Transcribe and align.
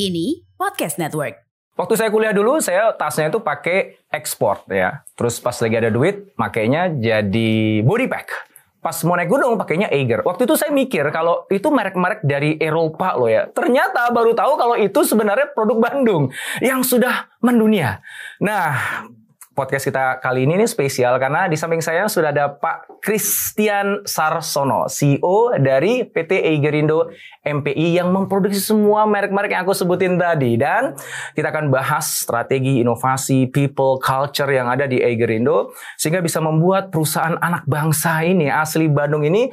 Kini 0.00 0.48
Podcast 0.56 0.96
Network. 0.96 1.44
Waktu 1.76 1.92
saya 2.00 2.08
kuliah 2.08 2.32
dulu, 2.32 2.56
saya 2.56 2.96
tasnya 2.96 3.28
itu 3.28 3.36
pakai 3.44 4.00
ekspor 4.08 4.64
ya. 4.72 5.04
Terus 5.12 5.36
pas 5.44 5.52
lagi 5.52 5.76
ada 5.76 5.92
duit, 5.92 6.32
makainya 6.40 6.88
jadi 6.88 7.84
body 7.84 8.08
pack. 8.08 8.32
Pas 8.80 8.96
mau 9.04 9.12
naik 9.12 9.28
gunung 9.28 9.60
pakainya 9.60 9.92
Eiger. 9.92 10.24
Waktu 10.24 10.48
itu 10.48 10.56
saya 10.56 10.72
mikir 10.72 11.04
kalau 11.12 11.44
itu 11.52 11.68
merek-merek 11.68 12.24
dari 12.24 12.56
Eropa 12.56 13.12
loh 13.12 13.28
ya. 13.28 13.44
Ternyata 13.52 14.08
baru 14.08 14.32
tahu 14.32 14.56
kalau 14.56 14.72
itu 14.80 15.04
sebenarnya 15.04 15.52
produk 15.52 15.76
Bandung 15.76 16.32
yang 16.64 16.80
sudah 16.80 17.28
mendunia. 17.44 18.00
Nah, 18.40 19.04
podcast 19.50 19.90
kita 19.90 20.22
kali 20.22 20.46
ini 20.46 20.62
nih 20.62 20.70
spesial 20.70 21.18
karena 21.18 21.50
di 21.50 21.58
samping 21.58 21.82
saya 21.82 22.06
sudah 22.06 22.30
ada 22.30 22.54
Pak 22.54 23.02
Christian 23.02 24.06
Sarsono, 24.06 24.86
CEO 24.86 25.58
dari 25.58 26.06
PT 26.06 26.46
Eigerindo 26.54 27.10
MPI 27.42 27.98
yang 27.98 28.14
memproduksi 28.14 28.62
semua 28.62 29.10
merek-merek 29.10 29.50
yang 29.50 29.66
aku 29.66 29.74
sebutin 29.74 30.14
tadi 30.22 30.54
dan 30.54 30.94
kita 31.34 31.50
akan 31.50 31.66
bahas 31.74 32.06
strategi 32.06 32.78
inovasi 32.78 33.50
people 33.50 33.98
culture 33.98 34.48
yang 34.48 34.70
ada 34.70 34.86
di 34.86 35.02
Eigerindo 35.02 35.74
sehingga 35.98 36.22
bisa 36.22 36.38
membuat 36.38 36.94
perusahaan 36.94 37.34
anak 37.42 37.66
bangsa 37.66 38.22
ini 38.22 38.46
asli 38.46 38.86
Bandung 38.86 39.26
ini 39.26 39.50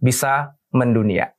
bisa 0.00 0.56
mendunia. 0.72 1.35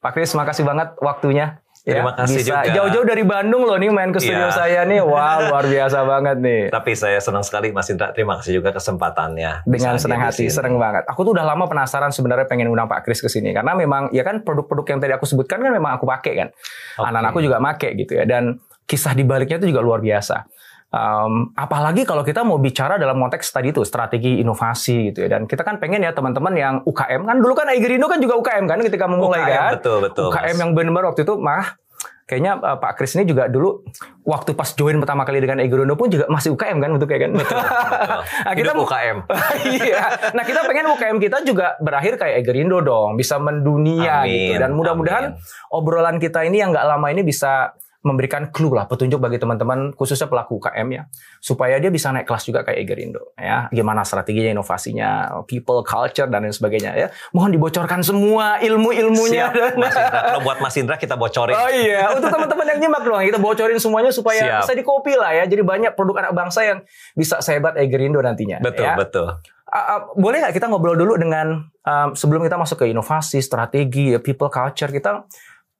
Pak 0.00 0.16
Kris, 0.16 0.32
makasih 0.32 0.64
banget 0.64 0.96
waktunya. 0.98 1.60
Terima 1.80 2.12
kasih 2.12 2.44
bisa 2.44 2.60
juga. 2.60 2.72
Jauh-jauh 2.76 3.06
dari 3.08 3.24
Bandung 3.24 3.64
loh 3.64 3.80
nih 3.80 3.88
main 3.88 4.12
ke 4.12 4.20
studio 4.20 4.48
Iya. 4.48 4.52
saya 4.52 4.80
nih. 4.84 5.00
Wah, 5.00 5.40
luar 5.48 5.64
biasa 5.64 6.04
banget 6.04 6.36
nih. 6.40 6.62
Tapi 6.68 6.92
saya 6.92 7.16
senang 7.20 7.40
sekali 7.40 7.72
Mas 7.72 7.88
Indra. 7.88 8.12
Terima 8.12 8.36
kasih 8.36 8.60
juga 8.60 8.72
kesempatannya. 8.72 9.64
Dengan 9.64 9.96
senang 9.96 10.20
hati, 10.20 10.52
seneng 10.52 10.76
banget. 10.76 11.08
Aku 11.08 11.24
tuh 11.24 11.32
udah 11.32 11.44
lama 11.44 11.64
penasaran 11.64 12.12
sebenarnya 12.12 12.44
pengen 12.44 12.68
undang 12.68 12.84
Pak 12.84 13.08
Kris 13.08 13.24
ke 13.24 13.32
sini 13.32 13.56
karena 13.56 13.72
memang 13.72 14.12
ya 14.12 14.20
kan 14.20 14.44
produk-produk 14.44 14.84
yang 14.92 15.00
tadi 15.00 15.12
aku 15.16 15.24
sebutkan 15.24 15.60
kan 15.60 15.72
memang 15.72 15.96
aku 15.96 16.04
pakai 16.04 16.32
kan. 16.36 16.48
Oke. 17.00 17.04
Anak-anakku 17.08 17.40
juga 17.40 17.56
make 17.56 17.88
gitu 17.96 18.12
ya 18.12 18.28
dan 18.28 18.60
kisah 18.84 19.16
di 19.16 19.24
baliknya 19.24 19.56
itu 19.56 19.72
juga 19.72 19.80
luar 19.80 20.04
biasa. 20.04 20.48
Um, 20.90 21.54
apalagi 21.54 22.02
kalau 22.02 22.26
kita 22.26 22.42
mau 22.42 22.58
bicara 22.58 22.98
dalam 22.98 23.14
konteks 23.22 23.54
tadi 23.54 23.70
itu 23.70 23.86
strategi 23.86 24.42
inovasi 24.42 25.14
gitu 25.14 25.22
ya 25.22 25.38
dan 25.38 25.46
kita 25.46 25.62
kan 25.62 25.78
pengen 25.78 26.02
ya 26.02 26.10
teman-teman 26.10 26.50
yang 26.58 26.74
UKM 26.82 27.30
kan 27.30 27.38
dulu 27.38 27.54
kan 27.54 27.70
Aigerindo 27.70 28.10
kan 28.10 28.18
juga 28.18 28.34
UKM 28.42 28.66
kan 28.66 28.82
ketika 28.82 29.06
memulai 29.06 29.38
UKM, 29.38 29.54
kan 29.54 29.72
betul, 29.78 29.98
betul, 30.02 30.26
UKM 30.34 30.50
Mas. 30.50 30.58
yang 30.58 30.70
benar-benar 30.74 31.06
waktu 31.14 31.22
itu 31.22 31.34
mah 31.38 31.78
kayaknya 32.26 32.58
uh, 32.58 32.78
Pak 32.82 32.98
Kris 32.98 33.14
ini 33.14 33.22
juga 33.22 33.46
dulu 33.46 33.86
waktu 34.26 34.50
pas 34.58 34.66
join 34.74 34.98
pertama 34.98 35.22
kali 35.22 35.38
dengan 35.38 35.62
Aigerindo 35.62 35.94
pun 35.94 36.10
juga 36.10 36.26
masih 36.26 36.58
UKM 36.58 36.82
kan 36.82 36.90
bentuknya 36.94 37.18
kan 37.22 37.30
Betul. 37.38 37.58
nah, 38.46 38.54
kita 38.58 38.70
Hidup 38.74 38.82
UKM. 38.86 39.16
iya. 39.78 40.02
Nah 40.34 40.42
kita 40.42 40.60
pengen 40.66 40.86
UKM 40.90 41.16
kita 41.22 41.36
juga 41.46 41.78
berakhir 41.78 42.18
kayak 42.18 42.42
Egerindo 42.42 42.82
dong, 42.82 43.14
bisa 43.14 43.38
mendunia 43.38 44.26
Amin, 44.26 44.30
gitu. 44.30 44.62
Dan 44.62 44.74
mudah-mudahan 44.74 45.38
obrolan 45.70 46.18
kita 46.18 46.42
ini 46.46 46.62
yang 46.62 46.74
nggak 46.74 46.86
lama 46.86 47.06
ini 47.14 47.22
bisa 47.22 47.78
memberikan 48.00 48.48
clue 48.48 48.72
lah, 48.72 48.88
petunjuk 48.88 49.20
bagi 49.20 49.36
teman-teman 49.36 49.92
khususnya 49.92 50.24
pelaku 50.24 50.56
UKM 50.56 50.88
ya, 50.88 51.02
supaya 51.36 51.76
dia 51.76 51.92
bisa 51.92 52.08
naik 52.08 52.24
kelas 52.24 52.48
juga 52.48 52.64
kayak 52.64 52.80
Egerindo 52.80 53.36
ya. 53.36 53.68
Gimana 53.68 54.08
strateginya, 54.08 54.56
inovasinya, 54.56 55.10
people, 55.44 55.84
culture 55.84 56.24
dan 56.24 56.48
lain 56.48 56.54
sebagainya 56.56 56.96
ya. 56.96 57.12
Mohon 57.36 57.60
dibocorkan 57.60 58.00
semua 58.00 58.56
ilmu-ilmunya. 58.64 59.52
Siap, 59.52 59.76
Mas 59.76 59.92
Indra. 59.92 60.20
Kalau 60.32 60.40
buat 60.40 60.58
Mas 60.64 60.76
Indra 60.80 60.96
kita 60.96 61.20
bocorin. 61.20 61.52
Oh 61.52 61.68
iya, 61.68 62.08
untuk 62.16 62.32
teman-teman 62.32 62.66
yang 62.72 62.78
nyimak 62.80 63.02
doang, 63.04 63.24
kita 63.28 63.36
bocorin 63.40 63.76
semuanya 63.76 64.12
supaya 64.16 64.40
Siap. 64.40 64.60
bisa 64.64 64.72
dikopi 64.72 65.12
lah 65.20 65.36
ya. 65.36 65.44
Jadi 65.44 65.60
banyak 65.60 65.92
produk 65.92 66.24
anak 66.24 66.32
bangsa 66.32 66.64
yang 66.64 66.78
bisa 67.12 67.44
sehebat 67.44 67.76
Egerindo 67.76 68.24
nantinya. 68.24 68.64
Betul, 68.64 68.88
ya. 68.88 68.96
betul. 68.96 69.28
Uh, 69.70 69.78
uh, 69.78 70.00
boleh 70.18 70.42
nggak 70.42 70.56
kita 70.56 70.66
ngobrol 70.66 70.98
dulu 70.98 71.14
dengan 71.14 71.62
um, 71.86 72.08
sebelum 72.16 72.42
kita 72.42 72.58
masuk 72.58 72.82
ke 72.82 72.86
inovasi, 72.90 73.38
strategi, 73.38 74.10
ya, 74.10 74.18
people 74.18 74.50
culture 74.50 74.90
kita 74.90 75.28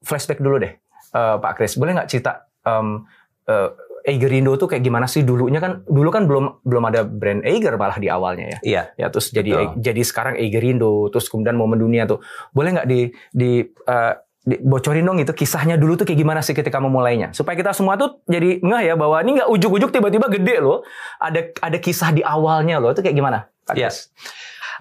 flashback 0.05 0.39
dulu 0.39 0.63
deh, 0.63 0.79
uh, 1.15 1.37
Pak 1.39 1.53
Kris. 1.59 1.77
Boleh 1.77 1.97
nggak 1.97 2.09
cerita 2.11 2.47
um, 2.67 3.07
uh, 3.49 3.71
Eigerindo 4.01 4.57
tuh 4.57 4.65
kayak 4.65 4.81
gimana 4.81 5.05
sih 5.05 5.21
dulunya 5.21 5.61
kan? 5.61 5.85
Dulu 5.85 6.09
kan 6.09 6.25
belum 6.25 6.65
belum 6.65 6.85
ada 6.89 7.05
brand 7.05 7.45
Eiger 7.45 7.77
malah 7.77 8.01
di 8.01 8.09
awalnya 8.09 8.57
ya. 8.57 8.59
Iya. 8.65 8.83
Ya 8.97 9.07
terus 9.13 9.29
jadi 9.29 9.53
Betul. 9.53 9.85
jadi 9.85 10.03
sekarang 10.03 10.35
Eigerindo, 10.41 11.13
terus 11.13 11.29
kemudian 11.29 11.55
mau 11.55 11.69
mendunia 11.69 12.09
tuh. 12.09 12.25
Boleh 12.57 12.81
nggak 12.81 12.89
di 12.89 13.13
di 13.31 13.61
uh, 13.87 14.15
di- 14.41 14.61
bocorin 14.65 15.05
dong 15.05 15.21
itu 15.21 15.37
kisahnya 15.37 15.77
dulu 15.77 16.01
tuh 16.01 16.09
kayak 16.09 16.17
gimana 16.17 16.41
sih 16.41 16.57
ketika 16.57 16.81
memulainya 16.81 17.31
supaya 17.37 17.55
kita 17.61 17.77
semua 17.77 18.01
tuh 18.01 18.25
jadi 18.25 18.65
ngeh 18.65 18.83
ya 18.89 18.95
bahwa 18.97 19.21
ini 19.21 19.37
nggak 19.37 19.51
ujuk-ujuk 19.53 19.93
tiba-tiba 19.93 20.33
gede 20.33 20.65
loh 20.65 20.81
ada 21.21 21.53
ada 21.61 21.77
kisah 21.77 22.09
di 22.17 22.25
awalnya 22.25 22.81
loh 22.81 22.97
itu 22.97 23.05
kayak 23.05 23.17
gimana 23.17 23.53
Pak 23.69 23.77
Kris? 23.77 24.09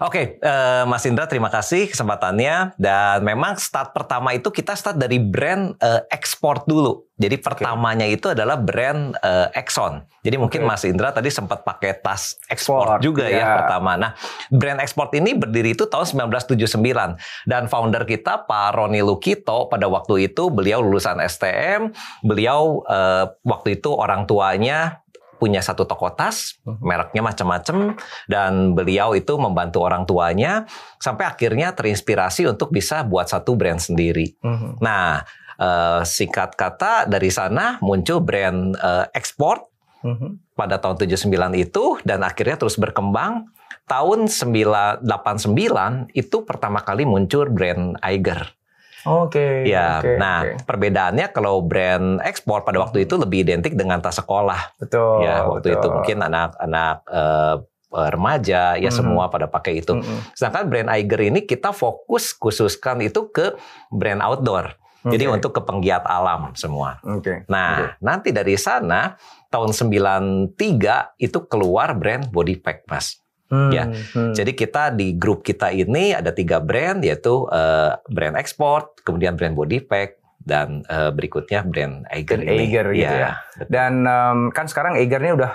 Oke, 0.00 0.40
eh, 0.40 0.84
Mas 0.88 1.04
Indra 1.04 1.28
terima 1.28 1.52
kasih 1.52 1.84
kesempatannya 1.92 2.72
dan 2.80 3.20
memang 3.20 3.60
start 3.60 3.92
pertama 3.92 4.32
itu 4.32 4.48
kita 4.48 4.72
start 4.72 4.96
dari 4.96 5.20
brand 5.20 5.76
eh, 5.76 6.00
ekspor 6.08 6.64
dulu. 6.64 7.04
Jadi 7.20 7.36
pertamanya 7.36 8.08
itu 8.08 8.32
adalah 8.32 8.56
brand 8.56 9.12
eh, 9.20 9.52
Exxon. 9.60 10.00
Jadi 10.24 10.40
mungkin 10.40 10.64
Oke. 10.64 10.68
Mas 10.72 10.88
Indra 10.88 11.12
tadi 11.12 11.28
sempat 11.28 11.68
pakai 11.68 12.00
tas 12.00 12.40
ekspor 12.48 12.96
juga 13.04 13.28
ya 13.28 13.44
iya. 13.44 13.48
pertama. 13.60 14.00
Nah, 14.00 14.16
brand 14.48 14.80
ekspor 14.80 15.12
ini 15.12 15.36
berdiri 15.36 15.76
itu 15.76 15.84
tahun 15.84 16.32
1979 16.32 16.80
dan 17.44 17.68
founder 17.68 18.08
kita 18.08 18.48
Pak 18.48 18.80
Roni 18.80 19.04
Lukito 19.04 19.68
pada 19.68 19.84
waktu 19.84 20.32
itu 20.32 20.48
beliau 20.48 20.80
lulusan 20.80 21.20
STM, 21.20 21.92
beliau 22.24 22.80
eh, 22.88 23.28
waktu 23.44 23.76
itu 23.76 23.92
orang 23.92 24.24
tuanya 24.24 25.04
punya 25.40 25.64
satu 25.64 25.88
toko 25.88 26.12
tas, 26.12 26.60
mereknya 26.84 27.24
macam-macam, 27.24 27.96
dan 28.28 28.76
beliau 28.76 29.16
itu 29.16 29.40
membantu 29.40 29.80
orang 29.80 30.04
tuanya 30.04 30.68
sampai 31.00 31.24
akhirnya 31.24 31.72
terinspirasi 31.72 32.44
untuk 32.44 32.68
bisa 32.68 33.00
buat 33.02 33.32
satu 33.32 33.56
brand 33.56 33.80
sendiri. 33.80 34.36
Mhm. 34.44 34.84
Nah, 34.84 35.24
eh, 35.56 36.04
singkat 36.04 36.52
kata 36.60 37.08
dari 37.08 37.32
sana 37.32 37.80
muncul 37.80 38.20
brand 38.20 38.76
eh, 38.76 39.06
ekspor 39.16 39.64
Mhm. 40.04 40.56
pada 40.56 40.76
tahun 40.80 40.96
79 41.00 41.56
itu 41.56 41.96
dan 42.04 42.20
akhirnya 42.20 42.60
terus 42.60 42.76
berkembang. 42.76 43.48
Tahun 43.84 44.30
989 44.30 46.06
itu 46.14 46.46
pertama 46.46 46.78
kali 46.84 47.02
muncul 47.02 47.50
brand 47.50 47.98
Eiger. 47.98 48.59
Oke. 49.08 49.64
Ya, 49.64 50.00
oke, 50.00 50.20
nah 50.20 50.44
oke. 50.44 50.68
perbedaannya 50.68 51.26
kalau 51.32 51.64
brand 51.64 52.20
ekspor 52.20 52.64
pada 52.66 52.80
waktu 52.84 53.08
itu 53.08 53.16
lebih 53.16 53.48
identik 53.48 53.72
dengan 53.72 54.00
tas 54.04 54.20
sekolah. 54.20 54.76
betul. 54.76 55.24
ya, 55.24 55.48
waktu 55.48 55.72
betul. 55.72 55.80
itu 55.80 55.86
mungkin 55.88 56.18
anak-anak 56.26 56.96
eh, 57.08 57.56
remaja 57.90 58.78
ya 58.78 58.90
semua 58.94 59.26
pada 59.26 59.50
pakai 59.50 59.82
itu. 59.82 59.98
Mhm. 59.98 60.38
Sedangkan 60.38 60.70
brand 60.70 60.90
Eiger 60.94 61.20
ini 61.26 61.42
kita 61.42 61.74
fokus 61.74 62.30
khususkan 62.30 63.02
itu 63.02 63.26
ke 63.34 63.58
brand 63.90 64.22
outdoor. 64.22 64.78
Jadi 65.00 65.24
Oke. 65.26 65.34
untuk 65.40 65.50
ke 65.56 65.62
penggiat 65.64 66.04
alam 66.04 66.52
semua. 66.52 67.00
Oke. 67.00 67.48
Nah, 67.48 67.96
nanti 68.04 68.36
dari 68.36 68.52
sana 68.60 69.16
tahun 69.48 69.72
93 69.72 71.16
itu 71.16 71.38
keluar 71.48 71.96
brand 71.96 72.28
body 72.28 72.60
pack, 72.60 72.84
Mas. 72.84 73.16
Hmm, 73.50 73.70
ya. 73.74 73.84
hmm. 73.90 74.32
Jadi 74.32 74.52
kita 74.54 74.94
di 74.94 75.18
grup 75.18 75.42
kita 75.42 75.74
ini 75.74 76.14
ada 76.14 76.30
tiga 76.30 76.62
brand 76.62 77.02
yaitu 77.02 77.50
eh, 77.50 77.98
brand 78.06 78.38
ekspor, 78.38 78.94
kemudian 79.02 79.34
brand 79.34 79.58
body 79.58 79.82
pack 79.82 80.22
dan 80.40 80.86
eh, 80.86 81.10
berikutnya 81.10 81.66
brand 81.66 82.06
Eiger 82.08 82.40
ini. 82.46 82.70
Eiger 82.70 82.86
gitu 82.94 83.16
ya. 83.18 83.42
betul. 83.58 83.68
Dan 83.68 83.92
em, 84.06 84.38
kan 84.54 84.70
sekarang 84.70 84.94
Eiger 84.96 85.20
ini 85.20 85.34
udah 85.34 85.52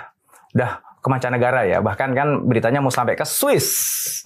udah 0.52 0.70
ke 1.00 1.08
mancanegara 1.08 1.62
ya. 1.64 1.78
Bahkan 1.78 2.08
kan 2.18 2.28
beritanya 2.44 2.82
mau 2.82 2.90
sampai 2.90 3.14
ke 3.14 3.22
Swiss. 3.22 3.68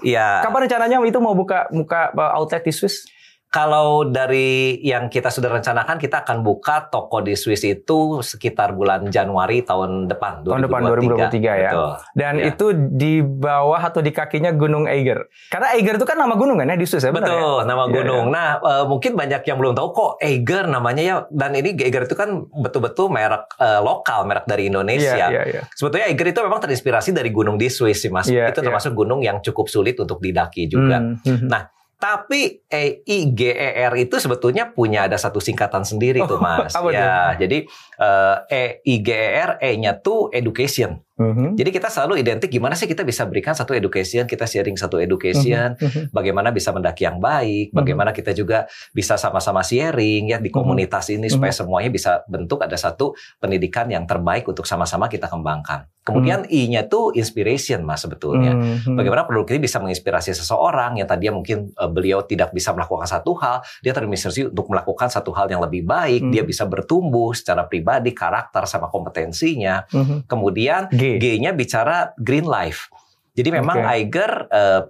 Iya. 0.00 0.44
Kapan 0.44 0.64
rencananya 0.64 0.96
itu 1.04 1.20
mau 1.20 1.36
buka 1.36 1.68
buka 1.68 2.08
uh, 2.16 2.40
outlet 2.40 2.64
di 2.64 2.72
Swiss? 2.72 3.04
Kalau 3.50 4.06
dari 4.06 4.78
yang 4.78 5.10
kita 5.10 5.26
sudah 5.26 5.50
rencanakan, 5.50 5.98
kita 5.98 6.22
akan 6.22 6.46
buka 6.46 6.86
toko 6.86 7.18
di 7.18 7.34
Swiss 7.34 7.66
itu 7.66 8.22
sekitar 8.22 8.78
bulan 8.78 9.10
Januari 9.10 9.66
tahun 9.66 10.06
depan. 10.06 10.46
Tahun 10.46 10.70
depan 10.70 10.80
2023 10.86 11.58
ya. 11.58 11.70
Betul. 11.74 11.90
Dan 12.14 12.34
Ya. 12.38 12.54
itu 12.54 12.66
di 12.94 13.18
bawah 13.18 13.82
atau 13.82 13.98
di 13.98 14.14
kakinya 14.14 14.54
Gunung 14.54 14.86
Eiger. 14.86 15.26
Karena 15.50 15.74
Eiger 15.74 15.98
itu 15.98 16.06
kan 16.06 16.14
nama 16.14 16.38
gunung 16.38 16.62
kan 16.62 16.70
ya 16.70 16.78
di 16.78 16.86
Swiss 16.86 17.02
ya, 17.02 17.10
benar 17.10 17.26
ya? 17.26 17.42
Betul, 17.42 17.58
nama 17.66 17.84
Iya, 17.90 17.94
gunung. 17.98 18.24
Nah, 18.30 18.48
eh, 18.62 18.84
mungkin 18.86 19.12
banyak 19.18 19.42
yang 19.42 19.58
belum 19.58 19.74
tahu 19.74 19.88
kok 19.90 20.12
Eiger 20.22 20.64
namanya 20.70 21.02
ya. 21.02 21.16
Dan 21.34 21.50
ini 21.58 21.74
Eiger 21.74 22.06
itu 22.06 22.14
kan 22.14 22.46
betul-betul 22.54 23.10
merek 23.10 23.50
eh, 23.58 23.82
lokal, 23.82 24.30
merek 24.30 24.46
dari 24.46 24.70
Indonesia. 24.70 25.26
Iya, 25.26 25.26
iya, 25.26 25.42
iya. 25.58 25.62
Sebetulnya 25.74 26.06
Eiger 26.06 26.30
itu 26.30 26.38
memang 26.38 26.62
terinspirasi 26.62 27.10
dari 27.10 27.34
gunung 27.34 27.58
di 27.58 27.66
Swiss 27.66 28.06
sih, 28.06 28.14
Mas. 28.14 28.30
Iya, 28.30 28.54
itu 28.54 28.62
iya. 28.62 28.70
termasuk 28.70 28.94
gunung 28.94 29.26
yang 29.26 29.42
cukup 29.42 29.66
sulit 29.66 29.98
untuk 29.98 30.22
didaki 30.22 30.70
juga. 30.70 31.02
Hmm, 31.02 31.18
hmm. 31.26 31.50
Nah, 31.50 31.66
Tapi 32.00 32.64
EIGER 32.64 33.92
itu 34.00 34.16
sebetulnya 34.16 34.72
punya 34.72 35.04
ada 35.04 35.20
satu 35.20 35.36
singkatan 35.36 35.84
sendiri 35.84 36.24
tuh 36.24 36.40
Oh, 36.40 36.42
Mas. 36.42 36.72
ya, 36.96 37.36
jadi 37.36 37.58
eh, 38.00 38.36
EIGER 38.80 39.60
E-nya 39.60 40.00
tuh 40.00 40.32
education. 40.32 41.04
Mhm. 41.20 41.60
Jadi 41.60 41.70
kita 41.70 41.92
selalu 41.92 42.24
identik 42.24 42.48
gimana 42.48 42.72
sih 42.72 42.88
kita 42.88 43.04
bisa 43.04 43.28
berikan 43.28 43.52
satu 43.52 43.76
education, 43.76 44.24
kita 44.24 44.48
sharing 44.48 44.80
satu 44.80 44.96
education, 44.96 45.76
Mhm. 45.76 46.08
bagaimana 46.16 46.48
bisa 46.48 46.72
mendaki 46.72 47.04
yang 47.04 47.20
baik, 47.20 47.70
Mhm. 47.70 47.76
bagaimana 47.76 48.10
kita 48.16 48.32
juga 48.32 48.64
bisa 48.96 49.20
sama-sama 49.20 49.60
sharing 49.60 50.32
ya 50.32 50.38
di 50.40 50.48
Mhm. 50.48 50.56
komunitas 50.56 51.12
ini 51.12 51.28
supaya 51.28 51.52
semuanya 51.52 51.92
bisa 51.92 52.24
bentuk 52.24 52.64
ada 52.64 52.80
satu 52.80 53.12
pendidikan 53.36 53.92
yang 53.92 54.08
terbaik 54.08 54.48
untuk 54.48 54.64
sama-sama 54.64 55.12
kita 55.12 55.28
kembangkan. 55.28 55.84
Kemudian 56.00 56.48
I-nya 56.48 56.88
tuh 56.88 57.12
inspiration 57.12 57.84
Mas 57.84 58.00
sebetulnya. 58.00 58.56
Mhm. 58.56 58.96
Bagaimana 58.96 59.28
produk 59.28 59.52
ini 59.52 59.68
bisa 59.68 59.76
menginspirasi 59.78 60.32
seseorang 60.32 60.96
yang 60.96 61.04
tadinya 61.04 61.36
mungkin 61.36 61.76
eh, 61.76 61.90
beliau 61.92 62.24
tidak 62.24 62.56
bisa 62.56 62.72
melakukan 62.72 63.04
satu 63.04 63.36
hal, 63.36 63.60
dia 63.84 63.92
terinspirasi 63.92 64.48
untuk 64.48 64.72
melakukan 64.72 65.12
satu 65.12 65.28
hal 65.36 65.52
yang 65.52 65.60
lebih 65.60 65.84
baik, 65.84 66.24
Hmm. 66.24 66.32
dia 66.32 66.40
bisa 66.42 66.64
bertumbuh 66.64 67.36
secara 67.36 67.68
pribadi, 67.68 68.16
karakter 68.16 68.64
sama 68.64 68.88
kompetensinya. 68.88 69.84
Mhm. 69.92 70.24
Kemudian 70.24 70.88
G. 70.88 71.09
G-nya 71.18 71.50
bicara 71.56 72.12
green 72.20 72.44
life. 72.44 72.92
Jadi 73.34 73.48
memang 73.50 73.80
Oke. 73.80 73.88
Eiger 73.88 74.30
eh, 74.52 74.80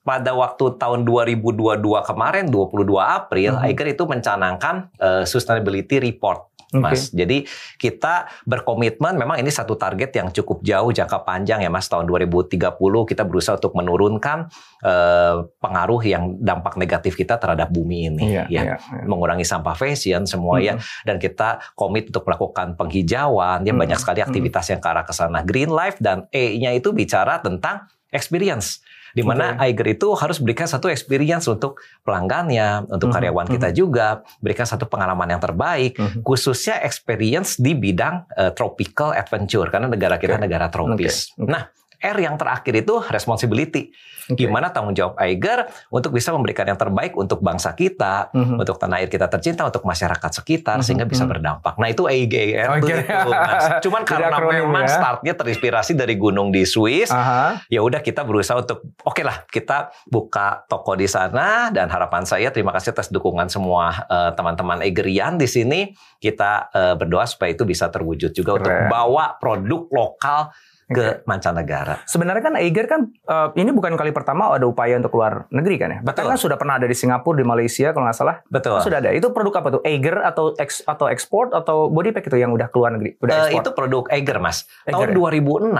pada 0.00 0.32
waktu 0.34 0.74
tahun 0.80 1.06
2022 1.06 1.78
kemarin 2.02 2.50
22 2.50 2.98
April 2.98 3.60
Mhm. 3.60 3.64
Eiger 3.70 3.86
itu 3.94 4.04
mencanangkan 4.08 4.90
eh, 4.98 5.24
sustainability 5.24 6.02
report 6.02 6.49
Oke. 6.70 6.82
Mas. 6.86 7.10
Jadi 7.10 7.50
kita 7.76 8.30
berkomitmen 8.46 9.18
memang 9.18 9.42
ini 9.42 9.50
satu 9.50 9.74
target 9.74 10.14
yang 10.14 10.30
cukup 10.30 10.62
jauh 10.62 10.90
jangka 10.90 11.26
panjang 11.26 11.60
ya 11.60 11.70
Mas 11.70 11.90
tahun 11.90 12.06
2030 12.06 12.78
kita 13.06 13.22
berusaha 13.26 13.58
untuk 13.58 13.74
menurunkan 13.74 14.46
eh, 14.80 15.34
pengaruh 15.58 16.00
yang 16.02 16.38
dampak 16.38 16.78
negatif 16.78 17.18
kita 17.18 17.36
terhadap 17.36 17.68
bumi 17.68 18.06
ini 18.06 18.24
Iya, 18.32 18.44
ya. 18.46 18.62
iya, 18.62 18.62
iya. 18.78 19.04
Mengurangi 19.04 19.42
sampah 19.42 19.74
fashion 19.74 20.24
semua 20.24 20.62
ya 20.62 20.78
Mhm. 20.78 21.04
dan 21.04 21.16
kita 21.18 21.48
komit 21.74 22.08
untuk 22.08 22.24
melakukan 22.24 22.78
penghijauan 22.78 23.66
ya 23.66 23.74
Hmm. 23.74 23.80
banyak 23.82 23.98
sekali 23.98 24.22
aktivitas 24.22 24.70
yang 24.70 24.78
ke 24.78 24.88
arah 24.88 25.02
ke 25.02 25.12
sana 25.12 25.42
green 25.42 25.68
life 25.68 25.98
dan 25.98 26.30
E-nya 26.30 26.70
itu 26.70 26.94
bicara 26.94 27.42
tentang 27.42 27.84
experience 28.08 28.78
di 29.16 29.22
mana 29.24 29.56
Oke. 29.56 29.66
Eiger 29.70 29.86
itu 29.98 30.08
harus 30.14 30.38
berikan 30.38 30.66
satu 30.66 30.86
experience 30.86 31.46
untuk 31.46 31.80
pelanggannya, 32.02 32.86
untuk 32.86 33.10
Mhm, 33.10 33.14
karyawan 33.16 33.46
kita 33.48 33.68
juga, 33.70 34.20
berikan 34.38 34.66
satu 34.68 34.86
pengalaman 34.86 35.30
yang 35.30 35.42
terbaik, 35.42 35.96
Mhm. 35.96 36.20
khususnya 36.22 36.82
experience 36.82 37.56
di 37.58 37.74
bidang 37.74 38.26
eh, 38.36 38.52
tropical 38.54 39.10
adventure 39.10 39.66
karena 39.70 39.90
negara 39.90 40.16
kita 40.16 40.36
Oke. 40.36 40.44
negara 40.46 40.66
tropis. 40.70 41.34
Oke, 41.34 41.42
oke. 41.44 41.50
Nah, 41.50 41.62
R 42.00 42.16
yang 42.18 42.34
terakhir 42.34 42.72
itu 42.74 42.98
responsibility. 43.04 43.92
Oke. 44.26 44.46
Gimana 44.46 44.70
tanggung 44.70 44.94
jawab 44.94 45.18
Eiger 45.18 45.66
untuk 45.90 46.14
bisa 46.14 46.30
memberikan 46.30 46.62
yang 46.64 46.78
terbaik 46.78 47.12
untuk 47.12 47.42
bangsa 47.42 47.74
kita, 47.74 48.30
Mhm. 48.30 48.62
untuk 48.62 48.78
tanah 48.78 49.02
air 49.02 49.10
kita 49.10 49.26
tercinta, 49.26 49.66
untuk 49.66 49.82
masyarakat 49.82 50.30
sekitar 50.32 50.78
Mhm, 50.78 50.84
sehingga 50.86 51.02
bisa 51.04 51.26
mhm. 51.26 51.30
berdampak. 51.30 51.74
Nah 51.74 51.88
itu 51.88 52.06
EIGR 52.06 52.68
Oke. 52.70 52.80
tuh 52.80 52.88
itu, 52.94 53.10
Mas. 53.28 53.64
Cuman 53.84 54.02
karena 54.04 54.38
memang 54.38 54.86
ya. 54.86 54.94
startnya 54.94 55.34
terinspirasi 55.34 55.92
dari 55.92 56.14
gunung 56.14 56.48
di 56.48 56.62
Swiss, 56.62 57.10
Aha. 57.10 57.58
ya 57.66 57.82
udah 57.82 57.98
kita 57.98 58.22
berusaha 58.22 58.54
untuk 58.56 58.86
oke 59.02 59.18
lah 59.20 59.42
kita 59.46 59.90
buka 60.06 60.62
toko 60.64 60.94
di 60.94 61.10
sana 61.10 61.68
dan 61.68 61.90
harapan 61.90 62.22
saya 62.22 62.48
terima 62.48 62.70
kasih 62.70 62.94
atas 62.94 63.10
dukungan 63.10 63.50
semua 63.50 63.90
eh, 64.06 64.30
teman-teman 64.32 64.78
Eigerian 64.80 65.34
di 65.34 65.50
sini. 65.50 65.80
Kita 66.16 66.70
eh, 66.70 66.94
berdoa 66.94 67.26
supaya 67.26 67.50
itu 67.50 67.66
bisa 67.66 67.90
terwujud 67.90 68.30
juga 68.30 68.54
untuk 68.54 68.70
Keren. 68.70 68.86
bawa 68.86 69.34
produk 69.36 69.90
lokal 69.90 70.54
ke 70.90 71.22
mancanegara. 71.24 72.02
Sebenarnya 72.04 72.42
kan 72.42 72.54
Eiger 72.58 72.86
kan 72.90 73.00
eh, 73.14 73.48
ini 73.62 73.70
bukan 73.70 73.94
kali 73.94 74.10
pertama 74.10 74.50
ada 74.50 74.66
upaya 74.66 74.98
untuk 74.98 75.14
keluar 75.14 75.46
negeri 75.54 75.76
kan 75.78 75.88
ya. 75.94 75.98
Bahkan 76.02 76.22
Betul. 76.26 76.32
kan 76.34 76.38
sudah 76.38 76.56
pernah 76.58 76.74
ada 76.82 76.90
di 76.90 76.96
Singapura, 76.98 77.38
di 77.38 77.46
Malaysia 77.46 77.94
kalau 77.94 78.10
nggak 78.10 78.18
salah. 78.18 78.36
Betul. 78.50 78.82
Sudah 78.82 78.98
ada. 78.98 79.14
Itu 79.14 79.30
produk 79.30 79.62
apa 79.62 79.68
tuh? 79.78 79.82
Eiger 79.86 80.18
atau 80.26 80.52
eks, 80.58 80.82
atau 80.82 81.06
ekspor 81.06 81.54
atau 81.54 81.86
body 81.86 82.10
pack 82.10 82.26
itu 82.26 82.36
yang 82.42 82.50
udah 82.50 82.68
keluar 82.74 82.90
negeri? 82.98 83.14
Udah 83.22 83.48
ekspor. 83.48 83.62
itu 83.62 83.70
produk 83.72 84.04
Eiger, 84.10 84.38
Mas. 84.42 84.66
Eiger 84.84 85.14
Tahun 85.14 85.14
ya? 85.14 85.38
2006 85.38 85.70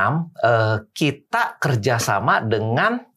eh, 0.46 0.76
kita 0.94 1.42
kerjasama 1.58 2.34
dengan 2.46 3.09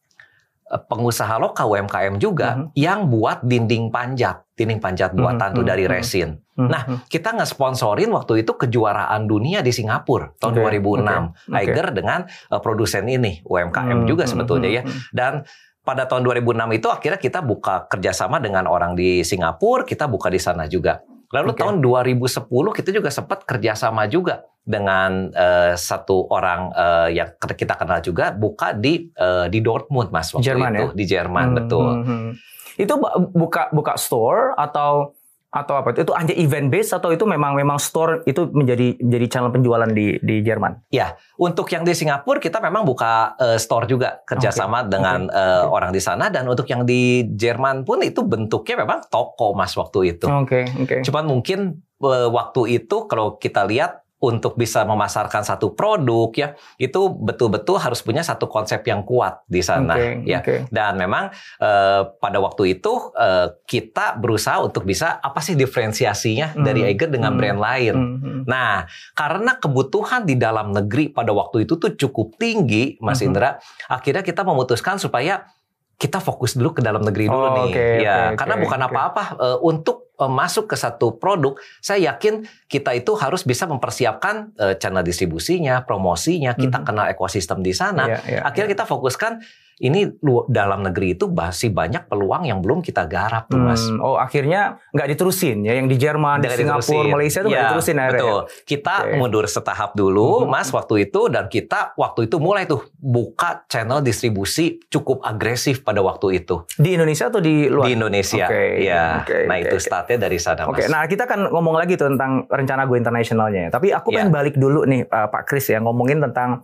pengusaha 0.74 1.38
lokal 1.38 1.70
UMKM 1.70 2.18
juga 2.18 2.58
Mhm. 2.58 2.66
yang 2.74 3.00
buat 3.08 3.46
dinding 3.46 3.94
panjat, 3.94 4.42
dinding 4.58 4.82
panjat 4.82 5.14
buatan 5.14 5.54
Mhm, 5.54 5.56
tuh 5.58 5.64
mhm, 5.64 5.70
dari 5.70 5.86
mhm. 5.86 5.92
resin. 5.92 6.30
Mhm. 6.54 6.70
nah, 6.70 6.84
Kita 7.06 7.34
nge-sponsorin 7.34 8.10
waktu 8.10 8.42
itu 8.42 8.54
kejuaraan 8.58 9.26
dunia 9.26 9.62
di 9.62 9.70
Singapura 9.70 10.34
tahun 10.38 10.54
Oke, 10.54 10.62
2006. 10.66 11.24
oke, 11.30 11.50
oke. 11.50 11.58
Eiger 11.58 11.88
dengan 11.94 12.20
eh, 12.26 12.60
produsen 12.62 13.06
ini 13.06 13.42
UMKM 13.44 14.04
Hmm, 14.04 14.10
juga 14.10 14.26
sebetulnya 14.26 14.70
ya. 14.70 14.82
Dan 15.10 15.46
pada 15.84 16.08
tahun 16.08 16.24
2006 16.24 16.72
itu 16.72 16.88
akhirnya 16.88 17.20
kita 17.20 17.44
buka 17.44 17.86
kerjasama 17.86 18.40
dengan 18.40 18.66
orang 18.66 18.96
di 18.96 19.20
Singapura, 19.22 19.84
kita 19.84 20.08
buka 20.08 20.32
di 20.32 20.40
sana 20.40 20.64
juga. 20.66 21.04
Lalu 21.34 21.50
Oke. 21.52 21.60
tahun 21.66 21.76
2010 21.82 22.78
kita 22.78 22.90
juga 22.94 23.10
sempat 23.10 23.42
kerjasama 23.42 24.06
juga 24.06 24.46
dengan 24.62 25.34
eh, 25.34 25.74
satu 25.74 26.30
orang 26.30 26.70
eh, 26.70 27.10
yang 27.18 27.34
kita 27.36 27.74
kenal 27.74 28.00
juga 28.00 28.30
buka 28.30 28.72
di 28.72 29.10
eh, 29.10 29.46
di 29.50 29.60
Dortmund 29.60 30.14
mas 30.14 30.30
waktu 30.30 30.46
Jerman 30.46 30.72
itu 30.72 30.86
ya? 30.86 30.94
di 30.94 31.06
Jerman 31.10 31.46
Hmm, 31.50 31.58
betul. 31.58 31.90
hmm, 31.90 32.06
hmm. 32.06 32.32
Itu 32.74 32.94
bu- 32.98 33.34
buka 33.34 33.74
buka 33.74 33.94
store 33.98 34.54
atau 34.56 35.18
atau 35.54 35.78
apa 35.78 35.94
itu? 35.94 36.02
Itu 36.02 36.14
hanya 36.18 36.34
event 36.34 36.74
base 36.74 36.98
atau 36.98 37.14
itu 37.14 37.24
memang 37.30 37.54
memang 37.54 37.78
store 37.78 38.26
itu 38.26 38.50
menjadi 38.50 38.98
menjadi 38.98 39.26
channel 39.30 39.54
penjualan 39.54 39.90
di 39.94 40.18
di 40.20 40.42
Jerman? 40.42 40.90
Untuk 41.38 41.70
yang 41.70 41.86
di 41.86 41.94
Singapura 41.94 42.42
kita 42.42 42.58
memang 42.58 42.82
buka 42.84 43.38
eh, 43.38 43.62
store 43.62 43.86
juga 43.86 44.26
kerjasama 44.26 44.84
dengan 44.90 45.30
eh, 45.30 45.64
oke. 45.64 45.70
orang 45.70 45.94
di 45.94 46.02
sana 46.02 46.34
dan 46.34 46.50
untuk 46.50 46.66
yang 46.66 46.84
di 46.84 47.30
Jerman 47.38 47.86
pun 47.86 48.02
itu 48.02 48.26
bentuknya 48.26 48.82
memang 48.82 49.06
toko 49.08 49.54
mas 49.54 49.78
waktu 49.78 50.18
itu. 50.18 50.26
Oke, 50.26 50.66
oke. 50.74 51.06
Cuman 51.06 51.24
mungkin 51.30 51.86
eh, 52.02 52.30
waktu 52.34 52.82
itu 52.82 53.06
kalau 53.06 53.38
kita 53.38 53.70
lihat 53.70 54.03
untuk 54.24 54.56
bisa 54.56 54.88
memasarkan 54.88 55.44
satu 55.44 55.76
produk 55.76 56.32
ya 56.32 56.48
itu 56.80 57.12
betul-betul 57.12 57.76
harus 57.76 58.00
punya 58.00 58.24
satu 58.24 58.48
konsep 58.48 58.80
yang 58.88 59.04
kuat 59.04 59.44
di 59.44 59.60
sana 59.60 60.00
Oke, 60.00 60.24
ya. 60.24 60.40
oke. 60.40 60.72
Dan 60.72 60.96
memang 60.96 61.28
eh, 61.60 62.02
pada 62.08 62.40
waktu 62.40 62.80
itu 62.80 63.12
eh, 63.14 63.52
kita 63.68 64.16
berusaha 64.16 64.64
untuk 64.64 64.88
bisa 64.88 65.20
apa 65.20 65.44
sih 65.44 65.54
diferensiasinya 65.54 66.56
Hmm, 66.56 66.64
dari 66.64 66.86
Eiger 66.86 67.10
dengan 67.10 67.34
hmm, 67.34 67.40
brand 67.40 67.60
lain. 67.60 67.94
Hmm, 67.96 68.18
hmm. 68.20 68.42
Nah, 68.46 68.86
karena 69.12 69.58
kebutuhan 69.58 70.24
di 70.24 70.38
dalam 70.38 70.72
negeri 70.72 71.10
pada 71.10 71.34
waktu 71.34 71.66
itu 71.66 71.76
tuh 71.76 71.92
cukup 71.94 72.38
tinggi, 72.38 72.96
Mas 73.00 73.20
Mhm. 73.20 73.28
Indra, 73.28 73.58
akhirnya 73.88 74.22
kita 74.22 74.46
memutuskan 74.46 75.02
supaya 75.02 75.50
kita 75.94 76.20
fokus 76.20 76.54
dulu 76.54 76.76
ke 76.78 76.82
dalam 76.84 77.00
negeri 77.00 77.32
dulu 77.32 77.48
Oh, 77.48 77.56
nih. 77.58 77.72
oke, 77.72 77.86
ya, 78.00 78.16
oke, 78.32 78.36
karena 78.40 78.56
oke, 78.56 78.64
bukan 78.64 78.80
apa-apa 78.82 79.24
eh, 79.36 79.58
untuk 79.62 80.03
masuk 80.20 80.70
ke 80.70 80.78
satu 80.78 81.18
produk, 81.18 81.58
saya 81.82 82.14
yakin 82.14 82.46
kita 82.70 82.94
itu 82.94 83.18
harus 83.18 83.42
bisa 83.42 83.66
mempersiapkan 83.66 84.54
eh, 84.56 84.76
channel 84.78 85.02
distribusinya, 85.02 85.82
promosinya, 85.84 86.54
kita 86.54 86.80
Mhm. 86.80 86.86
kenal 86.86 87.06
ekosistem 87.10 87.60
di 87.60 87.74
sana. 87.74 88.06
Iya, 88.08 88.20
iya, 88.30 88.42
Akhirnya 88.46 88.70
kita 88.78 88.86
fokuskan 88.86 89.42
ini 89.84 90.08
lu- 90.18 90.48
dalam 90.48 90.80
negeri 90.82 91.14
itu 91.14 91.28
masih 91.28 91.70
banyak 91.70 92.08
peluang 92.08 92.44
yang 92.44 92.58
belum 92.58 92.80
kita 92.80 93.04
garap 93.04 93.46
tuh, 93.46 93.60
Mas. 93.60 93.84
Hmm, 93.84 94.00
oh 94.00 94.16
akhirnya 94.16 94.80
nggak 94.90 95.08
diterusin 95.10 95.62
ya 95.62 95.76
yang 95.76 95.86
di 95.86 95.96
Jerman, 95.96 96.40
di 96.40 96.48
Singapura, 96.48 96.80
diterusin. 96.80 97.12
Malaysia 97.12 97.40
itu 97.40 97.48
nggak 97.48 97.60
Ya, 97.60 97.68
diterusin 97.68 97.96
akhirnya. 97.96 98.16
Betul. 98.18 98.40
Kita 98.64 98.96
Oke. 98.98 99.16
mundur 99.18 99.46
setahap 99.46 99.92
dulu, 99.94 100.30
Mhm. 100.40 100.50
Mas, 100.50 100.68
waktu 100.70 100.96
itu 101.04 101.22
dan 101.28 101.46
kita 101.46 101.80
waktu 101.94 102.26
itu 102.26 102.36
mulai 102.38 102.64
tuh 102.64 102.80
buka 102.96 103.68
channel 103.68 104.00
distribusi 104.00 104.64
cukup 104.88 105.20
agresif 105.22 105.82
pada 105.82 106.00
waktu 106.00 106.40
itu 106.40 106.64
Di 106.74 106.94
Indonesia 106.94 107.28
atau 107.28 107.38
di 107.38 107.68
luar? 107.68 107.84
di 107.84 107.92
Indonesia. 107.94 108.46
Oke, 108.46 108.64
Ya. 108.82 109.20
oke, 109.20 109.38
nah, 109.44 109.54
oke, 109.54 109.64
itu 109.64 109.76
oke. 109.76 109.84
startnya 109.84 110.18
dari 110.22 110.38
sana, 110.38 110.64
Oke, 110.66 110.82
Mas. 110.82 110.90
nah 110.90 111.04
kita 111.04 111.26
akan 111.26 111.52
ngomong 111.52 111.76
lagi 111.76 111.94
tuh 111.94 112.08
tentang 112.08 112.48
rencana 112.48 112.86
gue 112.86 112.96
internasionalnya. 112.96 113.62
ya. 113.64 113.70
Tapi 113.70 113.92
aku 113.92 114.08
Iya. 114.08 114.16
pengen 114.18 114.32
balik 114.32 114.56
dulu 114.56 114.86
nih 114.86 115.04
uh, 115.06 115.28
Pak 115.28 115.44
Kris 115.46 115.68
ya 115.68 115.78
ngomongin 115.78 116.22
tentang 116.22 116.64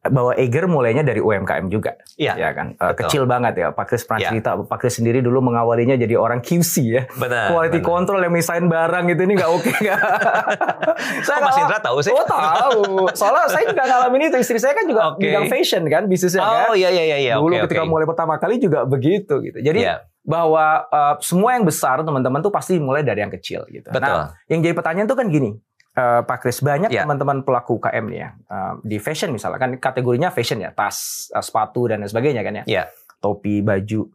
bahwa 0.00 0.32
Eiger 0.32 0.64
mulainya 0.64 1.04
dari 1.04 1.20
UMKM 1.20 1.68
juga, 1.68 1.92
Iya, 2.16 2.32
ya 2.32 2.50
kan, 2.50 2.72
Eh, 2.72 2.80
betul. 2.80 2.96
kecil 3.04 3.22
banget 3.24 3.52
ya. 3.54 3.68
Pak 3.68 3.84
Kris 3.84 4.08
pernah 4.08 4.24
Iya. 4.24 4.28
cerita, 4.32 4.56
Pak 4.56 4.78
Kris 4.78 4.96
sendiri 4.96 5.20
dulu 5.20 5.44
mengawalinya 5.44 5.92
jadi 5.92 6.16
orang 6.16 6.40
QC 6.40 6.74
ya, 6.88 7.02
Benar, 7.12 7.52
quality 7.52 7.78
benar. 7.78 7.90
control 7.92 8.20
yang 8.24 8.32
misain 8.32 8.64
barang 8.64 9.04
gitu 9.06 9.20
ini 9.22 9.34
nggak 9.36 9.50
oke 9.50 9.68
nggak? 9.70 10.00
Kok 11.28 11.38
Mas 11.38 11.56
Indra 11.58 11.78
tahu 11.78 11.98
sih? 12.00 12.12
Oh 12.12 12.24
tahu, 12.24 12.80
soalnya 13.12 13.44
saya 13.46 13.64
juga 13.66 13.84
ngalamin 13.84 14.28
itu. 14.28 14.36
Istri 14.40 14.58
saya 14.58 14.72
kan 14.72 14.84
juga 14.84 15.02
Oke. 15.12 15.20
bidang 15.22 15.46
fashion 15.48 15.84
kan, 15.84 16.02
bisnisnya 16.06 16.40
kan. 16.40 16.68
Oh 16.68 16.74
iya 16.74 16.88
iya 16.88 17.16
iya. 17.16 17.34
Dulu 17.36 17.52
Oke, 17.54 17.68
ketika 17.68 17.84
oke. 17.84 17.90
mulai 17.90 18.06
pertama 18.06 18.34
kali 18.36 18.56
juga 18.56 18.84
begitu 18.84 19.36
gitu. 19.40 19.60
Jadi 19.60 19.84
Iya. 19.84 20.04
bahwa 20.20 20.84
uh, 20.86 21.14
semua 21.20 21.56
yang 21.56 21.64
besar 21.64 22.00
teman-teman 22.00 22.40
tuh 22.40 22.48
pasti 22.48 22.76
mulai 22.76 23.00
dari 23.00 23.20
yang 23.20 23.30
kecil 23.30 23.64
gitu. 23.66 23.88
Betul. 23.88 24.04
Nah, 24.04 24.32
yang 24.46 24.60
jadi 24.60 24.72
pertanyaan 24.72 25.04
tuh 25.04 25.16
kan 25.16 25.28
gini. 25.28 25.56
Uh, 26.00 26.24
Pak 26.24 26.40
Kris 26.40 26.64
banyak 26.64 26.88
Iya. 26.88 27.04
teman-teman 27.04 27.44
pelaku 27.44 27.76
UKM 27.76 28.04
nih 28.08 28.18
ya 28.18 28.28
uh, 28.48 28.72
di 28.80 28.96
fashion 28.96 29.28
misalnya 29.30 29.60
kan 29.60 29.76
kategorinya 29.76 30.32
fashion 30.32 30.58
ya 30.58 30.72
tas 30.72 31.28
uh, 31.30 31.44
sepatu 31.44 31.84
dan 31.86 32.00
lain 32.00 32.08
sebagainya 32.08 32.40
kan 32.40 32.54
ya 32.56 32.64
Iya. 32.64 32.82
topi 33.20 33.60
baju 33.60 34.08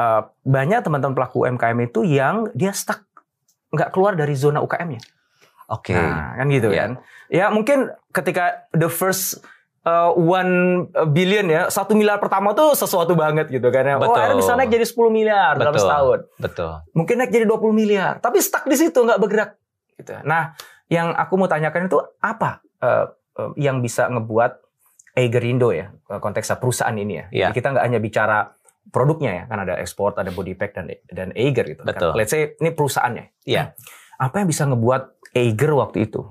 Uh, 0.00 0.24
banyak 0.48 0.80
teman-teman 0.80 1.12
pelaku 1.12 1.44
UMKM 1.44 1.76
itu 1.84 2.00
yang 2.08 2.48
dia 2.56 2.72
stuck 2.72 3.04
nggak 3.68 3.92
keluar 3.92 4.16
dari 4.16 4.32
zona 4.32 4.64
UKM-nya 4.64 4.96
Oke. 5.70 5.94
Nah, 5.94 6.34
kan 6.34 6.46
gitu 6.50 6.68
Iya. 6.72 6.80
kan. 6.82 6.90
Ya 7.30 7.46
mungkin 7.48 7.78
ketika 8.10 8.66
the 8.74 8.90
first 8.90 9.38
uh, 9.86 10.10
one 10.10 10.86
billion 11.14 11.46
ya, 11.46 11.70
satu 11.70 11.94
miliar 11.94 12.18
pertama 12.18 12.50
tuh 12.52 12.74
sesuatu 12.74 13.14
banget 13.14 13.46
gitu 13.48 13.70
kan. 13.70 13.86
ya. 13.86 13.94
Oh, 13.96 14.10
akhirnya 14.10 14.40
bisa 14.40 14.58
naik 14.58 14.70
jadi 14.74 14.82
10 14.82 15.14
miliar 15.14 15.54
dalam 15.54 15.70
Betul. 15.70 15.86
setahun. 15.86 16.18
Betul. 16.42 16.72
Mungkin 16.90 17.14
naik 17.22 17.30
jadi 17.30 17.46
20 17.46 17.70
miliar, 17.70 18.18
tapi 18.18 18.42
stuck 18.42 18.66
di 18.66 18.74
situ 18.74 18.98
nggak 18.98 19.20
bergerak. 19.22 19.50
Gitu. 19.94 20.10
Nah, 20.26 20.58
yang 20.90 21.14
aku 21.14 21.38
mau 21.38 21.46
tanyakan 21.46 21.86
itu 21.86 22.02
apa 22.18 22.60
uh, 22.82 23.06
uh, 23.38 23.50
yang 23.54 23.78
bisa 23.78 24.10
ngebuat 24.10 24.58
Eigerindo 25.14 25.70
ya 25.74 25.90
konteksnya 26.06 26.58
perusahaan 26.58 26.94
ini 26.94 27.14
ya. 27.18 27.26
Jadi 27.30 27.52
kita 27.58 27.74
nggak 27.74 27.84
hanya 27.86 27.98
bicara 27.98 28.38
produknya 28.90 29.30
ya, 29.30 29.44
kan 29.46 29.58
ada 29.62 29.74
ekspor, 29.78 30.14
ada 30.14 30.30
body 30.34 30.54
pack 30.58 30.74
dan 30.74 30.86
dan 31.10 31.28
Eiger 31.34 31.66
gitu. 31.66 31.82
Betul. 31.82 32.14
Kan. 32.14 32.18
Let's 32.18 32.30
say 32.34 32.54
ini 32.58 32.70
perusahaannya. 32.74 33.24
Iya. 33.46 33.74
Apa 34.18 34.42
yang 34.42 34.48
bisa 34.50 34.66
ngebuat 34.66 35.34
Eiger 35.34 35.72
waktu 35.78 36.10
itu 36.10 36.26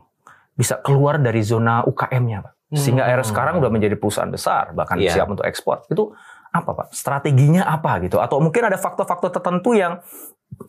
bisa 0.56 0.76
keluar 0.84 1.16
dari 1.20 1.40
zona 1.40 1.84
UKM-nya, 1.88 2.44
Pak? 2.44 2.54
Sehingga 2.76 3.08
Hmm. 3.08 3.10
akhirnya 3.10 3.28
sekarang 3.32 3.54
udah 3.64 3.72
menjadi 3.72 3.96
perusahaan 3.96 4.30
besar, 4.30 4.76
bahkan 4.76 5.00
Iya. 5.00 5.16
siap 5.16 5.28
untuk 5.32 5.48
ekspor. 5.48 5.88
Itu 5.88 6.12
apa, 6.52 6.70
Pak? 6.76 6.88
Strateginya 6.92 7.64
apa 7.64 8.00
gitu? 8.04 8.20
Atau 8.20 8.44
mungkin 8.44 8.68
ada 8.68 8.76
faktor-faktor 8.76 9.32
tertentu 9.32 9.72
yang 9.74 10.04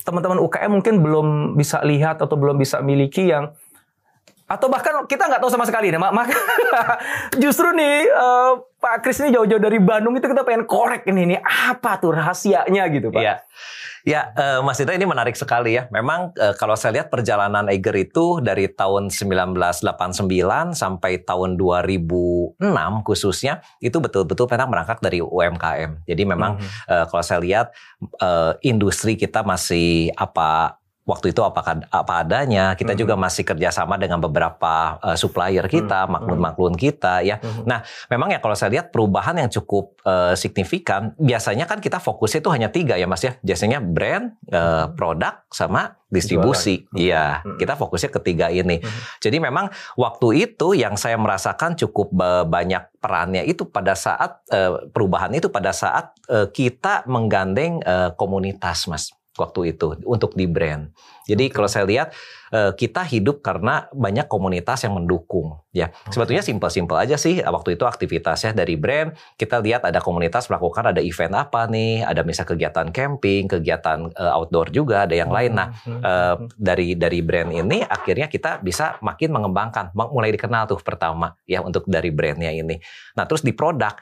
teman-teman 0.06 0.38
UKM 0.38 0.70
mungkin 0.70 1.02
belum 1.02 1.26
bisa 1.58 1.82
lihat 1.82 2.22
atau 2.22 2.38
belum 2.38 2.56
bisa 2.56 2.78
miliki 2.80 3.28
yang 3.28 3.50
atau 4.50 4.66
bahkan 4.66 5.06
kita 5.06 5.30
nggak 5.30 5.38
tahu 5.38 5.50
sama 5.54 5.62
sekali 5.62 5.94
nih, 5.94 6.00
mak. 6.02 6.10
Maka 6.10 6.34
justru 7.42 7.70
nih 7.70 8.10
eh, 8.10 8.52
Pak 8.82 9.06
Kris 9.06 9.22
ini 9.22 9.30
jauh-jauh 9.30 9.62
dari 9.62 9.78
Bandung 9.78 10.18
itu 10.18 10.26
kita 10.26 10.42
pengen 10.42 10.66
korek 10.66 11.06
ini, 11.06 11.22
ini 11.22 11.36
apa 11.38 12.02
tuh 12.02 12.10
rahasianya 12.10 12.82
gitu, 12.90 13.14
Pak? 13.14 13.22
Iya. 13.22 13.34
Ya, 14.00 14.32
eh, 14.32 14.58
Mas 14.64 14.80
Indra 14.80 14.96
ini 14.96 15.04
menarik 15.04 15.36
sekali 15.36 15.76
ya. 15.76 15.84
Memang 15.92 16.32
eh, 16.34 16.56
kalau 16.56 16.72
saya 16.74 16.98
lihat 16.98 17.12
perjalanan 17.12 17.68
Eiger 17.68 17.92
itu 17.94 18.40
dari 18.40 18.66
tahun 18.66 19.12
1989 19.12 20.72
sampai 20.72 21.20
tahun 21.20 21.60
2006 21.60 22.56
khususnya 23.04 23.60
itu 23.78 24.00
betul-betul 24.00 24.48
memang 24.48 24.72
berangkat 24.72 24.98
dari 25.04 25.20
UMKM. 25.20 26.08
Jadi 26.08 26.22
memang 26.24 26.56
Mhm. 26.56 26.66
eh, 26.90 27.04
kalau 27.06 27.22
saya 27.22 27.38
lihat 27.44 27.66
eh, 28.18 28.52
industri 28.64 29.20
kita 29.20 29.44
masih 29.44 30.10
apa 30.16 30.79
waktu 31.10 31.34
itu 31.34 31.42
apa 31.42 31.82
apa 31.90 32.12
adanya. 32.22 32.78
Kita 32.78 32.94
Mhm. 32.94 33.00
juga 33.02 33.14
masih 33.18 33.42
kerjasama 33.42 33.98
dengan 33.98 34.22
beberapa 34.22 35.02
eh, 35.02 35.18
supplier 35.18 35.66
kita, 35.66 36.06
Mhm. 36.06 36.10
maklun-maklun 36.14 36.74
kita 36.78 37.26
ya. 37.26 37.42
Mhm. 37.42 37.66
Nah, 37.66 37.82
memang 38.06 38.30
ya 38.30 38.38
kalau 38.38 38.54
saya 38.54 38.70
lihat 38.78 38.94
perubahan 38.94 39.34
yang 39.34 39.50
cukup 39.50 39.98
eh, 40.00 40.32
signifikan, 40.38 41.12
biasanya 41.18 41.66
kan 41.66 41.82
kita 41.82 41.98
fokusnya 41.98 42.40
itu 42.40 42.50
hanya 42.54 42.68
tiga 42.70 42.94
ya 42.94 43.04
mas 43.04 43.20
ya. 43.20 43.34
Biasanya 43.42 43.82
brand, 43.82 44.38
eh, 44.46 44.86
produk, 44.94 45.42
sama 45.50 45.98
distribusi. 46.08 46.86
Jualan. 46.86 46.98
Iya, 46.98 47.24
Mhm. 47.42 47.58
kita 47.58 47.74
fokusnya 47.74 48.10
ketiga 48.10 48.46
ini. 48.50 48.82
Mhm. 48.82 49.00
Jadi 49.22 49.36
memang 49.38 49.70
waktu 49.94 50.28
itu 50.46 50.74
yang 50.74 50.94
saya 50.94 51.14
merasakan 51.14 51.78
cukup 51.78 52.10
banyak 52.46 52.82
perannya 52.98 53.46
itu 53.46 53.64
pada 53.64 53.94
saat 53.96 54.42
eh, 54.50 54.90
perubahan 54.90 55.30
itu 55.32 55.48
pada 55.48 55.70
saat 55.70 56.12
eh, 56.28 56.46
kita 56.50 57.06
menggandeng 57.06 57.80
eh, 57.82 58.10
komunitas 58.14 58.86
mas 58.86 59.10
waktu 59.40 59.72
itu 59.72 59.96
untuk 60.04 60.36
di 60.36 60.44
brand. 60.44 60.92
Jadi 61.24 61.48
Oke. 61.48 61.54
kalau 61.56 61.68
saya 61.70 61.88
lihat 61.88 62.12
eh, 62.52 62.74
kita 62.76 63.06
hidup 63.06 63.40
karena 63.40 63.86
banyak 63.94 64.26
komunitas 64.26 64.82
yang 64.84 64.98
mendukung 64.98 65.62
ya. 65.70 65.88
Sebetulnya 66.10 66.42
simpel-simpel 66.42 66.98
aja 66.98 67.14
sih 67.16 67.38
waktu 67.40 67.78
itu 67.78 67.86
aktivitasnya 67.86 68.52
dari 68.52 68.74
brand 68.74 69.14
kita 69.40 69.62
lihat 69.62 69.86
ada 69.86 70.02
komunitas 70.02 70.50
melakukan 70.50 70.90
ada 70.90 71.00
event 71.00 71.32
apa 71.38 71.70
nih, 71.70 72.04
ada 72.04 72.26
misal 72.26 72.44
kegiatan 72.44 72.92
camping, 72.92 73.48
kegiatan 73.48 74.10
eh, 74.12 74.32
outdoor 74.36 74.68
juga, 74.74 75.08
ada 75.08 75.14
yang 75.16 75.32
lain. 75.32 75.56
Nah, 75.56 75.72
Mhm. 75.72 76.00
eh, 76.02 76.34
dari 76.58 76.88
dari 76.98 77.20
brand 77.22 77.50
ini 77.54 77.80
akhirnya 77.86 78.26
kita 78.26 78.60
bisa 78.60 78.98
makin 79.00 79.30
mengembangkan, 79.32 79.94
mulai 79.94 80.34
dikenal 80.34 80.66
tuh 80.66 80.82
pertama 80.82 81.32
ya 81.46 81.62
untuk 81.62 81.86
dari 81.86 82.10
brandnya 82.10 82.50
ini. 82.50 82.76
Nah 83.14 83.24
terus 83.24 83.46
di 83.46 83.54
produk, 83.54 83.94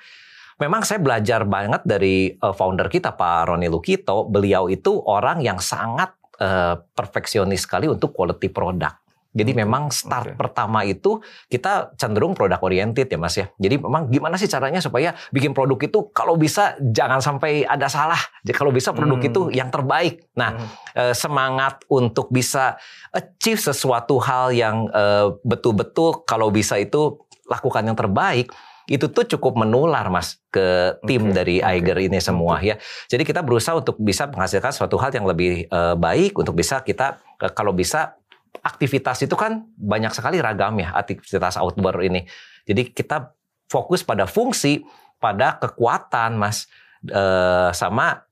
memang 0.59 0.83
saya 0.85 0.99
belajar 0.99 1.47
banget 1.47 1.83
dari 1.87 2.35
eh, 2.35 2.55
founder 2.55 2.91
kita 2.91 3.15
Pak 3.15 3.49
Roni 3.51 3.71
Lukito, 3.71 4.27
beliau 4.27 4.67
itu 4.67 4.99
orang 5.07 5.41
yang 5.41 5.63
sangat 5.63 6.15
eh, 6.39 6.75
perfeksionis 6.95 7.65
sekali 7.65 7.87
untuk 7.91 8.13
quality 8.15 8.51
produk. 8.51 8.95
Jadi 9.29 9.53
Oke, 9.55 9.61
memang 9.61 9.93
start 9.93 10.35
oke. 10.35 10.41
pertama 10.41 10.83
itu 10.89 11.21
kita 11.47 11.93
cenderung 12.01 12.33
produk 12.33 12.59
oriented 12.65 13.07
ya 13.07 13.19
Mas 13.21 13.37
ya. 13.37 13.47
Jadi 13.61 13.77
memang 13.77 14.09
gimana 14.09 14.41
sih 14.41 14.49
caranya 14.49 14.81
supaya 14.81 15.13
bikin 15.31 15.53
produk 15.53 15.79
itu 15.85 16.11
kalau 16.17 16.35
bisa 16.41 16.75
jangan 16.81 17.21
sampai 17.21 17.63
ada 17.63 17.87
salah. 17.93 18.19
Jadi 18.41 18.57
kalau 18.57 18.73
bisa 18.73 18.91
produk 18.97 19.21
Hmm. 19.21 19.29
itu 19.29 19.41
yang 19.53 19.69
terbaik. 19.69 20.27
Nah, 20.33 20.57
Mhm. 20.57 20.67
eh, 20.97 21.15
semangat 21.15 21.85
untuk 21.93 22.33
bisa 22.33 22.81
achieve 23.13 23.61
sesuatu 23.61 24.17
hal 24.19 24.51
yang 24.51 24.89
eh, 24.91 25.29
betul-betul 25.45 26.25
kalau 26.25 26.49
bisa 26.49 26.81
itu 26.81 27.21
lakukan 27.47 27.85
yang 27.85 27.97
terbaik 27.97 28.49
itu 28.89 29.13
tuh 29.13 29.29
cukup 29.37 29.61
menular 29.61 30.09
mas 30.09 30.41
ke 30.49 30.97
tim 31.05 31.29
Oke, 31.29 31.37
dari 31.37 31.57
oke, 31.61 31.69
Eiger 31.69 31.99
ini 32.09 32.19
semua 32.25 32.57
ya. 32.65 32.81
Jadi 33.07 33.23
kita 33.23 33.45
berusaha 33.45 33.77
untuk 33.77 34.01
bisa 34.01 34.25
menghasilkan 34.33 34.73
suatu 34.73 34.97
hal 34.97 35.13
yang 35.13 35.29
lebih 35.29 35.69
eh, 35.69 35.95
baik 35.95 36.41
untuk 36.41 36.57
bisa 36.57 36.81
kita 36.81 37.21
eh, 37.45 37.53
kalau 37.53 37.77
bisa 37.77 38.17
aktivitas 38.65 39.23
itu 39.29 39.37
kan 39.37 39.69
banyak 39.77 40.11
sekali 40.17 40.41
ragam 40.41 40.81
ya 40.81 40.97
aktivitas 40.97 41.61
outdoor 41.61 42.01
ini. 42.01 42.25
Jadi 42.65 42.89
kita 42.97 43.37
fokus 43.69 44.01
pada 44.01 44.25
fungsi, 44.25 44.81
pada 45.21 45.61
kekuatan 45.61 46.41
mas 46.41 46.65
eh, 47.05 47.71
sama 47.77 48.25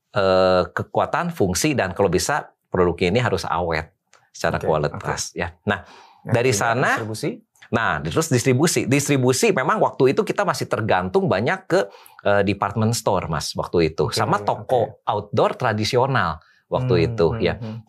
kekuatan 0.73 1.29
fungsi 1.29 1.77
dan 1.77 1.93
kalau 1.93 2.09
bisa 2.09 2.49
produknya 2.73 3.13
ini 3.13 3.19
harus 3.21 3.45
awet 3.45 3.93
secara 4.33 4.57
Oke, 4.57 4.65
kualitas 4.65 5.29
ya. 5.37 5.53
Nah, 5.61 5.85
Ya, 6.27 6.43
dari 6.43 6.51
sana, 6.51 6.99
distribusi. 6.99 7.39
Nah, 7.71 7.99
terus 7.99 8.31
distribusi. 8.31 8.87
Distribusi 8.87 9.51
memang 9.51 9.83
waktu 9.83 10.15
itu 10.15 10.23
kita 10.23 10.47
masih 10.47 10.71
tergantung 10.71 11.27
banyak 11.27 11.59
ke 11.67 11.79
eh, 12.23 12.43
department 12.47 12.95
store, 12.95 13.27
Mas, 13.27 13.51
waktu 13.55 13.93
itu. 13.93 14.07
Oke, 14.07 14.15
Sama 14.15 14.39
toko 14.39 15.03
outdoor 15.03 15.59
tradisional 15.59 16.39
waktu 16.67 16.93
Hmm, 16.99 17.05
itu, 17.07 17.27
hmm, 17.31 17.39
ya. 17.39 17.53
hmm. 17.59 17.79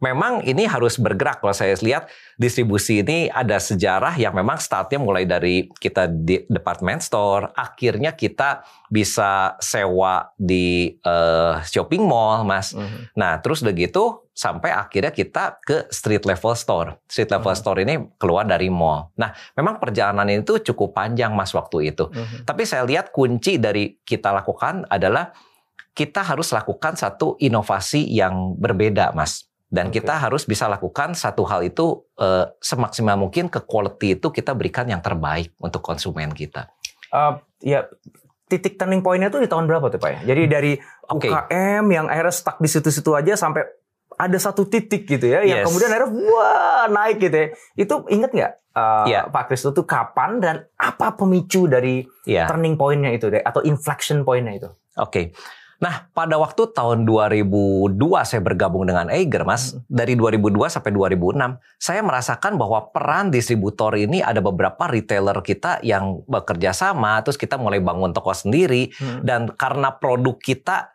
Memang 0.00 0.40
ini 0.44 0.64
harus 0.64 0.96
bergerak. 0.96 1.44
Kalau 1.44 1.52
saya 1.52 1.76
lihat 1.76 2.08
distribusi 2.36 3.04
ini 3.04 3.28
ada 3.28 3.60
sejarah 3.60 4.16
yang 4.16 4.32
memang 4.32 4.56
startnya 4.56 4.96
mulai 4.96 5.28
dari 5.28 5.68
kita 5.68 6.08
di 6.08 6.40
department 6.48 7.04
store, 7.04 7.52
akhirnya 7.52 8.16
kita 8.16 8.64
bisa 8.88 9.56
sewa 9.60 10.32
di 10.36 10.96
eh, 10.96 11.54
shopping 11.64 12.00
mall, 12.00 12.44
Mas. 12.44 12.72
Mhm. 12.72 13.12
Nah, 13.12 13.40
terus 13.44 13.60
udah 13.60 13.76
gitu 13.76 14.24
sampai 14.32 14.72
akhirnya 14.72 15.12
kita 15.12 15.60
ke 15.60 15.84
street 15.92 16.24
level 16.24 16.56
store. 16.56 16.96
Street 17.04 17.28
level 17.28 17.52
Hmm. 17.52 17.60
store 17.60 17.78
ini 17.84 17.94
keluar 18.16 18.48
dari 18.48 18.72
mall. 18.72 19.12
Nah, 19.20 19.36
memang 19.52 19.76
perjalanan 19.76 20.24
itu 20.32 20.64
cukup 20.64 20.96
panjang 20.96 21.36
Mas 21.36 21.52
waktu 21.52 21.92
itu. 21.92 22.08
Mhm. 22.08 22.48
Tapi 22.48 22.64
saya 22.64 22.88
lihat 22.88 23.12
kunci 23.12 23.60
dari 23.60 24.00
kita 24.00 24.32
lakukan 24.32 24.88
adalah 24.88 25.28
kita 25.94 26.22
harus 26.22 26.54
lakukan 26.54 26.94
satu 26.94 27.34
inovasi 27.38 28.06
yang 28.06 28.54
berbeda, 28.56 29.12
Mas. 29.12 29.50
Dan 29.70 29.94
Oke. 29.94 30.02
kita 30.02 30.18
harus 30.18 30.50
bisa 30.50 30.66
lakukan 30.66 31.14
satu 31.14 31.46
hal 31.46 31.62
itu 31.62 32.02
eh, 32.18 32.50
semaksimal 32.58 33.14
mungkin 33.14 33.46
ke 33.46 33.62
quality 33.62 34.18
itu 34.18 34.34
kita 34.34 34.50
berikan 34.50 34.90
yang 34.90 34.98
terbaik 34.98 35.54
untuk 35.62 35.78
konsumen 35.78 36.34
kita. 36.34 36.66
Uh, 37.10 37.38
ya 37.62 37.86
titik 38.50 38.74
turning 38.78 39.02
point-nya 39.02 39.30
tuh 39.30 39.38
di 39.42 39.46
tahun 39.46 39.70
berapa 39.70 39.86
tuh 39.94 40.02
Pak 40.02 40.10
ya? 40.10 40.20
Jadi 40.34 40.42
dari 40.50 40.72
Oke. 41.06 41.30
UKM 41.30 41.86
yang 41.86 42.06
akhirnya 42.10 42.34
stuck 42.34 42.58
di 42.58 42.66
situ-situ 42.66 43.14
aja 43.14 43.38
sampai 43.38 43.62
ada 44.20 44.36
satu 44.36 44.66
titik 44.66 45.06
gitu 45.06 45.30
ya, 45.32 45.40
yang 45.46 45.62
Yes. 45.62 45.66
kemudian 45.70 45.90
akhirnya 45.94 46.10
wah 46.28 46.84
naik 46.90 47.16
gitu 47.22 47.36
ya. 47.38 47.48
Itu 47.78 47.94
inget 48.10 48.30
nggak 48.34 48.52
uh, 48.74 49.06
Iya. 49.06 49.30
Pak 49.30 49.44
Kris 49.48 49.62
itu 49.64 49.82
kapan 49.86 50.42
dan 50.42 50.56
apa 50.76 51.14
pemicu 51.14 51.70
dari 51.70 52.02
Iya. 52.26 52.50
turning 52.50 52.74
point-nya 52.74 53.14
itu 53.14 53.30
deh, 53.30 53.40
atau 53.40 53.62
inflection 53.62 54.26
point-nya 54.26 54.58
itu? 54.58 54.68
Oke. 54.98 55.30
Nah, 55.80 56.12
pada 56.12 56.36
waktu 56.36 56.76
tahun 56.76 57.08
2002 57.08 57.96
saya 58.28 58.44
bergabung 58.44 58.84
dengan 58.84 59.08
Eiger, 59.08 59.48
Mas. 59.48 59.72
Hmm. 59.72 59.80
Dari 59.88 60.12
2002 60.12 60.68
sampai 60.68 60.92
2006, 60.92 61.56
saya 61.80 62.04
merasakan 62.04 62.60
bahwa 62.60 62.92
peran 62.92 63.32
distributor 63.32 63.96
ini 63.96 64.20
ada 64.20 64.44
beberapa 64.44 64.84
retailer 64.84 65.40
kita 65.40 65.80
yang 65.80 66.20
bekerja 66.28 66.76
sama, 66.76 67.24
terus 67.24 67.40
kita 67.40 67.56
mulai 67.56 67.80
bangun 67.80 68.12
toko 68.12 68.36
sendiri 68.36 68.92
Hmm. 69.00 69.24
dan 69.24 69.40
karena 69.56 69.96
produk 69.96 70.36
kita 70.36 70.92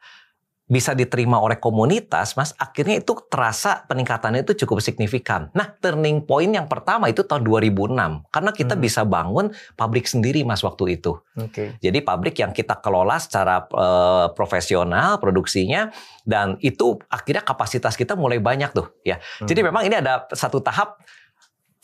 bisa 0.66 0.98
diterima 0.98 1.38
oleh 1.38 1.62
komunitas, 1.62 2.34
Mas, 2.34 2.50
akhirnya 2.58 2.98
itu 2.98 3.14
terasa 3.30 3.86
peningkatannya 3.86 4.42
itu 4.42 4.66
cukup 4.66 4.82
signifikan. 4.82 5.54
Nah, 5.54 5.70
turning 5.78 6.26
point 6.26 6.50
yang 6.50 6.66
pertama 6.66 7.06
itu 7.06 7.22
tahun 7.22 7.46
2006 7.46 8.26
karena 8.34 8.50
kita 8.50 8.74
Hmm. 8.74 8.82
bisa 8.82 9.06
bangun 9.06 9.54
pabrik 9.78 10.10
sendiri, 10.10 10.42
Mas, 10.42 10.66
waktu 10.66 10.98
itu. 10.98 11.22
Oke. 11.38 11.78
Jadi 11.78 12.02
pabrik 12.02 12.42
yang 12.42 12.50
kita 12.50 12.82
kelola 12.82 13.22
secara 13.22 13.62
eh, 13.70 14.28
profesional 14.34 15.22
produksinya 15.22 15.94
dan 16.26 16.58
itu 16.66 16.98
akhirnya 17.14 17.46
kapasitas 17.46 17.94
kita 17.94 18.18
mulai 18.18 18.42
banyak 18.42 18.74
tuh 18.74 18.90
ya. 19.06 19.22
Jadi 19.46 19.62
Hmm. 19.62 19.70
memang 19.70 19.84
ini 19.86 20.02
ada 20.02 20.26
satu 20.34 20.66
tahap 20.66 20.98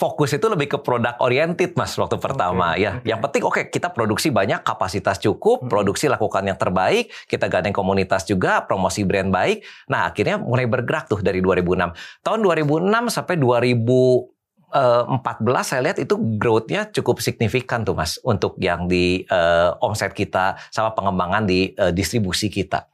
fokus 0.02 0.34
itu 0.34 0.50
lebih 0.50 0.66
ke 0.66 0.82
produk 0.82 1.14
oriented 1.22 1.78
mas 1.78 1.94
waktu 1.94 2.18
pertama 2.18 2.74
Oke, 2.74 2.82
ya. 2.82 2.98
oke. 2.98 3.06
Yang 3.06 3.20
penting 3.22 3.44
oke 3.46 3.62
kita 3.70 3.94
produksi 3.94 4.34
banyak 4.34 4.66
kapasitas 4.66 5.22
cukup, 5.22 5.62
Hmm. 5.62 5.70
produksi 5.70 6.10
lakukan 6.10 6.42
yang 6.42 6.58
terbaik, 6.58 7.14
kita 7.30 7.46
gandeng 7.46 7.70
komunitas 7.70 8.26
juga, 8.26 8.66
promosi 8.66 9.06
brand 9.06 9.30
baik. 9.30 9.62
Nah 9.94 10.10
akhirnya 10.10 10.42
mulai 10.42 10.66
bergerak 10.66 11.06
tuh 11.06 11.22
dari 11.22 11.38
2006. 11.38 11.94
Tahun 12.26 12.40
2006 12.42 13.14
sampai 13.14 13.38
2014 13.38 15.70
saya 15.70 15.86
lihat 15.86 16.02
itu 16.02 16.18
growth-nya 16.42 16.90
cukup 16.90 17.22
signifikan 17.22 17.86
tuh 17.86 17.94
mas 17.94 18.18
untuk 18.26 18.58
yang 18.58 18.90
di 18.90 19.22
eh, 19.22 19.70
omset 19.86 20.18
kita 20.18 20.58
sama 20.74 20.98
pengembangan 20.98 21.46
di 21.46 21.78
eh, 21.78 21.94
distribusi 21.94 22.50
kita. 22.50 22.90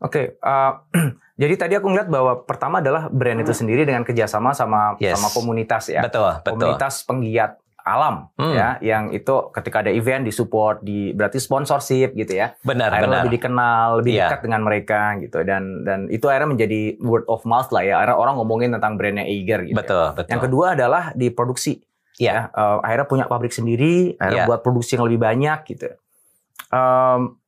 Oke, 0.00 0.40
eh, 0.40 0.72
jadi 1.40 1.54
tadi 1.56 1.72
aku 1.74 1.88
ngeliat 1.88 2.06
bahwa 2.06 2.44
pertama 2.44 2.78
adalah 2.78 3.08
brand 3.08 3.40
itu 3.40 3.50
sendiri 3.50 3.82
dengan 3.82 4.04
kerjasama 4.04 4.52
sama 4.52 5.00
Yes. 5.00 5.16
sama 5.16 5.32
komunitas 5.32 5.88
ya, 5.88 6.04
Betul, 6.04 6.36
betul. 6.36 6.50
komunitas 6.52 7.00
penggiat 7.02 7.56
alam 7.80 8.28
Hmm. 8.36 8.52
ya, 8.52 8.68
yang 8.78 9.08
itu 9.08 9.32
ketika 9.50 9.80
ada 9.80 9.88
event 9.88 10.20
disupport, 10.20 10.78
di 10.78 11.10
berarti 11.10 11.40
sponsorship 11.40 12.12
gitu 12.12 12.36
ya, 12.36 12.52
Benar, 12.60 12.92
akhirnya 12.92 13.08
benar. 13.08 13.20
lebih 13.24 13.32
dikenal, 13.34 13.86
lebih 13.98 14.12
Iya. 14.12 14.26
dekat 14.28 14.40
dengan 14.44 14.60
mereka 14.62 15.00
gitu 15.16 15.38
dan 15.40 15.62
dan 15.82 15.98
itu 16.06 16.28
akhirnya 16.28 16.50
menjadi 16.50 16.80
word 17.00 17.24
of 17.26 17.40
mouth 17.42 17.72
lah 17.72 17.80
ya, 17.80 17.96
akhirnya 17.96 18.20
orang 18.20 18.34
ngomongin 18.36 18.70
tentang 18.70 18.94
brandnya 18.94 19.24
Eiger 19.24 19.64
gitu. 19.64 19.72
ya. 19.72 19.80
Betul, 19.80 20.06
betul. 20.12 20.28
Yang 20.28 20.42
kedua 20.44 20.66
adalah 20.76 21.04
di 21.14 21.32
produksi. 21.32 21.80
Iya. 22.20 22.52
Ya, 22.52 22.52
eh, 22.52 22.78
akhirnya 22.84 23.06
punya 23.08 23.24
pabrik 23.24 23.48
sendiri, 23.50 24.12
akhirnya 24.14 24.44
Iya. 24.44 24.46
buat 24.46 24.60
produksi 24.60 24.94
yang 24.94 25.08
lebih 25.08 25.16
banyak 25.18 25.58
gitu. 25.66 25.88
Em, 26.68 27.39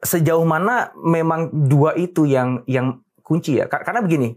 sejauh 0.00 0.42
mana 0.42 0.90
memang 0.96 1.48
dua 1.50 1.94
itu 1.94 2.22
yang 2.22 2.62
yang 2.64 2.98
kunci 3.20 3.58
ya? 3.58 3.66
Ka- 3.66 3.82
Karena 3.82 4.00
begini, 4.00 4.34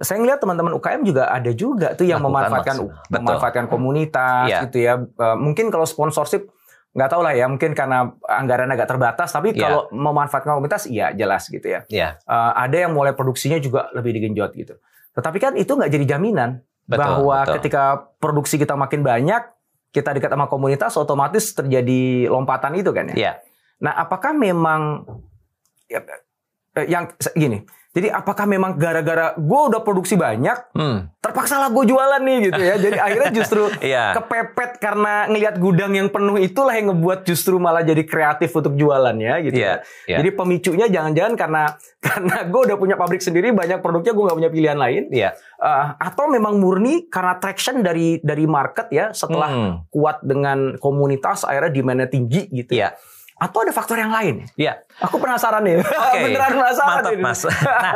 saya 0.00 0.18
ngeliat 0.18 0.38
teman-teman 0.38 0.74
UKM 0.74 1.02
juga 1.02 1.28
ada 1.28 1.50
juga 1.50 1.94
tuh 1.94 2.04
yang 2.04 2.18
Lakukan 2.18 2.32
memanfaatkan. 2.50 2.76
Betul. 2.80 3.12
memanfaatkan 3.12 3.64
komunitas 3.66 4.46
Iya. 4.46 4.58
gitu 4.66 4.78
ya. 4.80 4.94
Eh, 4.98 5.36
mungkin 5.36 5.68
kalau 5.68 5.84
sponsorship 5.84 6.50
nggak 6.90 7.08
tahu 7.08 7.20
lah 7.20 7.32
ya, 7.32 7.44
mungkin 7.44 7.70
karena 7.70 8.08
anggaran 8.24 8.66
agak 8.68 8.88
terbatas. 8.88 9.28
Tapi 9.28 9.52
Iya. 9.52 9.60
kalau 9.60 9.80
memanfaatkan 9.90 10.48
komunitas, 10.52 10.86
iya 10.86 11.12
jelas 11.12 11.46
gitu 11.46 11.66
ya. 11.66 11.84
Iya, 11.86 12.18
Eh, 12.18 12.52
ada 12.56 12.76
yang 12.78 12.90
mulai 12.90 13.12
produksinya 13.12 13.58
juga 13.58 13.92
lebih 13.92 14.16
digenjot 14.16 14.50
gitu. 14.54 14.74
Tetapi 15.12 15.38
kan 15.38 15.52
itu 15.54 15.70
nggak 15.70 15.88
jadi 15.88 16.16
jaminan 16.16 16.60
Betul, 16.82 16.98
bahwa 16.98 17.36
betul. 17.42 17.52
ketika 17.58 17.82
produksi 18.16 18.56
kita 18.56 18.74
makin 18.74 19.00
banyak, 19.00 19.42
kita 19.88 20.12
dekat 20.12 20.28
sama 20.28 20.44
komunitas, 20.44 20.92
otomatis 20.94 21.52
terjadi 21.52 22.26
lompatan 22.26 22.74
itu 22.74 22.90
kan 22.90 23.08
ya. 23.10 23.16
iya. 23.16 23.32
Nah, 23.78 23.92
apakah 23.94 24.32
memang 24.32 25.04
ya, 25.84 26.00
eh, 26.74 26.86
yang 26.86 27.04
gini? 27.32 27.60
Jadi 27.90 28.12
apakah 28.12 28.44
memang 28.44 28.76
gara-gara 28.76 29.32
gue 29.32 29.60
udah 29.72 29.80
produksi 29.80 30.20
banyak, 30.20 30.68
Hmm, 30.76 31.08
terpaksa 31.16 31.56
lah 31.56 31.72
gue 31.72 31.88
jualan 31.88 32.20
nih 32.20 32.38
gitu 32.44 32.60
ya. 32.60 32.74
Jadi 32.76 32.92
akhirnya 32.94 33.30
justru 33.32 33.72
iya. 33.80 34.12
kepepet 34.12 34.76
karena 34.76 35.24
ngelihat 35.26 35.56
gudang 35.56 35.96
yang 35.96 36.12
penuh 36.12 36.36
itulah 36.36 36.76
yang 36.76 36.92
ngebuat 36.92 37.24
justru 37.24 37.56
malah 37.56 37.80
jadi 37.80 38.04
kreatif 38.04 38.52
untuk 38.52 38.76
jualannya 38.76 39.48
gitu 39.48 39.56
Iya, 39.56 39.80
ya. 39.80 40.12
iya. 40.12 40.16
Jadi 40.20 40.28
pemicunya 40.30 40.86
jangan-jangan 40.92 41.34
karena 41.40 41.62
karena 42.04 42.36
gue 42.44 42.60
udah 42.68 42.76
punya 42.76 42.96
pabrik 43.00 43.24
sendiri 43.24 43.56
banyak 43.56 43.80
produknya 43.80 44.12
gue 44.12 44.24
nggak 44.28 44.38
punya 44.44 44.52
pilihan 44.52 44.76
lain 44.76 45.02
Iya. 45.08 45.30
Eh, 45.56 45.86
atau 45.96 46.28
memang 46.28 46.60
murni 46.60 47.08
karena 47.08 47.40
traction 47.40 47.80
dari 47.80 48.20
dari 48.20 48.44
market 48.44 48.92
ya 48.92 49.16
setelah 49.16 49.48
Hmm, 49.48 49.72
kuat 49.88 50.20
dengan 50.20 50.76
komunitas 50.76 51.48
akhirnya 51.48 51.72
demandnya 51.72 52.12
tinggi 52.12 52.44
gitu 52.52 52.76
Iya. 52.76 52.92
Atau 53.36 53.62
ada 53.62 53.70
faktor 53.70 53.96
yang 53.96 54.08
lain 54.08 54.48
Iya. 54.56 54.80
aku 54.96 55.20
penasaran 55.20 55.60
nih 55.60 55.84
Oke, 55.84 56.18
beneran 56.24 56.52
penasaran 56.56 57.04
Mantap, 57.04 57.12
ini. 57.12 57.22
Mas. 57.22 57.40
Nah, 57.84 57.94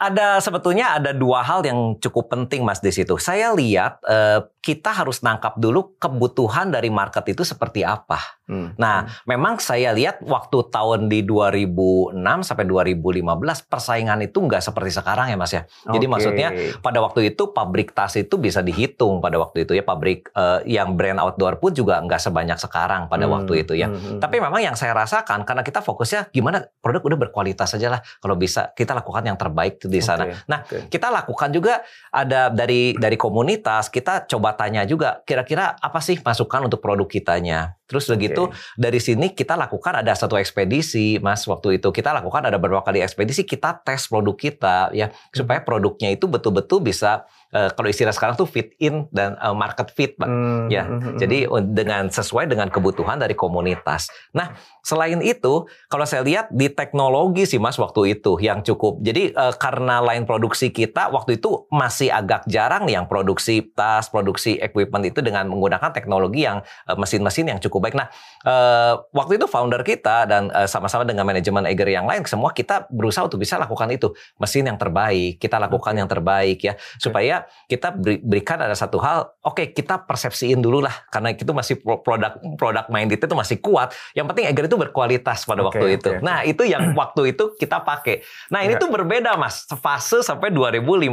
ada 0.00 0.26
sebetulnya 0.40 0.96
ada 0.96 1.12
dua 1.12 1.40
hal 1.40 1.60
yang 1.62 1.96
cukup 1.96 2.32
penting, 2.32 2.64
Mas, 2.64 2.80
di 2.80 2.88
situ. 2.88 3.16
Saya 3.16 3.52
lihat 3.52 4.00
eh, 4.04 4.40
kita 4.62 4.94
harus 4.94 5.26
nangkap 5.26 5.58
dulu 5.58 5.98
kebutuhan 5.98 6.70
dari 6.70 6.86
market 6.86 7.26
itu 7.26 7.42
seperti 7.42 7.82
apa. 7.82 8.38
Hmm. 8.46 8.70
Nah, 8.78 9.10
memang 9.26 9.58
saya 9.58 9.90
lihat 9.90 10.22
waktu 10.22 10.70
tahun 10.70 11.10
di 11.10 11.26
2006 11.26 12.14
sampai 12.46 12.64
2015 12.70 13.26
persaingan 13.66 14.22
itu 14.22 14.38
nggak 14.38 14.62
seperti 14.62 14.94
sekarang 14.94 15.34
ya, 15.34 15.36
Mas 15.36 15.50
ya. 15.50 15.66
Jadi 15.90 16.06
maksudnya 16.06 16.48
pada 16.78 17.02
waktu 17.02 17.34
itu 17.34 17.50
pabrik 17.50 17.90
tas 17.90 18.14
itu 18.14 18.38
bisa 18.38 18.62
dihitung 18.62 19.18
pada 19.18 19.42
waktu 19.42 19.66
itu 19.66 19.74
ya 19.74 19.82
pabrik 19.82 20.30
eh, 20.30 20.78
yang 20.78 20.94
brand 20.94 21.18
outdoor 21.18 21.58
pun 21.58 21.74
juga 21.74 21.98
nggak 21.98 22.22
sebanyak 22.22 22.58
sekarang 22.58 23.10
pada 23.10 23.24
Hmm, 23.26 23.34
waktu 23.42 23.66
itu 23.66 23.72
ya. 23.74 23.90
hmm, 23.90 23.98
hmm. 23.98 24.18
Tapi 24.22 24.36
memang 24.38 24.62
yang 24.62 24.76
saya 24.78 24.94
rasakan 24.94 25.42
karena 25.42 25.66
kita 25.66 25.82
fokusnya 25.82 26.30
gimana 26.30 26.62
produk 26.78 27.02
udah 27.02 27.18
berkualitas 27.18 27.74
aja 27.74 27.98
lah 27.98 28.00
kalau 28.20 28.38
bisa 28.38 28.70
kita 28.76 28.94
lakukan 28.94 29.26
yang 29.26 29.34
terbaik 29.34 29.82
di 29.82 29.98
sana. 29.98 30.28
Oke, 30.28 30.34
Nah, 30.46 30.60
oke. 30.62 30.78
kita 30.86 31.08
lakukan 31.10 31.50
juga 31.50 31.82
ada 32.12 32.46
dari 32.52 32.94
dari 32.94 33.16
komunitas 33.18 33.88
kita 33.88 34.28
coba 34.28 34.51
tanya 34.54 34.86
juga 34.86 35.20
kira-kira 35.26 35.76
apa 35.78 35.98
sih 36.00 36.20
masukan 36.20 36.68
untuk 36.68 36.78
produk 36.78 37.08
kitanya. 37.08 37.76
Terus 37.88 38.08
begitu 38.08 38.48
dari 38.80 38.96
sini 39.02 39.36
kita 39.36 39.52
lakukan 39.52 40.00
ada 40.00 40.16
satu 40.16 40.40
ekspedisi, 40.40 41.20
Mas. 41.20 41.44
Waktu 41.44 41.76
itu 41.76 41.92
kita 41.92 42.16
lakukan 42.16 42.48
ada 42.48 42.56
beberapa 42.56 42.80
kali 42.80 43.04
ekspedisi 43.04 43.44
kita 43.44 43.84
tes 43.84 44.08
produk 44.08 44.32
kita 44.32 44.94
ya 44.96 45.12
supaya 45.28 45.60
produknya 45.60 46.08
itu 46.14 46.24
betul-betul 46.24 46.80
bisa 46.80 47.28
eh, 47.52 47.70
kalau 47.72 47.88
istilah 47.88 48.10
sekarang 48.16 48.34
tuh 48.34 48.48
fit 48.48 48.74
in 48.80 49.06
dan 49.12 49.36
eh, 49.38 49.54
market 49.54 49.92
fit, 49.92 50.16
Pak. 50.16 50.28
Hmm, 50.28 50.66
Ya, 50.72 50.88
hmm, 50.88 51.00
hmm, 51.00 51.16
Jadi 51.20 51.38
uh, 51.46 51.62
dengan 51.62 52.08
sesuai 52.08 52.48
dengan 52.48 52.72
kebutuhan 52.72 53.20
dari 53.20 53.36
komunitas. 53.36 54.08
Nah, 54.32 54.56
selain 54.80 55.20
itu, 55.20 55.68
kalau 55.92 56.04
saya 56.08 56.24
lihat 56.24 56.48
di 56.50 56.72
teknologi 56.72 57.44
sih 57.46 57.60
Mas 57.60 57.76
waktu 57.76 58.18
itu 58.18 58.40
yang 58.40 58.64
cukup. 58.64 58.98
Jadi 59.04 59.36
eh, 59.36 59.54
karena 59.60 60.00
line 60.00 60.24
produksi 60.24 60.72
kita 60.72 61.12
waktu 61.12 61.38
itu 61.38 61.68
masih 61.68 62.08
agak 62.10 62.48
jarang 62.48 62.88
nih 62.88 62.98
yang 63.02 63.06
produksi 63.06 63.62
tas, 63.74 64.08
produksi 64.08 64.58
equipment 64.58 65.04
itu 65.06 65.20
dengan 65.20 65.46
menggunakan 65.46 65.92
teknologi 65.92 66.48
yang 66.48 66.64
eh, 66.88 66.96
mesin-mesin 66.96 67.52
yang 67.52 67.60
cukup 67.60 67.90
baik. 67.90 67.96
Nah, 67.98 68.08
eh, 68.46 68.94
waktu 69.12 69.36
itu 69.36 69.46
founder 69.46 69.82
kita 69.84 70.26
dan 70.26 70.48
eh, 70.50 70.68
sama-sama 70.70 71.04
dengan 71.04 71.28
manajemen 71.28 71.68
Eiger 71.68 71.88
yang 71.90 72.08
lain 72.08 72.24
semua 72.26 72.54
kita 72.54 72.86
berusaha 72.88 73.26
untuk 73.26 73.42
bisa 73.42 73.58
lakukan 73.60 73.90
itu 73.92 74.10
mesin 74.40 74.66
yang 74.66 74.78
terbaik. 74.80 75.36
Kita 75.36 75.60
lakukan 75.60 75.94
yang 75.94 76.08
terbaik 76.08 76.58
ya 76.62 76.74
supaya 76.96 77.41
kita 77.64 77.90
beri- 77.90 78.20
berikan 78.20 78.58
ada 78.58 78.72
satu 78.72 78.96
hal. 78.96 79.34
Oke, 79.40 79.70
kita 79.70 80.02
persepsiin 80.02 80.58
dulu 80.58 80.80
lah 80.80 81.06
karena 81.06 81.30
itu 81.30 81.48
masih 81.48 81.76
pro- 81.76 81.98
produk 81.98 82.32
produk 82.54 82.86
minded 82.88 83.18
itu 83.18 83.32
masih 83.32 83.58
kuat. 83.58 83.90
Yang 84.12 84.26
penting 84.28 84.44
Eiger 84.46 84.64
itu 84.66 84.76
berkualitas 84.76 85.42
pada 85.42 85.60
Oke, 85.60 85.74
waktu 85.74 85.86
itu. 85.96 86.10
oke. 86.10 86.20
Nah, 86.20 86.42
itu 86.42 86.62
yang 86.62 86.92
waktu 87.00 87.32
itu 87.32 87.54
kita 87.54 87.80
pakai. 87.80 88.20
Nah, 88.48 88.60
ini 88.60 88.72
Ya. 88.72 88.80
tuh 88.80 88.88
berbeda 88.88 89.36
Mas. 89.36 89.64
Fase 89.68 90.20
sampai 90.20 90.48
2015 90.48 91.10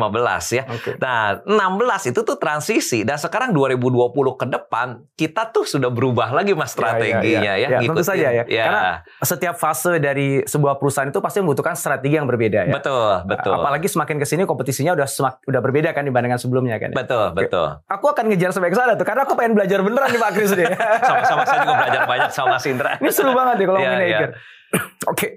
ya. 0.52 0.64
Oke. 0.66 0.96
Nah, 0.98 1.40
16 1.42 2.08
itu 2.08 2.20
tuh 2.22 2.36
transisi 2.36 3.02
dan 3.02 3.16
sekarang 3.16 3.52
2020 3.52 4.12
ke 4.36 4.46
depan 4.48 4.88
kita 5.14 5.50
tuh 5.50 5.64
sudah 5.64 5.90
berubah 5.90 6.32
lagi 6.32 6.54
Mas 6.54 6.72
strateginya 6.72 7.54
ya. 7.54 7.56
Ya, 7.60 7.68
tentu 7.78 7.96
ngikutin. 7.96 8.06
saja 8.06 8.28
ya. 8.32 8.44
Ya. 8.46 8.64
Karena 8.64 8.82
setiap 9.22 9.56
fase 9.56 9.98
dari 9.98 10.44
sebuah 10.44 10.76
perusahaan 10.76 11.06
itu 11.06 11.20
pasti 11.20 11.40
membutuhkan 11.40 11.74
strategi 11.74 12.16
yang 12.16 12.26
berbeda 12.26 12.66
ya. 12.66 12.74
Betul, 12.74 13.26
betul. 13.26 13.54
Apalagi 13.54 13.88
semakin 13.88 14.16
ke 14.16 14.26
sini 14.26 14.44
kompetisinya 14.44 14.94
udah 14.94 15.06
semak, 15.06 15.44
udah 15.44 15.60
berbeda 15.60 15.90
kan 15.92 16.04
dibandingkan 16.20 16.38
sebelumnya 16.38 16.76
kan. 16.76 16.92
ya. 16.92 16.98
Betul, 17.00 17.26
betul. 17.32 17.68
Aku 17.88 18.06
akan 18.06 18.24
ngejar 18.28 18.52
sampai 18.52 18.70
ke 18.70 18.78
sana 18.78 18.94
tuh 18.94 19.08
karena 19.08 19.24
aku 19.24 19.34
pengen 19.34 19.56
belajar 19.56 19.80
beneran 19.80 20.12
nih 20.12 20.20
Pak 20.20 20.32
Kris 20.36 20.52
nih. 20.52 20.68
Sama-sama 21.08 21.44
saya 21.44 21.60
juga 21.64 21.76
belajar 21.80 22.02
banyak 22.04 22.30
sama 22.30 22.48
Mas 22.54 22.66
Indra. 22.68 22.92
Ini 23.00 23.10
seru 23.10 23.32
banget 23.32 23.56
nih 23.58 23.66
kalau 23.66 23.80
Iya, 23.80 23.88
ngomongin 23.88 24.04
iya. 24.06 24.18
Eiger. 24.20 24.32
Oke. 25.12 25.28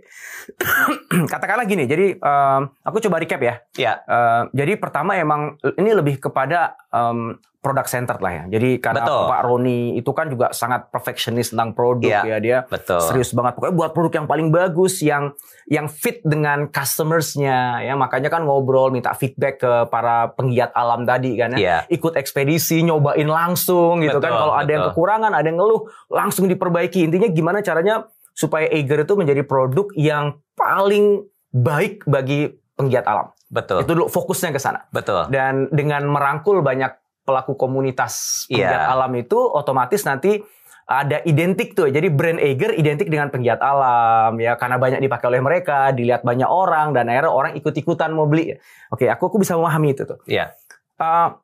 Katakanlah 1.32 1.64
gini, 1.64 1.86
jadi 1.86 2.18
em, 2.18 2.60
aku 2.82 2.98
coba 3.00 3.16
recap 3.16 3.40
ya. 3.40 3.54
Ya, 3.72 3.92
Eh, 4.02 4.42
jadi 4.52 4.74
pertama 4.74 5.14
emang 5.14 5.54
ini 5.78 5.90
lebih 5.94 6.18
kepada 6.18 6.74
em, 6.90 7.38
product 7.62 7.88
centered 7.88 8.18
lah 8.18 8.33
ya. 8.35 8.44
Jadi 8.59 8.83
karena 8.83 9.07
Betul. 9.07 9.22
Pak 9.31 9.40
Roni 9.46 9.79
itu 9.94 10.11
kan 10.11 10.27
juga 10.27 10.51
sangat 10.51 10.90
perfectionist 10.90 11.55
tentang 11.55 11.72
produk 11.72 12.11
Iya, 12.11 12.20
ya 12.27 12.38
dia 12.42 12.59
betul. 12.66 12.98
serius 13.07 13.31
banget 13.31 13.55
pokoknya 13.55 13.75
buat 13.79 13.90
produk 13.94 14.12
yang 14.18 14.27
paling 14.27 14.48
bagus 14.51 14.98
yang 14.98 15.31
yang 15.70 15.87
fit 15.87 16.18
dengan 16.27 16.66
customersnya 16.68 17.87
ya 17.87 17.94
makanya 17.94 18.29
kan 18.29 18.42
ngobrol 18.42 18.90
minta 18.90 19.14
feedback 19.14 19.62
ke 19.62 19.72
para 19.88 20.35
penggiat 20.35 20.75
alam 20.75 21.07
tadi 21.07 21.38
kan 21.38 21.55
ya 21.55 21.59
Iya. 21.62 21.79
ikut 21.87 22.18
ekspedisi 22.18 22.83
nyobain 22.83 23.31
langsung 23.31 24.03
gitu 24.03 24.18
kan 24.18 24.35
Betul, 24.35 24.42
kalau 24.42 24.55
ada 24.59 24.70
yang 24.70 24.85
kekurangan 24.90 25.31
ada 25.31 25.46
yang 25.46 25.59
ngeluh 25.62 25.87
langsung 26.11 26.51
diperbaiki 26.51 27.07
intinya 27.07 27.31
gimana 27.31 27.62
caranya 27.62 28.11
supaya 28.35 28.66
Eiger 28.66 29.07
itu 29.07 29.14
menjadi 29.14 29.46
produk 29.46 29.87
yang 29.94 30.35
paling 30.59 31.22
baik 31.53 32.03
bagi 32.09 32.48
penggiat 32.75 33.05
alam. 33.05 33.31
Betul. 33.53 33.85
Itu 33.85 33.92
dulu 33.92 34.09
fokusnya 34.09 34.51
ke 34.51 34.59
sana. 34.59 34.88
Betul. 34.88 35.29
Dan 35.29 35.68
dengan 35.68 36.09
merangkul 36.09 36.64
banyak 36.64 37.01
pelaku 37.22 37.54
komunitas 37.54 38.44
penggiat 38.46 38.87
Iya. 38.87 38.92
alam 38.92 39.12
itu 39.14 39.38
otomatis 39.38 40.02
nanti 40.02 40.42
ada 40.82 41.22
identik 41.22 41.72
tuh. 41.72 41.88
Jadi 41.88 42.11
brand 42.11 42.37
Eiger 42.37 42.74
identik 42.74 43.06
dengan 43.06 43.30
penggiat 43.30 43.62
alam 43.62 44.35
ya 44.37 44.58
karena 44.58 44.76
banyak 44.76 45.00
dipakai 45.00 45.30
oleh 45.30 45.40
mereka, 45.40 45.94
dilihat 45.94 46.26
banyak 46.26 46.50
orang 46.50 46.90
dan 46.92 47.06
akhirnya 47.08 47.30
orang 47.32 47.52
ikut-ikutan 47.56 48.11
mau 48.12 48.26
beli. 48.26 48.52
Oke, 48.90 49.06
aku 49.06 49.30
aku 49.30 49.37
bisa 49.40 49.54
memahami 49.54 49.94
itu 49.94 50.02
tuh. 50.04 50.18
Iya. 50.26 50.52
Uh, 50.98 51.38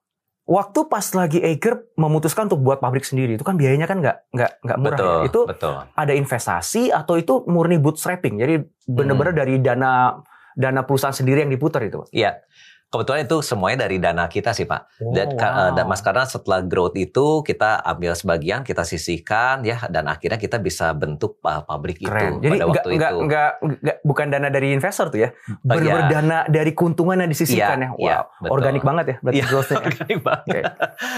waktu 0.45 0.91
pas 0.91 1.07
lagi 1.15 1.39
Eiger 1.41 1.87
memutuskan 1.95 2.51
untuk 2.51 2.61
buat 2.61 2.83
pabrik 2.83 3.07
sendiri 3.07 3.39
itu 3.39 3.45
kan 3.47 3.55
biayanya 3.55 3.87
kan 3.87 4.03
nggak 4.03 4.17
nggak 4.35 4.53
nggak 4.65 4.79
murah 4.83 4.99
Betul. 4.99 5.07
ya. 5.15 5.27
Itu 5.31 5.41
betul. 5.47 5.75
ada 5.95 6.13
investasi 6.13 6.83
atau 6.91 7.15
itu 7.15 7.35
murni 7.47 7.79
bootstrapping. 7.79 8.43
Jadi 8.43 8.55
benar-benar 8.85 9.33
Hmm. 9.33 9.41
dari 9.47 9.55
dana 9.63 10.19
dana 10.59 10.83
perusahaan 10.83 11.15
sendiri 11.15 11.47
yang 11.47 11.53
diputar 11.55 11.87
itu. 11.87 12.03
Iya. 12.11 12.43
Kebetulan 12.89 13.21
itu 13.23 13.39
semuanya 13.41 13.85
dari 13.85 13.97
dana 13.97 14.25
kita 14.25 14.51
sih 14.51 14.65
Pak. 14.65 14.81
Dan, 15.13 15.29
Oh, 15.29 15.37
wow. 15.37 15.61
eh, 15.61 15.71
dan 15.77 15.85
Mas 15.85 16.01
karena 16.01 16.25
setelah 16.25 16.61
growth 16.63 16.97
itu 16.97 17.41
kita 17.43 17.85
ambil 17.85 18.13
sebagian, 18.13 18.61
kita 18.63 18.81
sisihkan 18.81 19.61
ya, 19.61 19.85
dan 19.87 20.09
akhirnya 20.09 20.37
kita 20.37 20.57
bisa 20.57 20.91
bentuk 20.91 21.37
uh, 21.43 21.61
pabrik 21.63 22.01
Keren. 22.01 22.09
itu 22.35 22.41
Jadi 22.41 22.49
pada 22.49 22.57
nggak 22.57 22.69
waktu 22.75 22.89
nggak 22.91 23.13
itu. 23.13 23.21
nggak 23.23 23.51
nggak 23.79 23.97
bukan 24.03 24.27
dana 24.29 24.49
dari 24.49 24.69
investor 24.71 25.07
tuh 25.09 25.21
ya. 25.21 25.29
Oh, 25.29 25.61
Benar-benar 25.63 26.01
iya. 26.01 26.09
dana 26.11 26.39
dari 26.49 26.73
keuntungan 26.73 27.17
yang 27.19 27.29
disisihkan 27.29 27.77
Iya, 27.77 27.85
ya. 27.85 27.91
Wow. 27.91 28.01
iya, 28.01 28.19
betul. 28.41 28.51
Organik 28.51 28.83
banget 28.83 29.05
ya 29.05 29.17
berarti 29.21 29.37
Iya, 29.37 29.45
growth-nya. 29.47 29.77
ya. 29.77 30.19
banget. 30.19 30.49
Oke. 30.49 30.61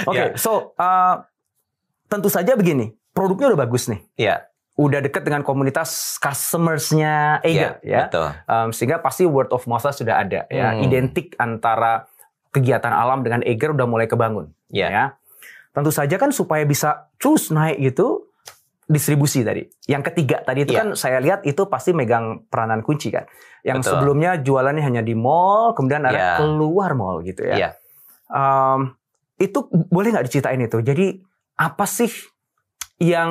Oke, 0.04 0.16
Iya. 0.16 0.24
so 0.34 0.50
uh, 0.74 1.14
tentu 2.04 2.26
saja 2.26 2.52
begini, 2.52 2.86
produknya 3.10 3.46
udah 3.46 3.60
bagus 3.60 3.86
nih. 3.86 4.02
Iya, 4.16 4.42
Udah 4.80 5.04
deket 5.04 5.28
dengan 5.28 5.44
komunitas 5.44 6.16
customers-nya 6.16 7.44
Eiger 7.44 7.84
iya, 7.84 7.84
ya. 7.84 8.00
betul. 8.08 8.28
Um, 8.48 8.68
sehingga 8.72 9.04
pasti 9.04 9.28
word 9.28 9.52
of 9.52 9.68
mouth 9.68 9.84
sudah 9.84 10.24
ada 10.24 10.48
ya. 10.48 10.72
Hmm. 10.72 10.80
Identik 10.80 11.36
antara 11.36 12.08
kegiatan 12.48 12.88
alam 12.88 13.20
dengan 13.20 13.44
Eiger 13.44 13.76
udah 13.76 13.84
mulai 13.84 14.08
kebangun. 14.08 14.56
Iya. 14.72 14.88
Ya. 14.88 15.04
Tentu 15.76 15.92
saja 15.92 16.16
kan 16.16 16.32
supaya 16.32 16.64
bisa 16.64 17.12
cus 17.20 17.52
naik 17.52 17.76
gitu 17.92 18.30
distribusi 18.90 19.46
tadi. 19.46 19.62
Yang 19.86 20.10
ketiga 20.10 20.42
tadi 20.42 20.66
itu 20.66 20.74
Iya. 20.74 20.80
kan 20.82 20.88
saya 20.98 21.22
lihat 21.22 21.46
itu 21.46 21.62
pasti 21.70 21.94
megang 21.94 22.48
peranan 22.50 22.82
kunci 22.82 23.14
kan. 23.14 23.28
Yang 23.62 23.86
Betul. 23.86 23.90
sebelumnya 23.94 24.30
jualannya 24.42 24.82
hanya 24.82 25.02
di 25.04 25.14
mall, 25.14 25.76
kemudian 25.78 26.02
ada 26.02 26.16
Iya. 26.16 26.34
keluar 26.42 26.90
mall 26.98 27.22
gitu 27.22 27.46
ya. 27.46 27.54
Iya. 27.54 27.70
Um, 28.26 28.98
itu 29.38 29.68
boleh 29.70 30.10
nggak 30.10 30.26
diceritain 30.26 30.58
itu? 30.58 30.82
Jadi 30.82 31.22
apa 31.54 31.84
sih 31.86 32.10
yang 32.98 33.30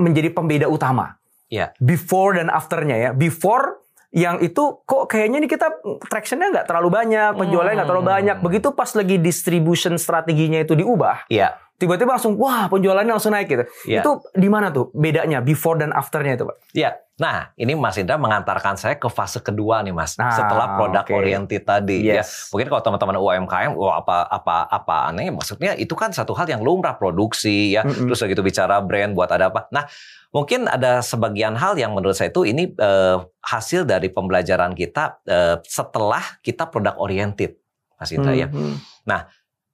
menjadi 0.00 0.32
pembeda 0.32 0.66
utama? 0.66 1.20
Iya. 1.50 1.74
Before 1.78 2.38
dan 2.38 2.48
afternya 2.48 2.96
ya. 2.96 3.10
Before 3.12 3.80
yang 4.10 4.42
itu 4.42 4.82
kok 4.82 5.06
kayaknya 5.06 5.38
nih 5.38 5.50
kita 5.50 5.70
tractionnya 6.02 6.50
nggak 6.50 6.66
terlalu 6.66 6.90
banyak, 6.90 7.30
penjualannya 7.38 7.74
nggak 7.78 7.90
terlalu 7.90 8.06
Hmm. 8.06 8.14
banyak. 8.18 8.36
Begitu 8.42 8.68
pas 8.74 8.90
lagi 8.90 9.16
distribution 9.18 9.94
strateginya 9.94 10.58
itu 10.58 10.74
diubah, 10.74 11.30
Iya. 11.30 11.54
Tiba-tiba 11.80 12.12
langsung 12.12 12.36
wah 12.36 12.68
penjualannya 12.68 13.16
langsung 13.16 13.32
naik 13.32 13.48
gitu. 13.48 13.64
Iya. 13.88 14.04
Itu 14.04 14.20
di 14.36 14.52
mana 14.52 14.68
tuh 14.68 14.92
bedanya 14.92 15.40
before 15.40 15.80
dan 15.80 15.96
afternya 15.96 16.36
itu, 16.36 16.44
Pak? 16.44 16.56
Iya. 16.76 16.90
Nah, 17.20 17.52
ini 17.56 17.76
Mas 17.76 18.00
Indra 18.00 18.16
mengantarkan 18.16 18.80
saya 18.80 18.96
ke 18.96 19.08
fase 19.12 19.44
kedua 19.44 19.84
nih, 19.84 19.92
Mas. 19.92 20.16
Nah, 20.16 20.32
setelah 20.32 20.76
produk 20.76 21.04
oke. 21.04 21.16
oriented 21.16 21.68
tadi. 21.68 22.04
Ya, 22.04 22.20
Yes. 22.20 22.48
mungkin 22.48 22.72
kalau 22.72 22.80
teman-teman 22.80 23.16
UMKM, 23.20 23.76
wah 23.76 24.00
apa 24.00 24.24
apa 24.24 24.56
apa 24.68 25.12
aneh. 25.12 25.28
Maksudnya 25.32 25.76
itu 25.76 25.92
kan 25.96 26.12
satu 26.12 26.32
hal 26.32 26.48
yang 26.48 26.60
lumrah 26.64 26.96
produksi 26.96 27.76
ya. 27.76 27.84
Mm-mm. 27.84 28.08
Terus 28.08 28.20
begitu 28.24 28.40
bicara 28.40 28.80
brand 28.80 29.12
buat 29.12 29.28
ada 29.32 29.52
apa. 29.52 29.68
Nah, 29.68 29.84
mungkin 30.32 30.64
ada 30.64 31.04
sebagian 31.04 31.56
hal 31.60 31.76
yang 31.76 31.92
menurut 31.92 32.16
saya 32.16 32.32
itu 32.32 32.44
ini 32.48 32.72
eh, 32.72 33.16
hasil 33.44 33.84
dari 33.84 34.08
pembelajaran 34.08 34.72
kita 34.72 35.20
eh, 35.28 35.56
setelah 35.64 36.24
kita 36.40 36.72
produk 36.72 36.96
oriented, 36.96 37.56
Mas 38.00 38.12
Indra 38.16 38.32
ya. 38.32 38.48
Hmm. 38.48 38.80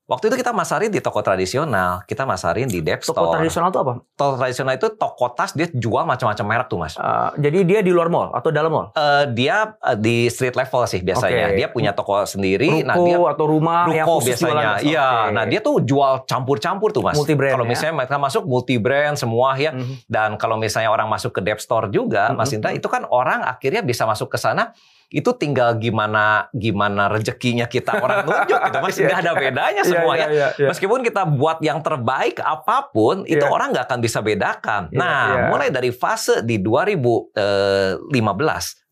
Waktu 0.07 0.31
itu 0.31 0.39
kita 0.39 0.55
masarin 0.55 0.95
di 0.95 1.03
toko 1.03 1.19
tradisional, 1.19 2.07
kita 2.07 2.23
masarin 2.23 2.71
di 2.71 2.79
Dep 2.79 3.03
Toko 3.03 3.27
Store. 3.27 3.43
tradisional 3.43 3.75
itu 3.75 3.81
apa? 3.83 3.93
Toko 4.15 4.39
tradisional 4.39 4.79
itu 4.79 4.87
toko 4.95 5.27
tas 5.35 5.51
dia 5.51 5.67
jual 5.67 6.07
macam-macam 6.07 6.45
merek 6.47 6.67
tuh, 6.71 6.79
Mas. 6.79 6.95
Uh, 6.95 7.35
jadi 7.35 7.67
dia 7.67 7.79
di 7.83 7.91
luar 7.91 8.07
mall 8.07 8.31
atau 8.31 8.55
dalam 8.55 8.71
mall? 8.71 8.87
Eh, 8.95 9.27
dia 9.35 9.75
eh, 9.75 9.99
di 9.99 10.31
street 10.31 10.55
level 10.55 10.87
sih 10.87 11.03
biasanya. 11.03 11.51
Oke. 11.51 11.59
Dia 11.59 11.69
punya 11.75 11.91
toko 11.91 12.23
sendiri. 12.23 12.71
Ruko 12.71 12.87
nah 12.87 12.97
dia 13.03 13.19
atau 13.19 13.45
rumah 13.51 13.81
yang 13.91 14.07
ruko 14.07 14.23
khusus 14.23 14.39
biasanya. 14.39 14.79
Iya. 14.87 15.09
Oke. 15.11 15.35
Nah 15.35 15.45
dia 15.51 15.61
tuh 15.61 15.75
jual 15.83 16.13
campur-campur 16.23 16.95
tuh 16.95 17.03
mas. 17.03 17.19
Multi-brand 17.19 17.59
Kalau 17.59 17.67
ya? 17.67 17.71
misalnya 17.75 17.95
mereka 17.99 18.17
masuk 18.23 18.43
multi 18.47 18.79
brand 18.79 19.19
semua 19.19 19.59
ya. 19.59 19.75
Mhm. 19.75 20.07
Dan 20.07 20.39
kalau 20.39 20.55
misalnya 20.55 20.95
orang 20.95 21.11
masuk 21.11 21.35
ke 21.35 21.43
Dep 21.43 21.59
Store 21.59 21.91
juga, 21.91 22.31
Mas 22.31 22.55
Mhm. 22.55 22.63
Indra, 22.63 22.71
itu 22.79 22.87
kan 22.87 23.03
orang 23.11 23.43
akhirnya 23.43 23.83
bisa 23.83 24.07
masuk 24.07 24.31
ke 24.31 24.39
sana. 24.39 24.71
Itu 25.09 25.39
tinggal 25.39 25.79
gimana 25.79 26.51
gimana 26.51 27.07
rezekinya 27.07 27.67
kita 27.67 28.03
orang 28.03 28.27
nunjuk 28.27 28.59
gitu 28.59 28.79
mas. 28.83 28.95
Iya. 28.97 29.07
Nggak 29.07 29.21
ada 29.23 29.33
bedanya 29.37 29.83
Iya, 29.85 29.91
semua 29.93 30.13
iya, 30.17 30.21
ya. 30.21 30.29
iya, 30.33 30.49
iya. 30.57 30.69
Meskipun 30.73 31.01
kita 31.05 31.23
buat 31.29 31.59
yang 31.61 31.85
terbaik 31.85 32.41
apa 32.41 32.89
pun, 32.91 33.23
itu 33.29 33.45
Iya. 33.45 33.53
orang 33.53 33.69
nggak 33.77 33.87
akan 33.87 34.01
bisa 34.01 34.19
bedakan. 34.25 34.83
Iya, 34.91 34.99
nah, 34.99 35.23
iya. 35.29 35.43
mulai 35.53 35.69
dari 35.71 35.93
fase 35.93 36.41
di 36.43 36.57
2015 36.59 38.09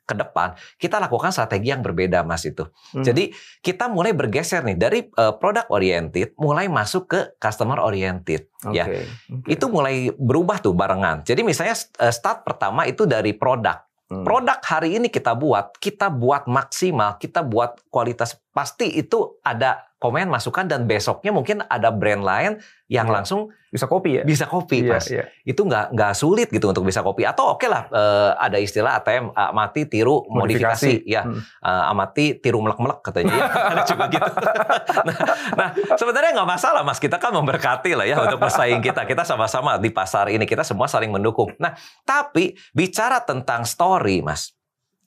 ke 0.04 0.12
depan, 0.12 0.52
kita 0.76 1.00
lakukan 1.00 1.32
strategi 1.32 1.72
yang 1.72 1.80
berbeda, 1.80 2.20
Mas 2.28 2.44
itu. 2.44 2.68
Hmm. 2.92 3.00
Jadi 3.00 3.32
kita 3.64 3.88
mulai 3.88 4.12
bergeser 4.12 4.60
nih 4.60 4.76
dari 4.76 5.00
eh, 5.00 5.34
product 5.40 5.72
oriented, 5.72 6.36
mulai 6.36 6.68
masuk 6.68 7.08
ke 7.08 7.20
customer 7.40 7.80
oriented. 7.80 8.52
Oke. 8.68 8.76
Ya, 8.76 8.84
Oke. 8.84 9.00
itu 9.48 9.64
mulai 9.72 10.12
berubah 10.12 10.60
tuh 10.60 10.76
barengan. 10.76 11.24
Jadi 11.24 11.40
misalnya 11.40 11.72
eh, 12.04 12.12
start 12.12 12.44
pertama 12.44 12.84
itu 12.84 13.08
dari 13.08 13.32
produk. 13.32 13.80
Hmm. 14.04 14.20
Produk 14.20 14.60
hari 14.60 15.00
ini 15.00 15.08
kita 15.08 15.32
buat, 15.32 15.80
kita 15.80 16.12
buat 16.12 16.44
maksimal, 16.44 17.16
kita 17.16 17.40
buat 17.40 17.80
kualitas 17.88 18.36
pasti 18.52 18.92
itu 18.92 19.40
ada 19.40 19.93
komen 20.04 20.28
masukan 20.28 20.68
dan 20.68 20.84
besoknya 20.84 21.32
mungkin 21.32 21.64
ada 21.64 21.88
brand 21.88 22.20
lain 22.20 22.60
yang 22.84 23.08
Iya. 23.08 23.14
langsung 23.16 23.48
bisa 23.72 23.88
kopi 23.88 24.20
ya? 24.20 24.22
bisa 24.22 24.44
copy 24.44 24.84
Iya, 24.84 24.92
mas. 24.92 25.08
iya. 25.08 25.24
Itu 25.42 25.64
nggak 25.64 25.96
nggak 25.96 26.12
sulit 26.12 26.52
gitu 26.52 26.68
untuk 26.68 26.84
bisa 26.84 27.00
copy 27.00 27.24
atau 27.24 27.56
oke 27.56 27.64
lah 27.64 27.88
eh, 27.88 28.30
ada 28.36 28.60
istilah 28.60 29.00
ATM 29.00 29.32
amati 29.32 29.88
tiru 29.88 30.28
modifikasi, 30.28 31.08
ya 31.08 31.24
Hmm. 31.24 31.40
Eh, 31.40 31.84
amati 31.88 32.36
tiru 32.36 32.60
melek-melek 32.60 33.00
katanya 33.00 33.32
ya. 33.32 33.44
ada 33.72 33.82
juga 33.82 34.04
gitu. 34.06 34.30
nah, 35.08 35.16
nah, 35.56 35.68
sebenarnya 35.96 36.30
nggak 36.36 36.50
masalah 36.50 36.84
mas 36.84 37.00
kita 37.00 37.16
kan 37.16 37.32
memberkati 37.32 37.96
lah 37.96 38.04
ya 38.04 38.20
untuk 38.20 38.38
pesaing 38.38 38.78
kita 38.78 39.08
kita 39.08 39.24
sama-sama 39.24 39.80
di 39.80 39.88
pasar 39.88 40.28
ini 40.28 40.44
kita 40.44 40.60
semua 40.60 40.84
saling 40.84 41.08
mendukung. 41.08 41.48
Nah 41.56 41.72
tapi 42.04 42.52
bicara 42.70 43.24
tentang 43.24 43.64
story 43.64 44.20
mas, 44.20 44.52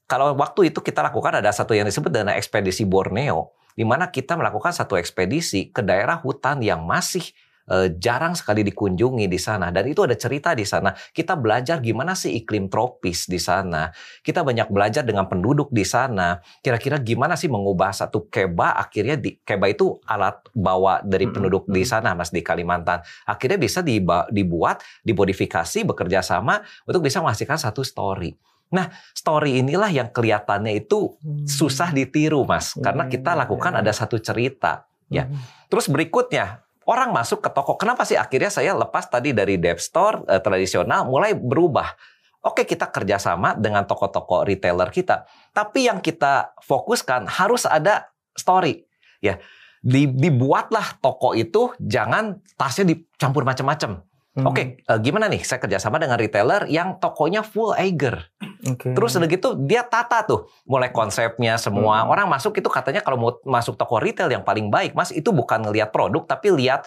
kalau 0.06 0.34
waktu 0.34 0.72
itu 0.72 0.80
kita 0.80 1.04
lakukan 1.04 1.38
ada 1.38 1.52
satu 1.52 1.72
yang 1.72 1.84
disebut 1.84 2.10
dana 2.10 2.34
ekspedisi 2.34 2.84
Borneo, 2.84 3.54
di 3.78 3.86
mana 3.86 4.10
kita 4.10 4.34
melakukan 4.34 4.74
satu 4.74 4.98
ekspedisi 4.98 5.70
ke 5.70 5.86
daerah 5.86 6.18
hutan 6.18 6.66
yang 6.66 6.82
masih 6.82 7.22
eh, 7.70 7.94
jarang 8.02 8.34
sekali 8.34 8.66
dikunjungi 8.66 9.30
di 9.30 9.38
sana 9.38 9.70
dan 9.70 9.86
itu 9.86 10.02
ada 10.02 10.18
cerita 10.18 10.58
di 10.58 10.66
sana. 10.66 10.98
Kita 11.14 11.38
belajar 11.38 11.78
gimana 11.78 12.18
sih 12.18 12.34
iklim 12.42 12.74
tropis 12.74 13.30
di 13.30 13.38
sana. 13.38 13.94
Kita 14.26 14.42
banyak 14.42 14.74
belajar 14.74 15.06
dengan 15.06 15.30
penduduk 15.30 15.70
di 15.70 15.86
sana. 15.86 16.42
Kira-kira 16.66 16.98
gimana 16.98 17.38
sih 17.38 17.54
mengubah 17.54 17.94
satu 17.94 18.26
keba 18.34 18.74
akhirnya 18.82 19.22
di 19.22 19.38
keba 19.46 19.70
itu 19.70 20.02
alat 20.10 20.42
bawa 20.58 21.06
dari 21.06 21.30
penduduk 21.30 21.70
di 21.70 21.86
sana 21.86 22.18
Mas 22.18 22.34
di 22.34 22.42
Kalimantan. 22.42 23.06
Akhirnya 23.30 23.62
bisa 23.62 23.86
dibuat, 23.86 24.82
dimodifikasi, 25.06 25.86
bekerja 25.86 26.26
sama 26.26 26.66
untuk 26.90 27.06
bisa 27.06 27.22
menghasilkan 27.22 27.62
satu 27.62 27.86
story. 27.86 28.34
Nah, 28.68 28.92
story 29.16 29.64
inilah 29.64 29.88
yang 29.88 30.12
kelihatannya 30.12 30.76
itu 30.76 31.16
susah 31.48 31.96
ditiru, 31.96 32.44
Mas, 32.44 32.76
karena 32.76 33.08
kita 33.08 33.32
Hmm, 33.32 33.40
lakukan 33.48 33.72
ya. 33.74 33.80
ada 33.80 33.92
satu 33.92 34.20
cerita. 34.20 34.84
ya. 35.08 35.24
Hmm. 35.24 35.40
Terus 35.72 35.88
berikutnya, 35.88 36.68
orang 36.84 37.16
masuk 37.16 37.40
ke 37.40 37.48
toko. 37.48 37.80
Kenapa 37.80 38.04
sih 38.04 38.20
akhirnya 38.20 38.52
saya 38.52 38.76
lepas 38.76 39.08
tadi 39.08 39.32
dari 39.32 39.56
dev 39.56 39.80
store 39.80 40.28
eh, 40.28 40.44
tradisional 40.44 41.08
mulai 41.08 41.32
berubah? 41.32 41.96
Oke, 42.44 42.64
kita 42.64 42.88
kerjasama 42.88 43.56
dengan 43.56 43.84
toko-toko 43.84 44.44
retailer 44.44 44.88
kita, 44.88 45.24
tapi 45.52 45.88
yang 45.88 46.00
kita 46.00 46.56
fokuskan 46.60 47.28
harus 47.28 47.64
ada 47.64 48.08
story. 48.36 48.84
Ya, 49.20 49.40
Di- 49.80 50.10
dibuatlah 50.10 51.00
toko 51.00 51.32
itu 51.32 51.72
jangan 51.80 52.40
tasnya 52.56 52.92
dicampur 52.92 53.44
macam-macam. 53.44 54.04
Hmm. 54.38 54.46
Oke, 54.46 54.86
eh, 54.86 55.00
gimana 55.02 55.26
nih? 55.26 55.42
Saya 55.42 55.58
kerjasama 55.58 55.98
dengan 55.98 56.14
retailer 56.22 56.70
yang 56.70 57.02
tokonya 57.02 57.42
full 57.42 57.74
Eiger. 57.74 58.22
Oke. 58.70 58.94
Terus 58.94 59.18
udah 59.18 59.26
gitu 59.26 59.58
dia 59.66 59.82
tata 59.82 60.22
tuh, 60.22 60.46
mulai 60.70 60.94
konsepnya 60.94 61.58
semua. 61.58 62.06
Hmm. 62.06 62.14
Orang 62.14 62.28
masuk 62.30 62.54
itu 62.54 62.70
katanya 62.70 63.02
kalau 63.02 63.18
mau 63.18 63.32
masuk 63.42 63.74
toko 63.74 63.98
retail 63.98 64.30
yang 64.30 64.46
paling 64.46 64.70
baik, 64.70 64.94
Mas, 64.94 65.10
itu 65.10 65.34
bukan 65.34 65.66
ngelihat 65.66 65.90
produk 65.90 66.22
tapi 66.30 66.54
lihat 66.54 66.86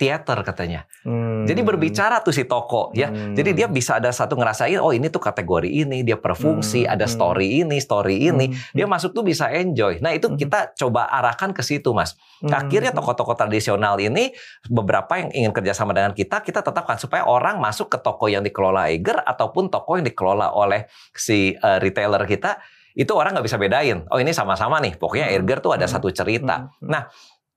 teater 0.00 0.40
katanya. 0.40 0.88
Hmm. 1.04 1.44
Jadi 1.44 1.60
berbicara 1.60 2.24
tuh 2.24 2.32
si 2.32 2.48
toko 2.48 2.88
ya. 2.96 3.12
Hmm. 3.12 3.36
Jadi 3.36 3.52
dia 3.52 3.68
bisa 3.68 4.00
ada 4.00 4.08
satu 4.08 4.32
ngerasain 4.40 4.80
oh 4.80 4.96
ini 4.96 5.12
tuh 5.12 5.20
kategori 5.20 5.68
ini, 5.68 6.00
dia 6.00 6.16
berfungsi, 6.16 6.88
Hmm, 6.88 6.94
ada 6.96 7.04
hmm. 7.04 7.12
story 7.12 7.48
ini, 7.60 7.76
story 7.76 8.16
ini. 8.32 8.48
Hmm, 8.48 8.72
Dia 8.72 8.88
masuk 8.88 9.12
tuh 9.12 9.20
bisa 9.20 9.52
enjoy. 9.52 10.00
Nah, 10.00 10.16
itu 10.16 10.32
kita 10.32 10.72
coba 10.72 11.04
arahkan 11.12 11.52
ke 11.52 11.60
situ, 11.60 11.92
Mas. 11.92 12.16
Hmm. 12.40 12.48
Akhirnya 12.48 12.96
toko-toko 12.96 13.36
tradisional 13.36 14.00
ini 14.00 14.32
beberapa 14.72 15.20
yang 15.20 15.28
ingin 15.36 15.52
kerjasama 15.52 15.92
dengan 15.92 16.16
kita, 16.16 16.40
kita 16.40 16.64
tetapkan 16.64 16.96
supaya 16.96 17.28
orang 17.28 17.60
masuk 17.60 17.92
ke 17.92 18.00
toko 18.00 18.32
yang 18.32 18.40
dikelola 18.40 18.88
Eiger 18.88 19.20
ataupun 19.20 19.68
toko 19.68 20.00
yang 20.00 20.08
dikelola 20.08 20.56
oleh 20.56 20.88
si 21.12 21.52
eh, 21.52 21.78
retailer 21.84 22.24
kita 22.24 22.56
itu 22.96 23.12
orang 23.14 23.36
nggak 23.36 23.46
bisa 23.46 23.60
bedain. 23.60 24.02
Oh 24.10 24.18
ini 24.18 24.32
sama-sama 24.32 24.80
nih. 24.80 24.96
Pokoknya. 24.96 25.30
Eiger 25.30 25.60
tuh 25.60 25.76
ada 25.76 25.86
satu 25.86 26.10
cerita. 26.10 26.72
Nah 26.82 27.06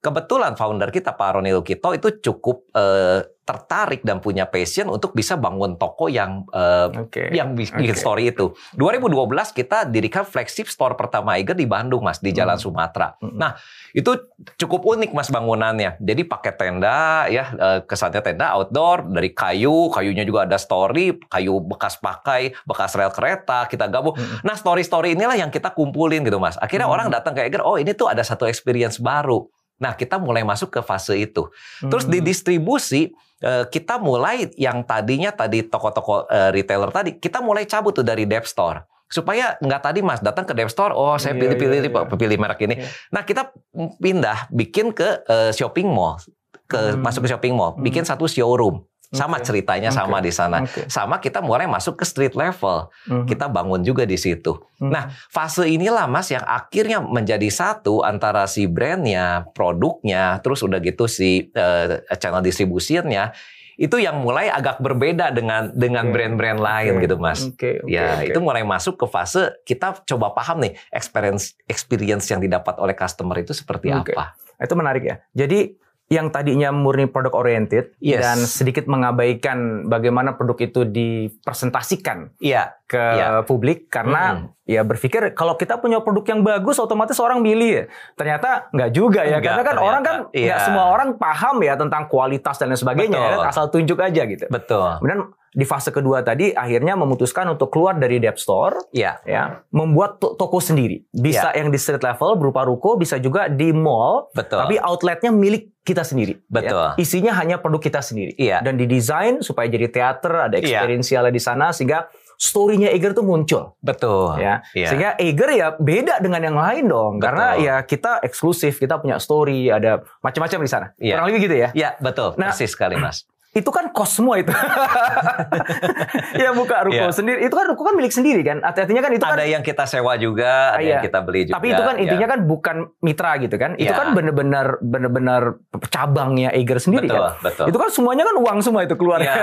kebetulan 0.04 0.54
founder 0.54 0.92
kita 0.92 1.16
Pak 1.16 1.40
Roni 1.40 1.50
Lukito 1.50 1.96
itu 1.96 2.20
cukup 2.22 2.68
eh, 2.70 3.24
tertarik 3.44 4.04
dan 4.04 4.20
punya 4.20 4.44
passion 4.46 4.88
untuk 4.88 5.12
bisa 5.12 5.36
bangun 5.36 5.76
toko 5.76 6.08
yang 6.08 6.44
eh, 6.48 6.88
Oke. 6.94 7.32
yang 7.32 7.52
bi- 7.52 7.68
bikin 7.68 7.92
Oke. 7.92 8.00
story 8.00 8.24
itu. 8.30 8.52
2012 8.74 9.16
kita 9.54 9.84
dirikan 9.86 10.24
flagship 10.24 10.68
store 10.68 10.96
pertama 10.96 11.36
Eiger 11.36 11.52
di 11.52 11.64
Bandung, 11.64 12.04
Mas, 12.04 12.20
di 12.20 12.32
Jalan 12.32 12.56
Hmm. 12.56 12.64
Sumatera. 12.66 13.16
Hmm. 13.18 13.36
Nah, 13.36 13.52
itu 13.92 14.12
cukup 14.58 14.84
unik 14.86 15.12
Mas 15.12 15.28
bangunannya. 15.28 16.00
Jadi 16.00 16.24
pakai 16.24 16.52
tenda 16.54 17.00
ya, 17.28 17.46
eh, 17.50 17.80
kesannya 17.82 18.20
tenda 18.22 18.52
outdoor 18.54 19.08
dari 19.10 19.32
kayu, 19.32 19.88
kayunya 19.90 20.24
juga 20.24 20.44
ada 20.44 20.56
story, 20.56 21.16
kayu 21.26 21.60
bekas 21.60 21.96
pakai, 21.98 22.56
bekas 22.64 22.92
rel 22.94 23.08
kereta, 23.10 23.68
kita 23.68 23.88
gabung. 23.88 24.16
Hmm. 24.16 24.40
Nah, 24.42 24.56
story-story 24.56 25.16
inilah 25.16 25.36
yang 25.38 25.48
kita 25.48 25.72
kumpulin 25.72 26.24
gitu, 26.24 26.40
Mas. 26.40 26.56
Akhirnya 26.58 26.88
Hmm. 26.88 26.96
orang 26.96 27.08
datang 27.10 27.32
ke 27.34 27.44
Eiger, 27.44 27.60
oh 27.60 27.76
ini 27.76 27.92
tuh 27.92 28.08
ada 28.08 28.20
satu 28.20 28.44
experience 28.46 29.00
baru. 29.00 29.48
Nah, 29.84 29.94
kita 29.94 30.16
mulai 30.16 30.42
masuk 30.42 30.72
ke 30.72 30.80
fase 30.80 31.20
itu. 31.20 31.52
Terus 31.84 32.08
di 32.08 32.24
Hmm. 32.24 32.26
distribusi 32.26 33.12
eh, 33.40 33.68
kita 33.68 34.00
mulai 34.00 34.48
yang 34.56 34.88
tadinya 34.88 35.28
tadi 35.30 35.68
toko-toko 35.68 36.24
eh, 36.26 36.50
retailer 36.50 36.88
tadi 36.90 37.20
kita 37.20 37.44
mulai 37.44 37.68
cabut 37.68 37.92
tuh 37.92 38.02
dari 38.02 38.24
Dep 38.24 38.48
Store 38.48 38.88
supaya 39.12 39.60
nggak 39.60 39.82
tadi 39.84 40.00
mas 40.00 40.24
datang 40.24 40.42
ke 40.42 40.56
Dep 40.56 40.72
Store 40.72 40.90
oh 40.90 41.20
saya 41.20 41.36
Iya, 41.36 41.42
pilih-pilih 41.44 41.78
iya, 41.78 41.86
pilih, 41.86 42.08
iya. 42.08 42.18
pilih 42.18 42.38
merek 42.40 42.60
ini. 42.64 42.76
Iya. 42.80 42.88
Nah 43.12 43.22
kita 43.22 43.52
pindah 44.00 44.48
bikin 44.50 44.90
ke 44.90 45.28
eh, 45.28 45.52
shopping 45.52 45.86
mall 45.86 46.24
ke 46.64 46.96
Hmm. 46.96 47.04
masuk 47.04 47.28
ke 47.28 47.30
shopping 47.30 47.52
mall 47.52 47.76
Hmm. 47.76 47.84
bikin 47.84 48.08
satu 48.08 48.26
showroom 48.26 48.80
sama 49.14 49.38
Oke. 49.40 49.46
ceritanya 49.46 49.94
sama 49.94 50.18
Oke. 50.20 50.26
di 50.28 50.32
sana. 50.34 50.58
Oke. 50.66 50.90
Sama 50.90 51.22
kita 51.22 51.40
mulai 51.40 51.70
masuk 51.70 52.02
ke 52.02 52.06
street 52.10 52.34
level. 52.34 52.90
Hmm. 53.06 53.30
Kita 53.30 53.46
bangun 53.46 53.86
juga 53.86 54.10
di 54.10 54.18
situ. 54.18 54.58
Hmm. 54.82 54.90
Nah, 54.90 55.14
fase 55.30 55.70
inilah 55.70 56.10
Mas 56.10 56.34
yang 56.34 56.44
akhirnya 56.44 57.00
menjadi 57.00 57.46
satu 57.54 58.02
antara 58.02 58.50
si 58.50 58.66
brandnya, 58.66 59.46
produknya, 59.54 60.42
terus 60.42 60.66
udah 60.66 60.82
gitu 60.82 61.06
si 61.06 61.54
eh, 61.54 62.02
channel 62.18 62.42
distribusinya 62.42 63.32
itu 63.74 63.98
yang 63.98 64.22
mulai 64.22 64.54
agak 64.54 64.78
berbeda 64.78 65.34
dengan 65.34 65.74
dengan 65.74 66.14
brand-brand 66.14 66.62
lain 66.62 66.94
Oke. 66.98 67.04
gitu 67.10 67.16
Mas. 67.18 67.40
Oke, 67.42 67.82
oke, 67.82 67.90
ya, 67.90 68.22
oke. 68.22 68.30
itu 68.30 68.40
mulai 68.40 68.62
masuk 68.62 69.02
ke 69.02 69.06
fase 69.10 69.50
kita 69.66 69.98
coba 70.06 70.30
paham 70.38 70.62
nih 70.62 70.78
experience 70.94 71.58
experience 71.66 72.30
yang 72.30 72.38
didapat 72.38 72.78
oleh 72.78 72.94
customer 72.94 73.34
itu 73.42 73.52
seperti 73.58 73.90
Oke. 73.90 74.14
apa. 74.14 74.38
Itu 74.62 74.78
menarik 74.78 75.04
ya. 75.04 75.16
Jadi 75.34 75.74
yang 76.14 76.30
tadinya 76.30 76.70
murni 76.70 77.06
product 77.06 77.34
oriented 77.34 77.98
Yes. 77.98 78.22
dan 78.22 78.38
sedikit 78.40 78.86
mengabaikan 78.86 79.58
bagaimana 79.86 80.34
produk 80.34 80.58
itu 80.62 80.86
dipresentasikan 80.86 82.38
Iya, 82.38 82.78
ke 82.86 83.00
Iya. 83.00 83.28
publik 83.44 83.90
karena 83.90 84.22
Hmm. 84.46 84.46
ya 84.64 84.82
berpikir 84.82 85.34
kalau 85.34 85.56
kita 85.56 85.78
punya 85.78 86.00
produk 86.00 86.24
yang 86.28 86.42
bagus 86.42 86.78
otomatis 86.78 87.18
orang 87.18 87.42
milih 87.42 87.70
ya. 87.74 87.86
Ternyata 88.14 88.70
nggak 88.70 88.92
juga 88.92 89.22
ya 89.24 89.38
Nggak, 89.38 89.44
karena 89.44 89.58
kan 89.58 89.74
ternyata. 89.74 89.84
orang 89.84 90.02
kan 90.02 90.16
nggak 90.30 90.38
Iya. 90.38 90.58
semua 90.62 90.86
orang 90.88 91.10
paham 91.16 91.56
ya 91.60 91.74
tentang 91.74 92.04
kualitas 92.06 92.56
dan 92.56 92.70
lain 92.70 92.78
sebagainya 92.78 93.18
Betul. 93.18 93.34
ya, 93.36 93.50
asal 93.50 93.66
tunjuk 93.68 93.98
aja 93.98 94.22
gitu. 94.24 94.46
betul. 94.48 94.90
Kemudian 95.00 95.22
di 95.54 95.66
fase 95.66 95.90
kedua 95.90 96.22
tadi 96.22 96.50
akhirnya 96.50 96.94
memutuskan 96.96 97.46
untuk 97.48 97.70
keluar 97.70 97.94
dari 97.94 98.18
Dep 98.18 98.38
Store 98.38 98.74
Iya, 98.90 99.22
ya, 99.24 99.62
membuat 99.70 100.18
to- 100.18 100.34
toko 100.34 100.58
sendiri. 100.58 101.06
Bisa 101.10 101.54
yang 101.54 101.70
di 101.70 101.78
street 101.78 102.02
level 102.02 102.38
berupa 102.38 102.62
ruko, 102.64 102.96
bisa 102.96 103.18
juga 103.18 103.46
di 103.46 103.70
mall, 103.70 104.34
betul. 104.34 104.58
tapi 104.58 104.78
outletnya 104.78 105.30
milik 105.30 105.73
kita 105.84 106.02
sendiri. 106.02 106.40
Betul. 106.48 106.96
ya. 106.96 106.96
Isinya 106.96 107.36
hanya 107.36 107.60
produk 107.60 107.84
kita 107.84 108.00
sendiri. 108.00 108.34
Iya. 108.40 108.64
Dan 108.64 108.80
didesain 108.80 109.44
supaya 109.44 109.68
jadi 109.68 109.92
teater, 109.92 110.32
ada 110.50 110.56
Iya. 110.56 110.80
experientialnya 110.80 111.30
di 111.30 111.44
sana 111.44 111.76
sehingga 111.76 112.08
story-nya 112.34 112.90
Eiger 112.90 113.12
tuh 113.12 113.24
muncul. 113.24 113.76
betul. 113.80 114.40
Ya, 114.40 114.64
Iya. 114.74 114.88
sehingga 114.90 115.10
Eiger 115.20 115.50
ya 115.54 115.68
beda 115.76 116.18
dengan 116.20 116.42
yang 116.42 116.58
lain 116.58 116.88
dong, 116.88 117.20
Betul. 117.20 117.24
karena 117.30 117.48
ya 117.60 117.76
kita 117.84 118.24
eksklusif, 118.24 118.80
kita 118.80 118.96
punya 118.98 119.20
story, 119.20 119.68
ada 119.70 120.02
macam-macam 120.20 120.60
di 120.60 120.70
sana. 120.72 120.88
Iya. 120.98 121.20
Kurang 121.20 121.28
lebih 121.30 121.42
gitu 121.46 121.56
ya. 121.60 121.70
Iya, 121.76 121.90
betul. 122.00 122.40
Nah, 122.40 122.52
Persis 122.56 122.72
sekali, 122.72 122.96
Mas. 122.96 123.28
Itu 123.54 123.70
kan 123.70 123.94
kos 123.94 124.18
semua 124.18 124.42
itu. 124.42 124.50
ya 126.42 126.50
buka 126.52 126.90
ruko 126.90 127.06
Iya. 127.06 127.14
sendiri, 127.14 127.40
itu 127.40 127.54
kan 127.54 127.66
ruko 127.70 127.86
kan 127.86 127.94
milik 127.94 128.10
sendiri 128.10 128.42
kan. 128.42 128.62
Artinya 128.62 128.98
kan 129.00 129.12
itu 129.14 129.22
kan 129.22 129.38
ada 129.38 129.46
yang 129.46 129.62
kita 129.62 129.86
sewa 129.86 130.18
juga, 130.18 130.74
ada 130.74 130.82
Iya. 130.82 130.90
yang 130.98 131.04
kita 131.06 131.20
beli 131.22 131.42
juga. 131.46 131.56
Tapi 131.58 131.68
itu 131.70 131.82
kan 131.82 131.96
ya. 131.96 132.02
intinya 132.02 132.28
kan 132.28 132.40
bukan 132.44 132.76
mitra 133.00 133.32
gitu 133.38 133.56
kan. 133.56 133.72
Itu 133.76 133.94
Iya. 133.94 133.96
kan 133.96 134.08
bener-bener 134.14 134.82
bener-bener 134.82 135.42
cabangnya 135.88 136.50
Eiger 136.50 136.82
sendiri 136.82 137.06
betul, 137.06 137.22
kan. 137.22 137.34
betul. 137.42 137.66
Itu 137.70 137.78
kan 137.78 137.90
semuanya 137.90 138.24
kan 138.26 138.36
uang 138.38 138.58
semua 138.62 138.82
itu 138.82 138.96
keluar. 138.96 139.22
Iya, 139.22 139.36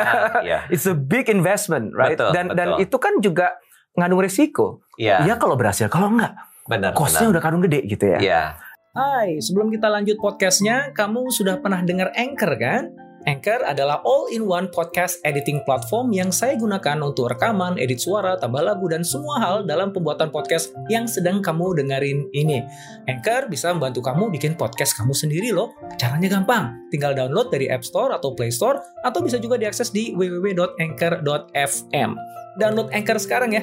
iya. 0.43 0.59
It's 0.75 0.85
a 0.85 0.95
big 0.95 1.31
investment, 1.31 1.95
right? 1.95 2.19
Betul, 2.19 2.35
dan 2.35 2.51
dan 2.53 2.69
betul. 2.75 2.83
itu 2.83 2.97
kan 2.99 3.13
juga 3.21 3.47
ngandung 3.95 4.21
resiko. 4.21 4.83
Iya, 4.99 5.23
Iya 5.23 5.35
kalau 5.37 5.55
berhasil, 5.55 5.87
kalau 5.87 6.11
enggak 6.11 6.35
benar. 6.67 6.93
kosnya 6.93 7.25
benar. 7.25 7.33
udah 7.33 7.43
kadung 7.43 7.63
gede 7.63 7.81
gitu 7.87 8.05
ya. 8.07 8.19
Iya. 8.19 8.43
Hai, 8.91 9.39
sebelum 9.39 9.71
kita 9.71 9.87
lanjut 9.87 10.19
podcastnya, 10.19 10.91
kamu 10.91 11.31
sudah 11.31 11.63
pernah 11.63 11.79
dengar 11.81 12.11
Anchor 12.11 12.59
kan? 12.59 12.91
Anchor 13.29 13.61
adalah 13.69 14.01
all-in-one 14.01 14.73
podcast 14.73 15.21
editing 15.29 15.61
platform 15.69 16.09
yang 16.17 16.33
saya 16.33 16.57
gunakan 16.57 17.05
untuk 17.05 17.29
rekaman, 17.29 17.77
edit 17.77 18.01
suara, 18.01 18.41
tambah 18.41 18.65
lagu, 18.65 18.89
dan 18.89 19.05
semua 19.05 19.37
hal 19.45 19.69
dalam 19.69 19.93
pembuatan 19.93 20.33
podcast 20.33 20.73
yang 20.89 21.05
sedang 21.05 21.45
kamu 21.45 21.77
dengerin 21.85 22.33
ini. 22.33 22.65
Anchor 23.05 23.53
bisa 23.53 23.77
membantu 23.77 24.01
kamu 24.01 24.33
bikin 24.33 24.57
podcast 24.57 24.97
kamu 24.97 25.13
sendiri 25.13 25.53
loh. 25.53 25.77
Caranya 26.01 26.33
gampang, 26.33 26.89
tinggal 26.89 27.13
download 27.13 27.53
dari 27.53 27.69
App 27.69 27.85
Store 27.85 28.17
atau 28.17 28.33
Play 28.33 28.49
Store, 28.49 28.81
atau 29.05 29.21
bisa 29.21 29.37
juga 29.37 29.61
diakses 29.61 29.93
di 29.93 30.17
www.anchor.fm. 30.17 32.11
Download 32.57 32.89
Anchor 32.89 33.21
sekarang 33.21 33.53
ya. 33.53 33.63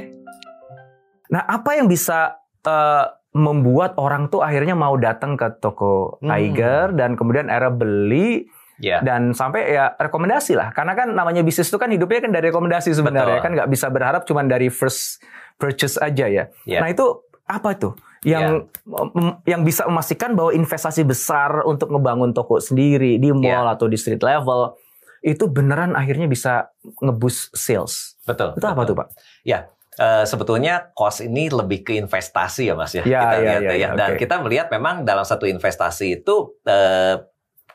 Nah, 1.34 1.44
apa 1.50 1.76
yang 1.76 1.90
bisa 1.90 2.38
eh, 2.62 3.06
membuat 3.38 3.98
orang 4.02 4.34
tuh 4.34 4.42
akhirnya 4.42 4.74
mau 4.74 4.98
datang 4.98 5.38
ke 5.38 5.62
toko 5.62 6.18
Hmm. 6.22 6.34
Eiger 6.34 6.94
dan 6.98 7.14
kemudian 7.14 7.54
era 7.54 7.70
beli 7.70 8.50
Iya. 8.78 9.02
dan 9.02 9.34
sampai 9.34 9.74
ya 9.74 9.98
rekomendasi 9.98 10.54
lah 10.54 10.70
karena 10.70 10.94
kan 10.94 11.10
namanya 11.10 11.42
bisnis 11.42 11.66
itu 11.68 11.82
kan 11.82 11.90
hidupnya 11.90 12.22
kan 12.22 12.30
dari 12.30 12.54
rekomendasi 12.54 12.94
sebenarnya 12.94 13.42
Betul. 13.42 13.46
kan 13.46 13.52
nggak 13.58 13.70
bisa 13.74 13.88
berharap 13.90 14.22
cuma 14.30 14.46
dari 14.46 14.70
first 14.70 15.18
purchase 15.58 15.98
aja 15.98 16.30
ya 16.30 16.44
Iya. 16.70 16.86
nah 16.86 16.90
itu 16.94 17.26
apa 17.50 17.74
tuh 17.74 17.98
yang 18.22 18.70
mem- 18.86 19.40
yang 19.50 19.62
bisa 19.66 19.90
memastikan 19.90 20.38
bahwa 20.38 20.54
investasi 20.54 21.02
besar 21.02 21.66
untuk 21.66 21.90
ngebangun 21.90 22.38
toko 22.38 22.62
sendiri 22.62 23.18
di 23.18 23.34
mall 23.34 23.66
atau 23.66 23.90
di 23.90 23.98
street 23.98 24.22
level 24.22 24.78
itu 25.26 25.50
beneran 25.50 25.98
akhirnya 25.98 26.30
bisa 26.30 26.70
ngeboost 27.02 27.58
sales 27.58 28.14
Betul. 28.30 28.54
itu 28.54 28.66
apa 28.68 28.82
tuh 28.86 28.94
pak 28.94 29.08
Eh, 29.98 30.26
sebetulnya 30.30 30.94
cost 30.94 31.26
ini 31.26 31.50
lebih 31.50 31.82
ke 31.82 31.98
investasi 31.98 32.70
ya 32.70 32.78
Mas 32.78 32.94
ya. 32.94 33.02
Ya, 33.02 33.18
kita 33.18 33.34
ya, 33.34 33.42
lihat 33.42 33.62
ya, 33.66 33.66
ya. 33.66 33.74
ya, 33.74 33.90
Dan 33.98 34.10
oke. 34.14 34.20
kita 34.22 34.36
melihat 34.46 34.68
memang 34.70 35.02
dalam 35.02 35.26
satu 35.26 35.50
investasi 35.50 36.22
itu 36.22 36.54
eh, 36.70 37.18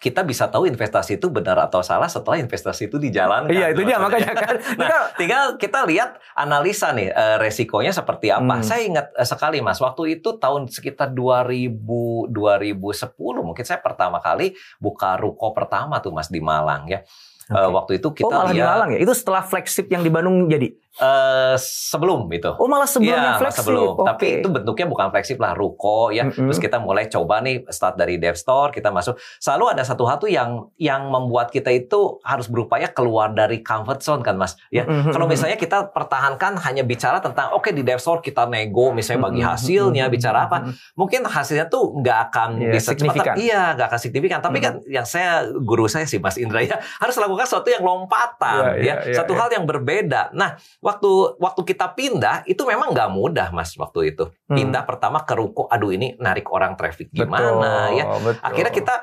kita 0.02 0.26
bisa 0.26 0.50
tahu 0.50 0.66
investasi 0.66 1.22
itu 1.22 1.30
benar 1.30 1.54
atau 1.62 1.78
salah 1.78 2.10
setelah 2.10 2.42
investasi 2.42 2.90
itu 2.90 2.98
dijalankan. 2.98 3.54
iya 3.54 3.70
itu 3.70 3.86
dia 3.86 4.02
Maksudnya. 4.02 4.34
makanya 4.34 4.34
kan 4.34 4.54
Nah, 4.82 5.14
tinggal 5.14 5.44
kita 5.62 5.86
lihat 5.86 6.18
analisa 6.34 6.90
nih 6.90 7.14
eh, 7.14 7.36
resikonya 7.38 7.94
seperti 7.94 8.34
apa. 8.34 8.58
Hmm. 8.58 8.66
Saya 8.66 8.82
ingat 8.82 9.14
eh, 9.14 9.22
sekali 9.22 9.62
Mas, 9.62 9.78
waktu 9.78 10.18
itu 10.18 10.42
tahun 10.42 10.66
sekitar 10.66 11.14
2000 11.14 12.34
2010 12.34 13.46
mungkin 13.46 13.62
saya 13.62 13.78
pertama 13.78 14.18
kali 14.18 14.58
buka 14.82 15.14
ruko 15.22 15.54
pertama 15.54 16.02
tuh 16.02 16.10
Mas 16.10 16.26
di 16.26 16.42
Malang 16.42 16.90
ya. 16.90 17.06
Eh, 17.46 17.54
Oke. 17.54 17.70
waktu 17.70 17.92
itu 18.02 18.08
oh 18.10 18.14
kita 18.18 18.36
di 18.50 18.58
lihat 18.58 18.66
Malang 18.74 18.90
ya 18.96 18.98
itu 19.06 19.12
setelah 19.14 19.46
flagship 19.46 19.86
yang 19.86 20.02
di 20.02 20.10
Bandung 20.10 20.50
jadi 20.50 20.81
eh, 20.94 21.56
sebelum 21.56 22.28
itu. 22.28 22.52
oh 22.52 22.66
malah 22.66 22.84
sebelumnya 22.84 23.32
Iya, 23.32 23.40
flagship 23.40 23.64
sebelum. 23.64 23.92
Oke. 23.96 24.08
Tapi 24.08 24.26
itu 24.38 24.48
bentuknya 24.48 24.86
bukan 24.86 25.06
flagship 25.08 25.38
lah, 25.38 25.52
ruko 25.52 26.08
ya. 26.08 26.24
Mm-mm. 26.24 26.48
Terus 26.48 26.58
kita 26.58 26.76
mulai 26.78 27.06
coba 27.06 27.40
nih 27.40 27.64
start 27.66 27.96
dari 27.96 28.16
dev 28.16 28.34
store, 28.34 28.70
kita 28.70 28.88
masuk. 28.88 29.16
Selalu 29.38 29.64
ada 29.70 29.82
satu 29.82 30.04
hal 30.04 30.16
tuh 30.16 30.28
yang 30.28 30.68
yang 30.76 31.08
membuat 31.08 31.48
kita 31.48 31.70
itu 31.70 32.20
harus 32.22 32.46
berupaya 32.46 32.86
keluar 32.86 33.30
dari 33.30 33.60
comfort 33.60 34.00
zone 34.00 34.20
kan, 34.20 34.36
Mas. 34.36 34.58
Ya. 34.68 34.84
Mhm. 34.84 35.10
Kalau 35.10 35.24
misalnya 35.24 35.56
kita 35.56 35.88
pertahankan 35.88 36.60
hanya 36.60 36.82
bicara 36.82 37.18
tentang 37.18 37.52
oke 37.52 37.68
di 37.68 37.80
dev 37.80 37.96
store 37.96 38.20
kita 38.20 38.44
nego 38.44 38.90
misalnya 38.90 39.26
bagi 39.26 39.40
Mhm. 39.40 39.48
hasilnya, 39.48 40.04
Mhm. 40.06 40.12
bicara 40.12 40.38
apa, 40.44 40.56
mungkin 40.92 41.24
hasilnya 41.24 41.66
tuh 41.66 41.96
nggak 41.96 42.18
akan 42.28 42.50
Iya, 42.58 42.68
bisa 42.70 42.90
cepat. 42.90 42.98
signifikan. 42.98 43.34
Iya, 43.36 43.62
nggak 43.74 43.86
akan 43.88 44.00
signifikan. 44.00 44.38
Tapi 44.40 44.58
Mhm. 44.58 44.64
kan 44.64 44.72
yang 44.86 45.06
saya 45.06 45.30
guru 45.54 45.86
saya 45.86 46.04
sih 46.04 46.18
Mas 46.18 46.36
Indra 46.36 46.60
ya 46.60 46.76
harus 46.98 47.16
lakukan 47.16 47.44
sesuatu 47.44 47.68
yang 47.68 47.80
lompatan, 47.80 48.76
Iya, 48.76 48.76
ya, 48.76 48.82
iya, 48.82 48.94
iya, 49.08 49.16
satu 49.16 49.32
iya. 49.32 49.40
hal 49.40 49.48
yang 49.52 49.64
berbeda. 49.64 50.22
Nah, 50.32 50.56
waktu 50.82 51.38
waktu 51.38 51.62
kita 51.62 51.94
pindah 51.94 52.42
itu 52.50 52.60
memang 52.66 52.90
nggak 52.90 53.10
mudah 53.14 53.48
Mas 53.54 53.72
waktu 53.78 54.12
itu. 54.12 54.28
Hmm. 54.50 54.58
Pindah 54.58 54.82
pertama 54.82 55.22
ke 55.22 55.32
ruko, 55.38 55.70
aduh 55.70 55.94
ini 55.94 56.18
narik 56.18 56.50
orang 56.50 56.74
traffic 56.74 57.08
gimana 57.14 57.94
Betul, 57.94 57.96
ya. 57.96 58.04
betul. 58.18 58.42
Akhirnya 58.42 58.72
kita 58.74 58.94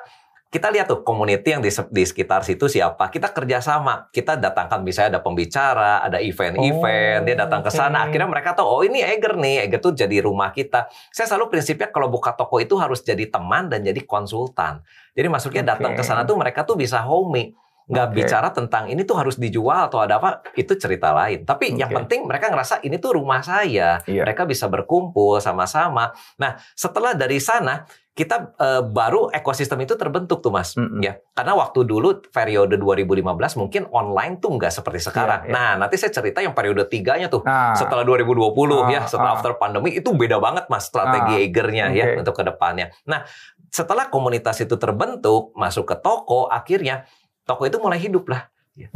kita 0.49 0.73
lihat 0.73 0.89
tuh 0.89 1.05
community 1.05 1.53
yang 1.53 1.61
di, 1.61 1.69
di 1.69 2.03
sekitar 2.09 2.41
situ 2.41 2.65
siapa. 2.65 3.13
Kita 3.13 3.29
kerjasama. 3.29 4.09
Kita 4.09 4.33
datangkan 4.33 4.81
misalnya 4.81 5.17
ada 5.17 5.21
pembicara, 5.21 6.01
ada 6.01 6.17
event-event. 6.17 7.21
Oh, 7.21 7.25
dia 7.29 7.35
datang 7.37 7.61
ke 7.61 7.69
sana. 7.69 8.01
oke. 8.01 8.09
Akhirnya 8.09 8.25
mereka 8.25 8.57
tahu, 8.57 8.65
oh 8.65 8.81
ini 8.81 9.05
Eger 9.05 9.37
nih. 9.37 9.69
Eger 9.69 9.77
tuh 9.77 9.93
jadi 9.93 10.25
rumah 10.25 10.49
kita. 10.49 10.89
Saya 11.13 11.29
selalu 11.29 11.53
prinsipnya 11.53 11.93
kalau 11.93 12.09
buka 12.09 12.33
toko 12.33 12.57
itu 12.57 12.73
harus 12.81 13.05
jadi 13.05 13.29
teman 13.29 13.69
dan 13.69 13.85
jadi 13.85 14.01
konsultan. 14.09 14.81
Jadi 15.13 15.27
maksudnya 15.29 15.77
datang 15.77 15.93
Oke. 15.93 16.01
ke 16.01 16.03
sana 16.03 16.25
tuh 16.25 16.33
mereka 16.33 16.65
tuh 16.65 16.73
bisa 16.73 16.97
homey. 17.05 17.53
Nggak 17.89 18.07
Oke. 18.07 18.15
bicara 18.21 18.47
tentang 18.53 18.85
ini 18.85 19.01
tuh 19.01 19.17
harus 19.17 19.35
dijual 19.35 19.89
atau 19.89 19.97
ada 19.97 20.21
apa, 20.21 20.45
itu 20.53 20.77
cerita 20.77 21.09
lain. 21.09 21.41
Tapi 21.41 21.73
yang 21.73 21.89
Oke. 21.89 22.05
penting 22.05 22.29
mereka 22.29 22.53
ngerasa 22.53 22.85
ini 22.85 23.01
tuh 23.01 23.17
rumah 23.17 23.41
saya. 23.41 23.97
Iya. 24.05 24.23
Mereka 24.29 24.45
bisa 24.45 24.69
berkumpul 24.69 25.41
sama-sama. 25.41 26.13
Nah, 26.37 26.53
setelah 26.77 27.17
dari 27.17 27.41
sana 27.41 27.89
kita 28.13 28.51
eh, 28.59 28.83
baru 28.83 29.31
ekosistem 29.31 29.79
itu 29.87 29.95
terbentuk 29.95 30.43
tuh 30.43 30.51
Mas. 30.51 30.75
Mm-mm. 30.75 30.99
Ya, 30.99 31.23
karena 31.31 31.55
waktu 31.55 31.87
dulu 31.87 32.19
periode 32.29 32.75
2015 32.75 33.25
mungkin 33.55 33.87
online 33.89 34.37
tuh 34.37 34.59
nggak 34.59 34.75
seperti 34.75 34.99
sekarang. 35.07 35.47
Iya, 35.47 35.49
iya. 35.49 35.55
Nah, 35.55 35.71
nanti 35.87 35.95
saya 35.95 36.11
cerita 36.11 36.43
yang 36.43 36.51
periode 36.51 36.83
tiganya 36.91 37.31
tuh. 37.31 37.41
Nah, 37.47 37.73
Setelah 37.79 38.03
2020 38.03 38.91
ya, 38.91 39.01
Ah, 39.01 39.07
setelah 39.07 39.31
ah. 39.33 39.37
after 39.39 39.55
pandemi 39.55 39.95
itu 39.95 40.11
beda 40.11 40.35
banget 40.37 40.67
Mas 40.67 40.91
strategi 40.91 41.31
Ah, 41.31 41.41
Egernya 41.41 41.85
ya 41.95 42.05
oke. 42.11 42.27
untuk 42.27 42.35
ke 42.37 42.43
depannya. 42.43 42.91
Nah, 43.07 43.23
setelah 43.71 44.11
komunitas 44.11 44.59
itu 44.59 44.75
terbentuk, 44.75 45.55
masuk 45.55 45.87
ke 45.87 45.95
toko, 46.03 46.51
akhirnya 46.51 47.07
toko 47.49 47.65
itu 47.65 47.81
mulai 47.81 47.97
hidup 47.97 48.29
lah. 48.29 48.45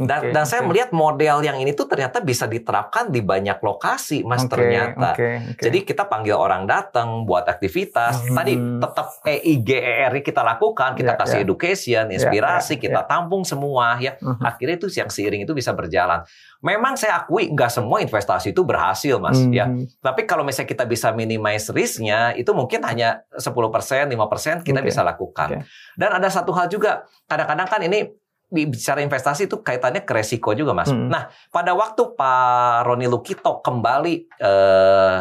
Oke, 0.00 0.28
dan 0.32 0.44
saya 0.48 0.64
oke. 0.64 0.72
melihat 0.72 0.90
model 0.96 1.44
yang 1.44 1.60
ini 1.60 1.76
tuh 1.76 1.84
ternyata 1.84 2.24
bisa 2.24 2.48
diterapkan 2.48 3.12
di 3.12 3.20
banyak 3.20 3.60
lokasi, 3.60 4.24
Mas 4.24 4.48
Oke, 4.48 4.56
ternyata. 4.56 5.12
oke, 5.12 5.28
oke. 5.52 5.60
Jadi 5.60 5.78
kita 5.84 6.08
panggil 6.08 6.32
orang 6.32 6.64
datang 6.64 7.28
buat 7.28 7.44
aktivitas. 7.44 8.24
Hmm. 8.24 8.32
Tadi 8.32 8.52
tetap 8.56 9.06
EIGER 9.28 10.12
kita 10.24 10.40
lakukan, 10.40 10.96
kita 10.96 11.12
Ya, 11.14 11.20
kasih 11.20 11.38
ya. 11.42 11.44
education, 11.44 12.04
inspirasi, 12.08 12.80
ya, 12.80 12.82
kita 12.88 13.00
tampung 13.04 13.44
semua 13.44 14.00
ya. 14.00 14.16
Mhm. 14.24 14.40
Akhirnya 14.40 14.76
itu 14.80 14.88
yang 14.88 15.12
seiring 15.12 15.44
itu 15.44 15.52
bisa 15.52 15.76
berjalan. 15.76 16.24
Memang 16.64 16.96
saya 16.96 17.20
akui 17.20 17.52
nggak 17.52 17.68
semua 17.68 18.00
investasi 18.00 18.56
itu 18.56 18.64
berhasil, 18.64 19.20
Mas. 19.20 19.36
Mhm. 19.36 19.52
Ya, 19.52 19.68
tapi 20.00 20.24
kalau 20.24 20.48
misalnya 20.48 20.72
kita 20.72 20.88
bisa 20.88 21.12
minimize 21.12 21.68
risknya, 21.68 22.32
itu 22.32 22.48
mungkin 22.56 22.80
hanya 22.88 23.20
10%, 23.36 24.08
5% 24.08 24.64
kita 24.64 24.80
Oke. 24.80 24.88
bisa 24.88 25.04
lakukan. 25.04 25.60
Oke. 25.60 25.68
Dan 26.00 26.08
ada 26.08 26.28
satu 26.32 26.56
hal 26.56 26.72
juga, 26.72 27.04
kadang-kadang 27.28 27.68
kan 27.68 27.84
ini 27.84 28.23
bicara 28.54 29.02
investasi 29.02 29.50
itu 29.50 29.58
kaitannya 29.58 30.06
ke 30.06 30.12
resiko 30.14 30.54
juga, 30.54 30.70
Mas. 30.70 30.94
Hmm. 30.94 31.10
Nah, 31.10 31.26
pada 31.50 31.74
waktu 31.74 32.14
Pak 32.14 32.86
Roni 32.86 33.10
Lukito 33.10 33.58
kembali 33.58 34.14
eh, 34.38 35.20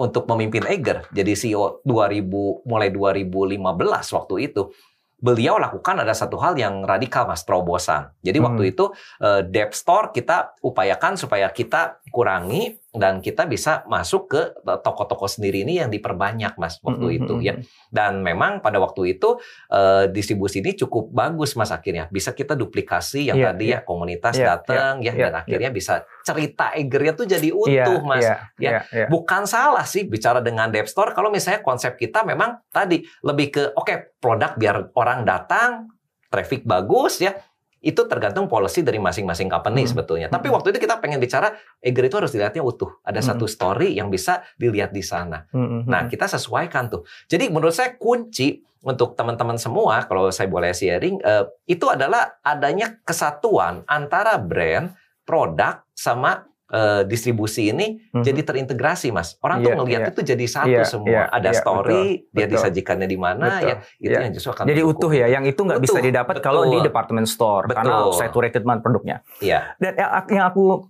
untuk 0.00 0.24
memimpin 0.32 0.64
Eger 0.64 1.04
jadi 1.12 1.36
CEO 1.36 1.84
2000 1.84 2.64
mulai 2.64 2.88
2015 2.88 4.16
waktu 4.16 4.34
itu 4.48 4.72
beliau 5.20 5.60
lakukan 5.60 6.00
ada 6.00 6.16
satu 6.16 6.40
hal 6.40 6.56
yang 6.56 6.80
radikal 6.80 7.28
mas 7.28 7.44
terobosan. 7.44 8.08
Jadi 8.24 8.40
Hmm. 8.40 8.46
waktu 8.48 8.62
itu 8.72 8.88
eh, 9.20 9.44
Debt 9.44 9.76
Store 9.76 10.08
kita 10.16 10.56
upayakan 10.64 11.20
supaya 11.20 11.52
kita 11.52 12.00
kurangi 12.08 12.79
dan 12.90 13.22
kita 13.22 13.46
bisa 13.46 13.86
masuk 13.86 14.26
ke 14.26 14.42
toko-toko 14.82 15.30
sendiri 15.30 15.62
ini 15.62 15.78
yang 15.78 15.88
diperbanyak 15.88 16.58
mas 16.58 16.82
waktu 16.82 17.06
Mhm, 17.06 17.18
itu 17.22 17.34
mhm, 17.38 17.46
ya. 17.46 17.54
Dan 17.86 18.26
memang 18.26 18.58
pada 18.58 18.82
waktu 18.82 19.14
itu 19.14 19.38
eh, 19.70 20.10
distribusi 20.10 20.58
ini 20.58 20.74
cukup 20.74 21.08
bagus 21.08 21.54
mas 21.54 21.70
akhirnya 21.70 22.10
bisa 22.10 22.34
kita 22.34 22.58
duplikasi 22.58 23.30
yang 23.30 23.38
Iya, 23.38 23.46
tadi 23.54 23.64
iya. 23.70 23.78
ya 23.78 23.86
komunitas 23.86 24.34
Iya, 24.34 24.46
datang 24.58 24.92
ya 25.00 25.12
iya, 25.14 25.30
dan 25.30 25.34
akhirnya 25.38 25.70
bisa 25.70 26.02
cerita 26.20 26.74
Egernya 26.74 27.12
tuh 27.14 27.26
jadi 27.26 27.48
utuh 27.54 27.70
Iya, 28.02 28.02
mas. 28.02 28.22
iya, 28.26 28.34
Ya. 28.58 28.70
iya, 28.74 28.80
iya. 28.90 29.06
Bukan 29.06 29.46
salah 29.46 29.86
sih 29.86 30.02
bicara 30.02 30.42
dengan 30.42 30.66
Dev 30.68 30.90
Store 30.90 31.14
kalau 31.14 31.30
misalnya 31.30 31.62
konsep 31.62 31.94
kita 31.94 32.26
memang 32.26 32.58
tadi 32.68 33.06
lebih 33.22 33.46
ke 33.50 33.62
oke 33.70 34.18
produk 34.18 34.58
biar 34.58 34.90
orang 34.98 35.22
datang, 35.22 35.86
traffic 36.26 36.62
bagus 36.62 37.18
ya. 37.18 37.38
Itu 37.80 38.04
tergantung 38.04 38.44
policy 38.44 38.84
dari 38.84 39.00
masing-masing 39.00 39.48
company 39.48 39.88
Hmm. 39.88 39.90
sebetulnya. 39.96 40.28
Tapi 40.28 40.52
Hmm. 40.52 40.60
waktu 40.60 40.76
itu 40.76 40.84
kita 40.84 41.00
pengen 41.00 41.16
bicara 41.16 41.56
Eger 41.80 42.04
itu 42.12 42.16
harus 42.20 42.32
dilihatnya 42.32 42.60
utuh. 42.60 43.00
Ada 43.00 43.24
Hmm. 43.24 43.28
satu 43.32 43.48
story 43.48 43.96
yang 43.96 44.12
bisa 44.12 44.44
dilihat 44.60 44.92
di 44.92 45.00
sana. 45.00 45.48
Mhm, 45.52 45.88
Nah, 45.88 46.04
mhm. 46.04 46.10
kita 46.12 46.28
sesuaikan 46.28 46.92
tuh. 46.92 47.08
Jadi 47.24 47.48
menurut 47.48 47.72
saya 47.72 47.96
kunci 47.96 48.60
untuk 48.84 49.16
teman-teman 49.16 49.56
semua 49.60 50.04
kalau 50.08 50.28
saya 50.32 50.48
boleh 50.48 50.72
sharing 50.72 51.20
eh, 51.20 51.44
itu 51.68 51.84
adalah 51.88 52.40
adanya 52.40 53.00
kesatuan 53.04 53.84
antara 53.84 54.36
brand, 54.40 54.92
produk 55.24 55.84
sama 55.92 56.49
eh, 56.70 57.02
distribusi 57.02 57.68
ini 57.68 57.98
Mhm. 58.14 58.22
jadi 58.22 58.40
terintegrasi, 58.40 59.10
Mas. 59.10 59.34
Orang 59.42 59.60
tuh 59.60 59.74
Iya, 59.74 59.78
ngelihat 59.82 60.02
iya. 60.06 60.10
itu 60.14 60.20
jadi 60.22 60.44
satu 60.46 60.70
Iya, 60.70 60.84
semua. 60.86 61.10
iya, 61.10 61.22
Ada 61.28 61.50
iya, 61.50 61.58
story, 61.58 62.02
betul, 62.22 62.30
dia 62.30 62.44
betul. 62.46 62.54
disajikannya 62.54 63.08
di 63.10 63.18
mana 63.18 63.46
Betul, 63.50 63.66
ya. 63.68 63.74
Itu 63.98 64.10
iya. 64.14 64.20
yang 64.22 64.32
justru 64.32 64.50
akan 64.54 64.64
Jadi 64.70 64.80
utuh 64.86 65.12
ya, 65.12 65.26
yang 65.26 65.44
itu 65.44 65.60
nggak 65.60 65.80
bisa 65.82 65.98
didapat 65.98 66.34
kalau 66.38 66.62
di 66.64 66.78
betul. 66.78 66.86
department 66.86 67.26
store 67.26 67.64
karena 67.66 67.94
Betul. 68.06 68.14
saturated 68.14 68.62
banget 68.62 68.80
produknya. 68.86 69.16
Iya. 69.42 69.74
Dan 69.82 69.92
yang 70.30 70.46
aku 70.46 70.86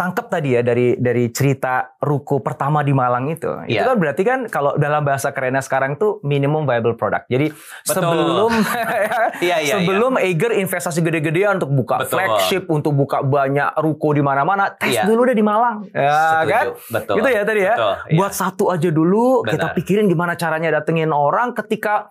tangkap 0.00 0.32
tadi 0.32 0.56
ya 0.56 0.64
dari 0.64 0.96
dari 0.96 1.28
cerita 1.28 1.92
ruko 2.00 2.40
pertama 2.40 2.80
di 2.80 2.88
Malang 2.90 3.28
itu, 3.28 3.52
itu 3.68 3.76
Iya. 3.76 3.84
kan 3.84 3.96
berarti 3.96 4.22
kan 4.24 4.40
kalau 4.48 4.72
dalam 4.74 5.04
bahasa 5.04 5.28
kerennya 5.28 5.60
sekarang 5.60 5.94
tuh 5.94 6.24
minimum 6.24 6.64
viable 6.64 6.96
product. 6.96 7.28
Jadi 7.28 7.52
Betul. 7.52 8.00
sebelum 8.00 8.52
Iya, 9.44 9.56
iya, 9.60 9.74
sebelum 9.76 10.16
Eiger 10.16 10.56
investasi 10.56 11.00
gede-gedean 11.00 11.60
untuk 11.60 11.76
buka 11.76 12.00
Betul. 12.00 12.16
flagship, 12.16 12.64
untuk 12.66 12.96
buka 12.96 13.20
banyak 13.20 13.76
ruko 13.76 14.10
di 14.10 14.20
mana-mana, 14.20 14.72
tes 14.72 14.88
Iya. 14.90 15.04
dulu 15.04 15.20
deh 15.22 15.36
di 15.36 15.44
Malang, 15.44 15.84
ya 15.90 16.08
Setuju. 16.08 16.48
kan? 16.48 16.66
Betul. 16.90 17.14
Gitu 17.20 17.28
ya 17.28 17.42
tadi 17.44 17.60
ya. 17.60 17.74
Betul, 17.76 17.94
iya. 18.08 18.16
Buat 18.16 18.32
satu 18.32 18.64
aja 18.68 18.88
dulu, 18.88 19.24
kita 19.44 19.66
Benar. 19.66 19.76
pikirin 19.76 20.06
gimana 20.06 20.32
caranya 20.34 20.72
datengin 20.72 21.10
orang 21.10 21.52
ketika 21.52 22.08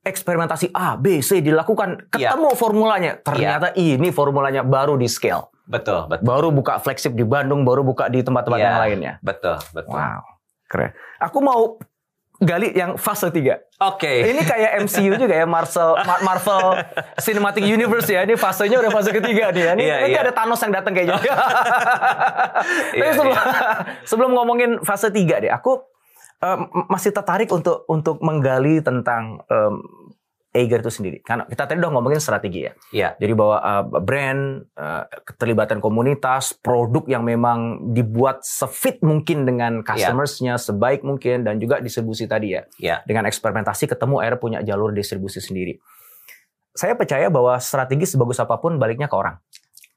eksperimentasi 0.00 0.72
A, 0.72 0.96
B, 0.96 1.20
C 1.20 1.38
dilakukan, 1.38 2.08
Iya. 2.10 2.32
ketemu 2.32 2.48
formulanya. 2.54 3.12
Ternyata 3.16 3.72
ini 3.74 4.08
formulanya 4.08 4.60
baru 4.60 4.96
di 4.96 5.06
scale. 5.06 5.52
Betul, 5.64 6.08
betul. 6.08 6.24
Baru 6.24 6.48
buka 6.50 6.78
flagship 6.78 7.12
di 7.12 7.22
Bandung, 7.22 7.62
baru 7.62 7.80
buka 7.80 8.08
di 8.08 8.20
tempat-tempat 8.20 8.58
Iya. 8.58 8.66
yang 8.66 8.80
lainnya. 8.80 9.12
Betul, 9.20 9.60
betul. 9.70 9.92
Wow, 9.92 10.22
keren. 10.66 10.90
Aku 11.20 11.38
mau 11.38 11.76
gali 12.38 12.72
yang 12.72 12.96
fase 12.96 13.28
3. 13.28 13.60
Oke. 13.78 14.08
Ini 14.26 14.40
kayak 14.42 14.80
MCU 14.80 15.12
juga 15.14 15.36
ya, 15.36 15.44
Marvel, 15.44 15.92
Mar- 16.00 16.24
Marvel 16.32 16.64
Cinematic 17.16 17.60
Universe 17.60 18.08
ya. 18.08 18.24
Ini 18.24 18.34
fasenya 18.34 18.80
udah 18.80 18.88
fase 18.90 19.12
ketiga 19.12 19.52
nih 19.52 19.62
ya. 19.62 19.72
Ini 19.76 19.82
Iya, 19.82 19.94
nanti 20.00 20.10
iya. 20.10 20.20
ada 20.24 20.32
Thanos 20.32 20.56
yang 20.58 20.72
datang 20.72 20.92
kayaknya. 20.92 21.20
Tapi 21.20 22.96
Iya, 22.96 23.12
sebelum, 23.12 23.36
sebelum 24.10 24.30
ngomongin 24.32 24.70
fase 24.80 25.12
3 25.12 25.36
deh, 25.38 25.52
aku 25.52 25.84
em, 26.40 26.60
masih 26.88 27.12
tertarik 27.12 27.48
untuk 27.52 27.84
untuk 27.86 28.20
menggali 28.24 28.80
tentang 28.80 29.44
em, 29.48 29.80
Eiger 30.50 30.82
itu 30.82 30.90
sendiri. 30.90 31.22
Karena 31.22 31.46
kita 31.46 31.62
tadi 31.62 31.78
udah 31.78 31.94
ngomongin 31.94 32.18
strategi 32.18 32.66
ya. 32.66 32.72
Iya. 32.90 33.08
Jadi 33.22 33.32
bahwa 33.38 33.62
uh, 33.62 33.84
brand, 34.02 34.66
uh, 34.74 35.06
keterlibatan 35.22 35.78
komunitas, 35.78 36.58
produk 36.58 37.06
yang 37.06 37.22
memang 37.22 37.94
dibuat 37.94 38.42
sefit 38.42 38.98
mungkin 39.06 39.46
dengan 39.46 39.86
customersnya, 39.86 40.58
sebaik 40.58 41.06
mungkin, 41.06 41.46
dan 41.46 41.62
juga 41.62 41.78
distribusi 41.78 42.26
tadi 42.26 42.58
ya. 42.58 42.66
Iya. 42.82 42.96
Dengan 43.06 43.30
eksperimentasi 43.30 43.94
ketemu 43.94 44.18
akhirnya 44.18 44.40
punya 44.42 44.58
jalur 44.66 44.90
distribusi 44.90 45.38
sendiri. 45.38 45.78
Saya 46.74 46.98
percaya 46.98 47.30
bahwa 47.30 47.54
strategi 47.62 48.10
sebagus 48.10 48.42
apa 48.42 48.58
pun 48.58 48.74
baliknya 48.74 49.06
ke 49.06 49.14
orang. 49.14 49.38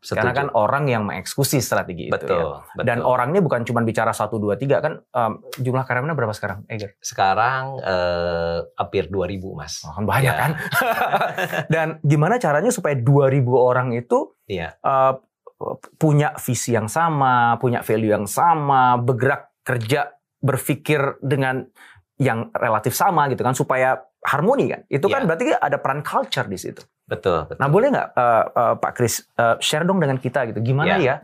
Setuju. 0.04 0.20
Karena 0.20 0.32
kan 0.36 0.48
orang 0.52 0.92
yang 0.92 1.08
mengeksekusi 1.08 1.64
strategi 1.64 2.12
itu 2.12 2.14
betul, 2.14 2.60
ya. 2.60 2.68
betul. 2.76 2.84
Dan 2.84 2.98
orangnya 3.00 3.40
bukan 3.40 3.64
cuma 3.64 3.80
bicara 3.82 4.12
1, 4.12 4.28
2, 4.28 4.60
3 4.60 4.84
kan 4.84 4.94
um, 5.00 5.32
jumlah 5.56 5.88
karyawannya 5.88 6.12
berapa 6.12 6.36
sekarang, 6.36 6.68
Eger? 6.68 7.00
sekarang 7.00 7.80
eh, 7.80 8.60
hampir 8.76 9.08
2000, 9.08 9.40
Mas. 9.56 9.80
Oh, 9.88 9.96
kan 9.96 10.04
banyak 10.04 10.28
Ya. 10.28 10.36
kan? 10.36 10.52
Dan 11.74 11.88
gimana 12.04 12.36
caranya 12.36 12.68
supaya 12.70 13.00
2000 13.00 13.48
orang 13.56 13.96
itu 13.96 14.36
Iya. 14.44 14.76
uh, 14.84 15.24
punya 15.96 16.36
visi 16.36 16.76
yang 16.76 16.92
sama, 16.92 17.56
punya 17.56 17.80
value 17.80 18.12
yang 18.12 18.28
sama, 18.28 19.00
bergerak 19.00 19.56
kerja, 19.64 20.12
berpikir 20.44 21.24
dengan 21.24 21.64
yang 22.20 22.52
relatif 22.52 22.92
sama 22.92 23.32
gitu 23.32 23.42
kan 23.42 23.56
supaya 23.56 24.04
harmoni 24.24 24.72
kan. 24.72 24.82
Itu 24.88 25.12
kan 25.12 25.24
Iya. 25.24 25.28
berarti 25.28 25.44
ada 25.54 25.78
peran 25.78 26.02
culture 26.02 26.48
di 26.48 26.56
situ. 26.56 26.82
Betul, 27.04 27.46
betul. 27.46 27.60
Nah, 27.60 27.68
boleh 27.68 27.88
nggak 27.92 28.08
uh, 28.16 28.44
uh, 28.56 28.76
Pak 28.80 28.92
Kris 28.96 29.28
uh, 29.36 29.60
share 29.60 29.84
dong 29.84 30.00
dengan 30.00 30.16
kita 30.18 30.48
gitu. 30.48 30.64
Gimana 30.64 30.96
Iya. 30.96 31.04
ya 31.04 31.16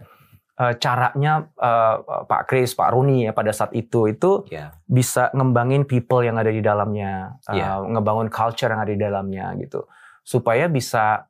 uh, 0.59 0.73
caranya 0.75 1.33
uh, 1.55 2.27
Pak 2.27 2.43
Kris, 2.45 2.75
Pak 2.75 2.91
Runi 2.91 3.25
ya 3.25 3.31
pada 3.31 3.55
saat 3.55 3.71
itu 3.71 4.11
itu 4.11 4.43
Iya. 4.51 4.75
bisa 4.83 5.31
ngembangin 5.31 5.87
people 5.87 6.19
yang 6.21 6.35
ada 6.35 6.51
di 6.51 6.59
dalamnya, 6.59 7.39
uh, 7.47 7.55
Iya. 7.55 7.79
ngebangun 7.87 8.27
culture 8.27 8.67
yang 8.67 8.83
ada 8.83 8.91
di 8.91 8.99
dalamnya 8.99 9.55
gitu, 9.55 9.87
supaya 10.21 10.67
bisa 10.67 11.23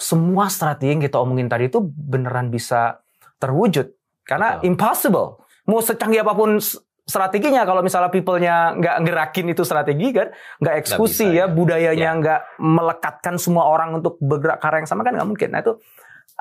semua 0.00 0.48
strategi 0.48 0.96
yang 0.96 1.04
kita 1.04 1.20
omongin 1.20 1.44
tadi 1.44 1.68
itu 1.68 1.84
beneran 1.84 2.48
bisa 2.48 3.04
terwujud. 3.36 3.92
Karena 4.24 4.56
Betul. 4.56 4.72
impossible. 4.72 5.28
Mau 5.68 5.84
secanggih 5.84 6.24
apa 6.24 6.32
pun 6.32 6.56
strateginya, 7.04 7.62
kalau 7.62 7.80
misalnya 7.80 8.08
people-nya 8.08 8.76
nggak 8.76 8.96
ngerakin 9.04 9.46
itu 9.50 9.62
strategi 9.62 10.10
kan, 10.10 10.28
nggak 10.58 10.74
eksekusi 10.80 11.26
ya, 11.30 11.44
ya. 11.44 11.44
budayanya 11.46 12.10
Iya. 12.10 12.20
nggak 12.20 12.40
melekatkan 12.58 13.34
semua 13.36 13.66
orang 13.66 13.96
untuk 13.96 14.16
bergerak 14.18 14.58
ke 14.58 14.66
arah 14.66 14.78
yang 14.82 14.88
sama 14.88 15.02
kan 15.02 15.16
nggak 15.16 15.28
mungkin. 15.28 15.48
Nah 15.50 15.60
itu 15.60 15.72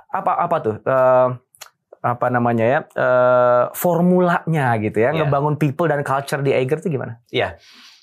apa 0.09 0.31
apa 0.37 0.55
tuh? 0.59 0.75
eh, 0.81 1.27
apa 1.99 2.31
namanya 2.31 2.63
ya 2.63 2.79
eh, 2.87 3.63
formulanya 3.75 4.79
gitu 4.79 5.03
ya 5.03 5.11
Iya. 5.11 5.27
ngebangun 5.27 5.59
people 5.59 5.87
dan 5.87 5.99
culture 6.01 6.39
di 6.39 6.55
Eiger 6.55 6.79
itu 6.79 6.95
gimana? 6.95 7.19
Iya. 7.27 7.59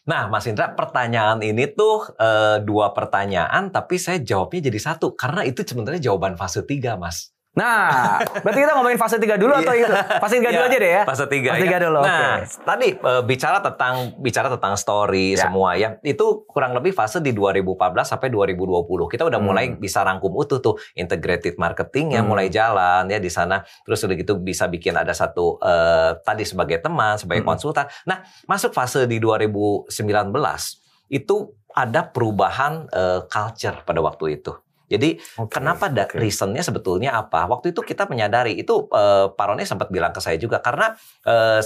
Nah, 0.07 0.31
Mas 0.31 0.47
Indra, 0.47 0.71
pertanyaan 0.71 1.42
ini 1.42 1.66
tuh 1.66 2.07
eh, 2.14 2.62
dua 2.62 2.95
pertanyaan, 2.95 3.75
tapi 3.75 3.99
saya 3.99 4.23
jawabnya 4.23 4.71
jadi 4.71 4.79
satu 4.79 5.19
karena 5.19 5.42
itu 5.42 5.66
sebenarnya 5.66 5.99
jawaban 5.99 6.38
fase 6.38 6.62
3, 6.62 6.95
Mas. 6.95 7.35
Nah, 7.57 8.21
berarti 8.45 8.61
kita 8.61 8.77
ngomongin 8.77 9.01
fase 9.01 9.16
3 9.16 9.40
dulu 9.40 9.57
atau 9.57 9.73
itu? 9.73 9.88
Fase 10.21 10.37
3 10.37 10.53
dulu 10.53 10.61
Iya, 10.61 10.69
aja 10.69 10.77
deh 10.77 10.92
ya. 10.92 11.03
Fase 11.09 11.25
3 11.25 11.57
Fase 11.57 11.64
3 11.64 11.79
dulu, 11.81 11.99
oke. 11.99 12.07
Nah, 12.07 12.37
tadi 12.45 12.88
eh, 12.92 13.23
bicara 13.25 13.59
tentang 13.64 13.95
bicara 14.21 14.53
tentang 14.53 14.77
story 14.77 15.33
Ya. 15.33 15.49
semua 15.49 15.73
ya. 15.73 15.97
Itu 16.05 16.45
kurang 16.45 16.77
lebih 16.77 16.92
fase 16.92 17.16
di 17.19 17.33
2014 17.33 18.12
sampai 18.12 18.29
2020. 18.29 19.09
Kita 19.09 19.25
udah 19.25 19.40
Hmm. 19.40 19.49
mulai 19.49 19.73
bisa 19.73 20.05
rangkum 20.05 20.37
utuh 20.37 20.61
tuh 20.61 20.77
integrated 20.92 21.57
marketing 21.57 22.12
yang 22.12 22.29
Hmm. 22.29 22.37
mulai 22.37 22.53
jalan 22.53 23.09
ya 23.09 23.16
di 23.16 23.33
sana. 23.33 23.64
Terus 23.83 24.05
udah 24.05 24.14
gitu 24.14 24.37
bisa 24.37 24.69
bikin 24.69 24.92
ada 24.92 25.16
satu 25.16 25.57
eh, 25.59 26.12
tadi 26.20 26.45
sebagai 26.45 26.76
teman, 26.78 27.16
sebagai 27.16 27.41
Hmm. 27.41 27.57
konsultan. 27.57 27.89
Nah, 28.05 28.20
masuk 28.45 28.76
fase 28.76 29.09
di 29.09 29.16
2019 29.16 30.76
itu 31.09 31.57
ada 31.72 32.05
perubahan 32.05 32.85
eh, 32.87 33.20
culture 33.24 33.80
pada 33.80 34.01
waktu 34.01 34.37
itu. 34.37 34.53
Jadi 34.87 35.18
Oke, 35.39 35.59
Kenapa 35.59 35.91
da- 35.91 36.07
oke. 36.07 36.18
reasonnya 36.18 36.62
sebetulnya 36.62 37.18
apa? 37.18 37.47
Waktu 37.51 37.74
itu 37.74 37.82
kita 37.82 38.07
menyadari 38.07 38.55
itu 38.55 38.87
eh, 38.91 39.26
Pak 39.30 39.45
Roni 39.51 39.66
sempat 39.66 39.91
bilang 39.91 40.14
ke 40.14 40.22
saya 40.22 40.39
juga 40.39 40.62
karena 40.62 40.95
eh, 41.26 41.61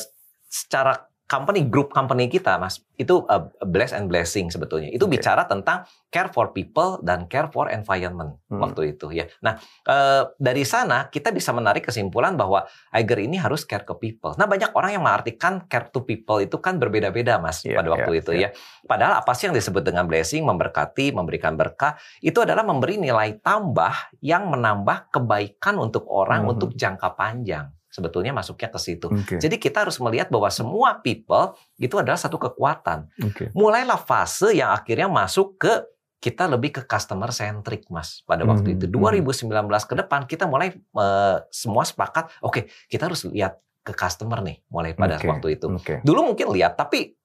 secara 0.50 1.09
company 1.30 1.62
group 1.70 1.94
company 1.94 2.26
kita 2.26 2.58
Mas 2.58 2.82
itu 2.98 3.22
eh, 3.30 3.42
bless 3.62 3.94
and 3.94 4.10
blessing 4.10 4.50
sebetulnya. 4.50 4.90
Itu 4.90 5.06
Oke. 5.06 5.14
bicara 5.16 5.46
tentang 5.46 5.86
care 6.10 6.26
for 6.28 6.50
people 6.50 6.98
dan 7.06 7.30
care 7.30 7.46
for 7.48 7.70
environment 7.70 8.34
Hmm. 8.50 8.58
waktu 8.58 8.98
itu 8.98 9.14
ya. 9.14 9.30
Nah, 9.38 9.54
eh, 9.86 10.26
dari 10.34 10.66
sana 10.66 11.06
kita 11.06 11.30
bisa 11.30 11.54
menarik 11.54 11.86
kesimpulan 11.86 12.34
bahwa 12.34 12.66
Iger 12.90 13.22
ini 13.22 13.38
harus 13.38 13.62
care 13.62 13.86
ke 13.86 13.94
people. 13.94 14.34
Nah, 14.34 14.50
banyak 14.50 14.74
orang 14.74 14.90
yang 14.98 15.06
mengartikan 15.06 15.62
care 15.70 15.86
to 15.94 16.02
people 16.02 16.42
itu 16.42 16.58
kan 16.58 16.82
berbeda-beda 16.82 17.38
Mas 17.38 17.62
Iya, 17.62 17.78
pada 17.78 17.88
waktu 17.94 18.10
iya, 18.10 18.20
itu 18.20 18.32
iya. 18.34 18.48
ya. 18.50 18.58
Padahal 18.82 19.22
apa 19.22 19.30
sih 19.38 19.46
yang 19.46 19.54
disebut 19.54 19.86
dengan 19.86 20.10
blessing, 20.10 20.42
memberkati, 20.42 21.14
memberikan 21.14 21.54
berkah 21.54 21.94
itu 22.18 22.42
adalah 22.42 22.66
memberi 22.66 22.98
nilai 22.98 23.38
tambah 23.38 23.94
yang 24.18 24.50
menambah 24.50 25.14
kebaikan 25.14 25.78
untuk 25.78 26.10
orang 26.10 26.42
Mhm. 26.42 26.50
untuk 26.58 26.70
jangka 26.74 27.14
panjang. 27.14 27.70
Sebetulnya 27.90 28.30
masuknya 28.30 28.70
ke 28.70 28.78
situ. 28.78 29.10
Oke. 29.10 29.42
Jadi 29.42 29.58
kita 29.58 29.82
harus 29.82 29.98
melihat 29.98 30.30
bahwa 30.30 30.46
semua 30.48 31.02
people 31.02 31.58
itu 31.74 31.98
adalah 31.98 32.16
satu 32.16 32.38
kekuatan. 32.38 33.10
Oke. 33.26 33.50
Mulailah 33.50 33.98
fase 33.98 34.54
yang 34.54 34.70
akhirnya 34.70 35.10
masuk 35.10 35.58
ke 35.58 35.72
kita 36.20 36.46
lebih 36.46 36.70
ke 36.76 36.82
customer 36.84 37.32
centric, 37.32 37.88
Mas. 37.88 38.20
Pada 38.28 38.44
waktu 38.44 38.76
Mhm, 38.76 38.76
itu 38.76 38.86
mhm. 38.86 38.94
2019 39.42 39.88
ke 39.88 39.94
depan 39.98 40.20
kita 40.28 40.44
mulai 40.46 40.70
eh, 40.76 41.36
semua 41.50 41.82
sepakat, 41.82 42.30
oke, 42.44 42.68
kita 42.86 43.08
harus 43.08 43.24
lihat 43.26 43.58
ke 43.80 43.96
customer 43.96 44.44
nih 44.44 44.60
mulai 44.68 44.92
pada 44.92 45.16
Oke, 45.16 45.26
waktu 45.26 45.48
itu. 45.56 45.66
Oke. 45.72 45.94
Dulu 46.04 46.32
mungkin 46.32 46.52
lihat 46.52 46.76
tapi 46.76 47.16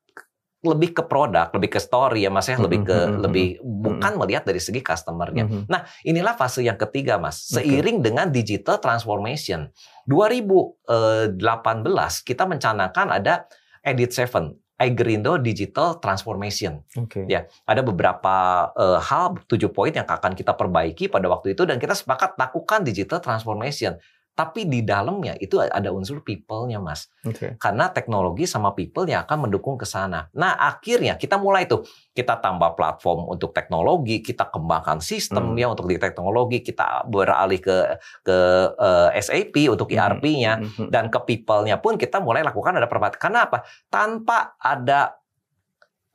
lebih 0.65 0.97
ke 0.97 1.05
produk, 1.05 1.53
lebih 1.53 1.77
ke 1.77 1.79
story 1.79 2.25
ya 2.25 2.33
Mas 2.33 2.49
ya, 2.49 2.57
lebih 2.57 2.81
ke 2.83 2.97
Mhm, 2.97 3.13
mhm, 3.13 3.21
lebih 3.21 3.47
bukan 3.61 4.17
melihat 4.17 4.49
dari 4.49 4.59
segi 4.59 4.81
customernya. 4.81 5.45
Mhm. 5.45 5.69
Nah, 5.69 5.85
inilah 6.01 6.33
fase 6.33 6.65
yang 6.65 6.75
ketiga, 6.75 7.21
Mas. 7.21 7.45
Seiring 7.45 8.01
dengan 8.01 8.33
digital 8.33 8.81
transformation. 8.81 9.69
2018 10.09 12.25
kita 12.25 12.49
mencanangkan 12.49 13.13
ada 13.13 13.45
Edit 13.85 14.11
7, 14.11 14.57
Igerindo 14.75 15.39
Digital 15.39 16.03
Transformation. 16.03 16.83
Oke. 16.99 17.23
Ya, 17.31 17.47
ada 17.63 17.79
beberapa 17.79 18.67
eh, 18.75 18.99
hal, 18.99 19.39
tujuh 19.47 19.71
poin 19.71 19.95
yang 19.95 20.03
akan 20.03 20.35
kita 20.35 20.51
perbaiki 20.51 21.07
pada 21.07 21.31
waktu 21.31 21.55
itu 21.55 21.63
dan 21.63 21.79
kita 21.79 21.95
sepakat 21.95 22.35
lakukan 22.35 22.83
digital 22.83 23.23
transformation. 23.23 23.95
Tapi 24.35 24.67
di 24.67 24.83
dalamnya 24.83 25.39
itu 25.39 25.63
ada 25.63 25.95
unsur 25.95 26.19
people-nya, 26.19 26.83
Mas 26.83 27.07
Oke. 27.23 27.55
karena 27.55 27.87
teknologi 27.87 28.43
sama 28.43 28.75
people 28.75 29.07
yang 29.07 29.23
akan 29.23 29.47
mendukung 29.47 29.79
ke 29.79 29.87
sana. 29.87 30.27
Nah, 30.35 30.59
akhirnya 30.59 31.15
kita 31.15 31.39
mulai 31.39 31.65
tuh 31.71 31.87
kita 32.11 32.43
tambah 32.43 32.75
platform 32.75 33.31
untuk 33.31 33.55
teknologi, 33.55 34.19
kita 34.19 34.51
kembangkan 34.51 34.99
sistem 34.99 35.55
Hmm. 35.55 35.59
ya 35.59 35.71
untuk 35.71 35.87
di 35.87 35.95
teknologi, 35.95 36.59
kita 36.59 37.07
beralih 37.07 37.63
ke 37.63 37.95
ke 38.27 38.37
eh, 38.75 39.09
SAP 39.23 39.71
untuk 39.71 39.87
Hmm. 39.87 39.95
ERP-nya 39.97 40.53
Mhm. 40.59 40.91
dan 40.91 41.07
ke 41.07 41.19
people-nya 41.23 41.79
pun 41.79 41.95
kita 41.95 42.19
mulai 42.19 42.43
lakukan 42.43 42.75
ada 42.75 42.91
perbaikan. 42.91 43.31
Karena 43.31 43.47
apa? 43.47 43.63
Tanpa 43.87 44.59
ada 44.59 45.15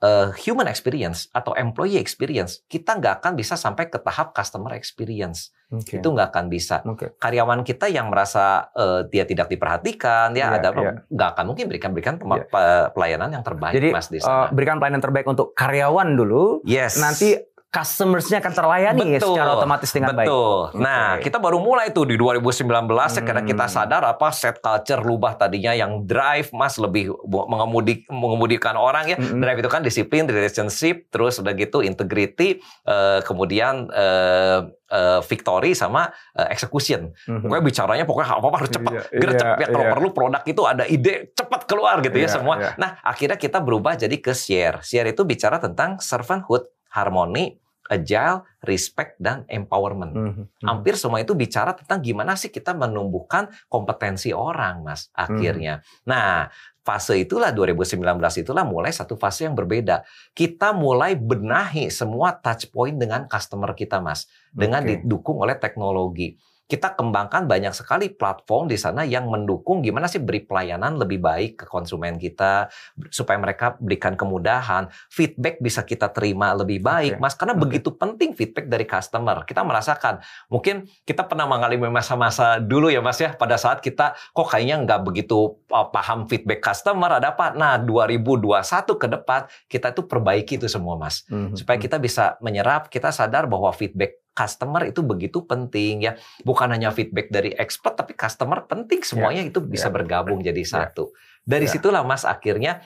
eh, 0.01 0.29
human 0.41 0.65
experience 0.65 1.29
atau 1.31 1.53
employee 1.53 1.97
experience, 1.97 2.65
kita 2.65 2.97
nggak 2.97 3.21
akan 3.21 3.33
bisa 3.33 3.53
sampai 3.53 3.87
ke 3.87 3.97
tahap 3.97 4.33
customer 4.33 4.73
experience. 4.73 5.53
Oke. 5.71 6.03
Itu 6.03 6.11
nggak 6.11 6.35
akan 6.35 6.45
bisa 6.51 6.83
Oke. 6.83 7.15
karyawan 7.15 7.63
kita 7.63 7.87
yang 7.87 8.11
merasa 8.11 8.67
eh, 8.73 9.07
dia 9.07 9.23
tidak 9.23 9.47
diperhatikan 9.47 10.35
ya 10.35 10.51
Iya, 10.51 10.59
ada 10.59 10.69
iya. 10.75 10.91
nggak 11.07 11.29
akan 11.31 11.45
mungkin 11.47 11.65
berikan 11.71 11.91
berikan 11.95 12.15
pe- 12.19 12.89
pelayanan 12.91 13.31
yang 13.31 13.39
terbaik 13.39 13.79
Jadi 13.79 13.89
mas 13.89 14.11
di 14.11 14.19
sana. 14.19 14.51
berikan 14.51 14.83
pelayanan 14.83 14.99
terbaik 14.99 15.23
untuk 15.25 15.55
karyawan 15.55 16.11
dulu. 16.11 16.59
yes. 16.67 16.99
Nanti 16.99 17.39
customers-nya 17.71 18.43
akan 18.43 18.51
terlayani 18.51 19.15
Betul. 19.15 19.31
secara 19.31 19.55
otomatis 19.55 19.89
dengan 19.95 20.11
baik. 20.11 20.27
Betul. 20.27 20.59
Nah, 20.75 21.15
Oke. 21.15 21.23
kita 21.23 21.39
baru 21.39 21.57
mulai 21.63 21.87
tuh 21.95 22.03
di 22.03 22.19
2019 22.19 23.15
Hmm. 23.15 23.23
karena 23.23 23.41
kita 23.41 23.65
sadar 23.65 24.03
apa 24.03 24.27
set 24.35 24.59
culture 24.59 24.99
rubah 24.99 25.39
tadinya 25.39 25.71
yang 25.71 26.03
drive 26.03 26.51
Mas 26.51 26.75
lebih 26.75 27.15
mengemudi 27.23 28.03
mengemudikan 28.11 28.75
orang 28.75 29.15
ya. 29.15 29.15
Mm-mm. 29.15 29.39
Drive 29.39 29.63
itu 29.63 29.69
kan 29.71 29.81
disiplin, 29.81 30.27
relationship, 30.27 31.07
terus 31.07 31.39
udah 31.39 31.55
gitu 31.55 31.79
integrity, 31.79 32.59
eh, 32.83 33.19
kemudian 33.23 33.87
eh, 33.87 34.67
eh, 34.91 35.19
victory 35.23 35.71
sama 35.71 36.11
eh, 36.35 36.51
execution. 36.51 37.15
Mhm. 37.23 37.47
Pokoknya 37.47 37.63
bicaranya 37.63 38.03
pokoknya 38.03 38.27
apa-apa 38.35 38.57
harus 38.59 38.71
cepat. 38.75 38.91
Iya, 38.91 39.03
gercep 39.15 39.47
iya, 39.47 39.55
ya 39.63 39.67
kalau 39.71 39.85
iya. 39.87 39.93
perlu 39.95 40.09
produk 40.11 40.43
itu 40.43 40.61
ada 40.67 40.83
ide 40.83 41.31
cepat 41.31 41.63
keluar 41.63 42.03
gitu 42.03 42.19
ya 42.19 42.27
Iya, 42.27 42.35
semua. 42.35 42.59
iya. 42.59 42.75
Nah, 42.75 42.99
akhirnya 42.99 43.39
kita 43.39 43.63
berubah 43.63 43.95
jadi 43.95 44.19
ke 44.19 44.35
share. 44.35 44.83
Share 44.83 45.07
itu 45.07 45.23
bicara 45.23 45.55
tentang 45.55 46.03
servanthood, 46.03 46.67
harmoni, 46.91 47.60
agile, 47.91 48.47
respect 48.63 49.19
dan 49.19 49.43
empowerment. 49.51 50.15
Mhm. 50.15 50.31
Mhm. 50.47 50.63
Hampir 50.63 50.95
semua 50.95 51.19
itu 51.19 51.35
bicara 51.35 51.75
tentang 51.75 51.99
gimana 51.99 52.39
sih 52.39 52.47
kita 52.47 52.71
menumbuhkan 52.71 53.51
kompetensi 53.67 54.31
orang, 54.31 54.87
Mas, 54.87 55.11
akhirnya. 55.11 55.83
Nah, 56.07 56.47
fase 56.81 57.19
itulah 57.21 57.51
2019 57.51 58.39
itulah 58.39 58.63
mulai 58.63 58.89
satu 58.95 59.19
fase 59.19 59.45
yang 59.45 59.53
berbeda. 59.53 60.07
Kita 60.31 60.71
mulai 60.71 61.19
benahi 61.19 61.91
semua 61.91 62.33
touch 62.39 62.71
point 62.71 62.95
dengan 62.95 63.27
customer 63.27 63.75
kita, 63.75 63.99
Mas, 63.99 64.25
dengan 64.55 64.87
Oke. 64.87 65.03
didukung 65.03 65.43
oleh 65.43 65.59
teknologi. 65.59 66.39
Kita 66.71 66.95
kembangkan 66.95 67.51
banyak 67.51 67.75
sekali 67.75 68.07
platform 68.15 68.71
di 68.71 68.79
sana 68.79 69.03
yang 69.03 69.27
mendukung 69.27 69.83
gimana 69.83 70.07
sih 70.07 70.23
beri 70.23 70.47
pelayanan 70.47 70.95
lebih 70.95 71.19
baik 71.19 71.59
ke 71.59 71.65
konsumen 71.67 72.15
kita 72.15 72.71
supaya 73.11 73.35
mereka 73.35 73.75
berikan 73.75 74.15
kemudahan, 74.15 74.87
feedback 75.11 75.59
bisa 75.59 75.83
kita 75.83 76.07
terima 76.15 76.55
lebih 76.55 76.79
baik, 76.79 77.19
Oke. 77.19 77.27
Mas, 77.27 77.35
karena 77.35 77.59
Oke. 77.59 77.67
begitu 77.67 77.91
penting 77.91 78.31
feedback 78.31 78.71
dari 78.71 78.87
customer. 78.87 79.43
Kita 79.43 79.67
merasakan 79.67 80.23
mungkin 80.47 80.87
kita 81.03 81.27
pernah 81.27 81.43
mengalami 81.43 81.91
masa-masa 81.91 82.63
dulu 82.63 82.87
ya 82.87 83.03
Mas 83.03 83.19
ya 83.19 83.35
pada 83.35 83.59
saat 83.59 83.83
kita 83.83 84.15
kok 84.31 84.47
kayaknya 84.47 84.79
nggak 84.87 85.01
begitu 85.03 85.59
uh, 85.75 85.91
paham 85.91 86.23
feedback 86.31 86.63
customer 86.63 87.19
ada 87.19 87.35
apa. 87.35 87.51
Nah 87.51 87.75
2021 87.83 88.95
ke 88.95 89.07
depan 89.11 89.41
kita 89.67 89.91
tuh 89.91 90.07
perbaiki 90.07 90.55
itu 90.55 90.71
semua 90.71 90.95
Mas 90.95 91.27
Mhm. 91.27 91.59
supaya 91.59 91.75
kita 91.75 91.99
bisa 91.99 92.39
menyerap 92.39 92.87
kita 92.87 93.11
sadar 93.11 93.43
bahwa 93.43 93.67
feedback 93.75 94.20
customer 94.31 94.87
itu 94.87 95.03
begitu 95.03 95.43
penting 95.43 96.07
ya 96.07 96.15
bukan 96.41 96.71
hanya 96.71 96.89
feedback 96.89 97.27
dari 97.27 97.51
expert 97.51 97.99
tapi 97.99 98.15
customer 98.15 98.63
penting 98.63 99.03
semuanya 99.03 99.43
itu 99.43 99.59
bisa 99.59 99.87
ya. 99.87 99.93
bergabung 99.93 100.39
jadi 100.39 100.63
satu 100.63 101.11
dari 101.43 101.67
Ya. 101.67 101.73
situlah 101.75 102.01
Mas 102.01 102.23
akhirnya 102.23 102.79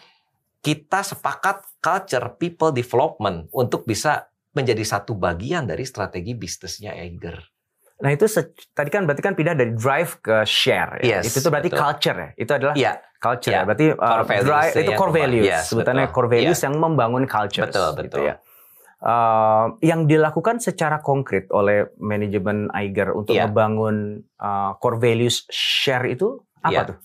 kita 0.60 1.06
sepakat 1.06 1.62
culture 1.78 2.34
people 2.36 2.74
development 2.74 3.46
untuk 3.54 3.86
bisa 3.86 4.26
menjadi 4.52 4.82
satu 4.82 5.14
bagian 5.14 5.70
dari 5.70 5.86
strategi 5.86 6.34
bisnisnya 6.34 6.96
Eiger. 6.96 7.38
Nah 7.96 8.12
itu 8.12 8.26
tadi 8.74 8.90
kan 8.90 9.06
berarti 9.06 9.22
kan 9.24 9.38
pindah 9.38 9.54
dari 9.54 9.72
drive 9.72 10.20
ke 10.20 10.42
share 10.44 11.00
ya. 11.00 11.22
Yes, 11.22 11.32
itu 11.32 11.40
tuh 11.40 11.52
berarti 11.54 11.70
betul. 11.72 11.80
culture 11.80 12.18
ya. 12.18 12.30
Itu 12.34 12.52
adalah 12.52 12.74
Iya, 12.76 12.92
culture 13.22 13.52
Iya. 13.52 13.60
ya. 13.62 13.64
Berarti 13.64 13.86
uh, 13.88 13.96
Core 13.96 14.26
drive 14.42 14.74
itu 14.74 14.82
yang 14.82 15.00
core 15.00 15.14
values. 15.14 15.46
Yes, 15.46 15.64
Sebutannya 15.70 16.06
betul. 16.08 16.16
core 16.18 16.30
values 16.34 16.60
Iya. 16.60 16.66
yang 16.66 16.76
membangun 16.76 17.24
culture. 17.30 17.68
Betul, 17.70 17.90
betul. 17.96 18.20
ya. 18.26 18.36
Uh, 19.06 19.78
yang 19.86 20.10
dilakukan 20.10 20.58
secara 20.58 20.98
konkret 20.98 21.46
oleh 21.54 21.94
manajemen 22.02 22.74
Aiger 22.74 23.14
untuk 23.14 23.38
Iya. 23.38 23.46
membangun 23.46 24.26
uh, 24.42 24.74
core 24.82 24.98
values 24.98 25.46
share 25.46 26.10
itu 26.10 26.42
apa 26.66 26.74
Iya. 26.74 26.82
tuh? 26.90 26.98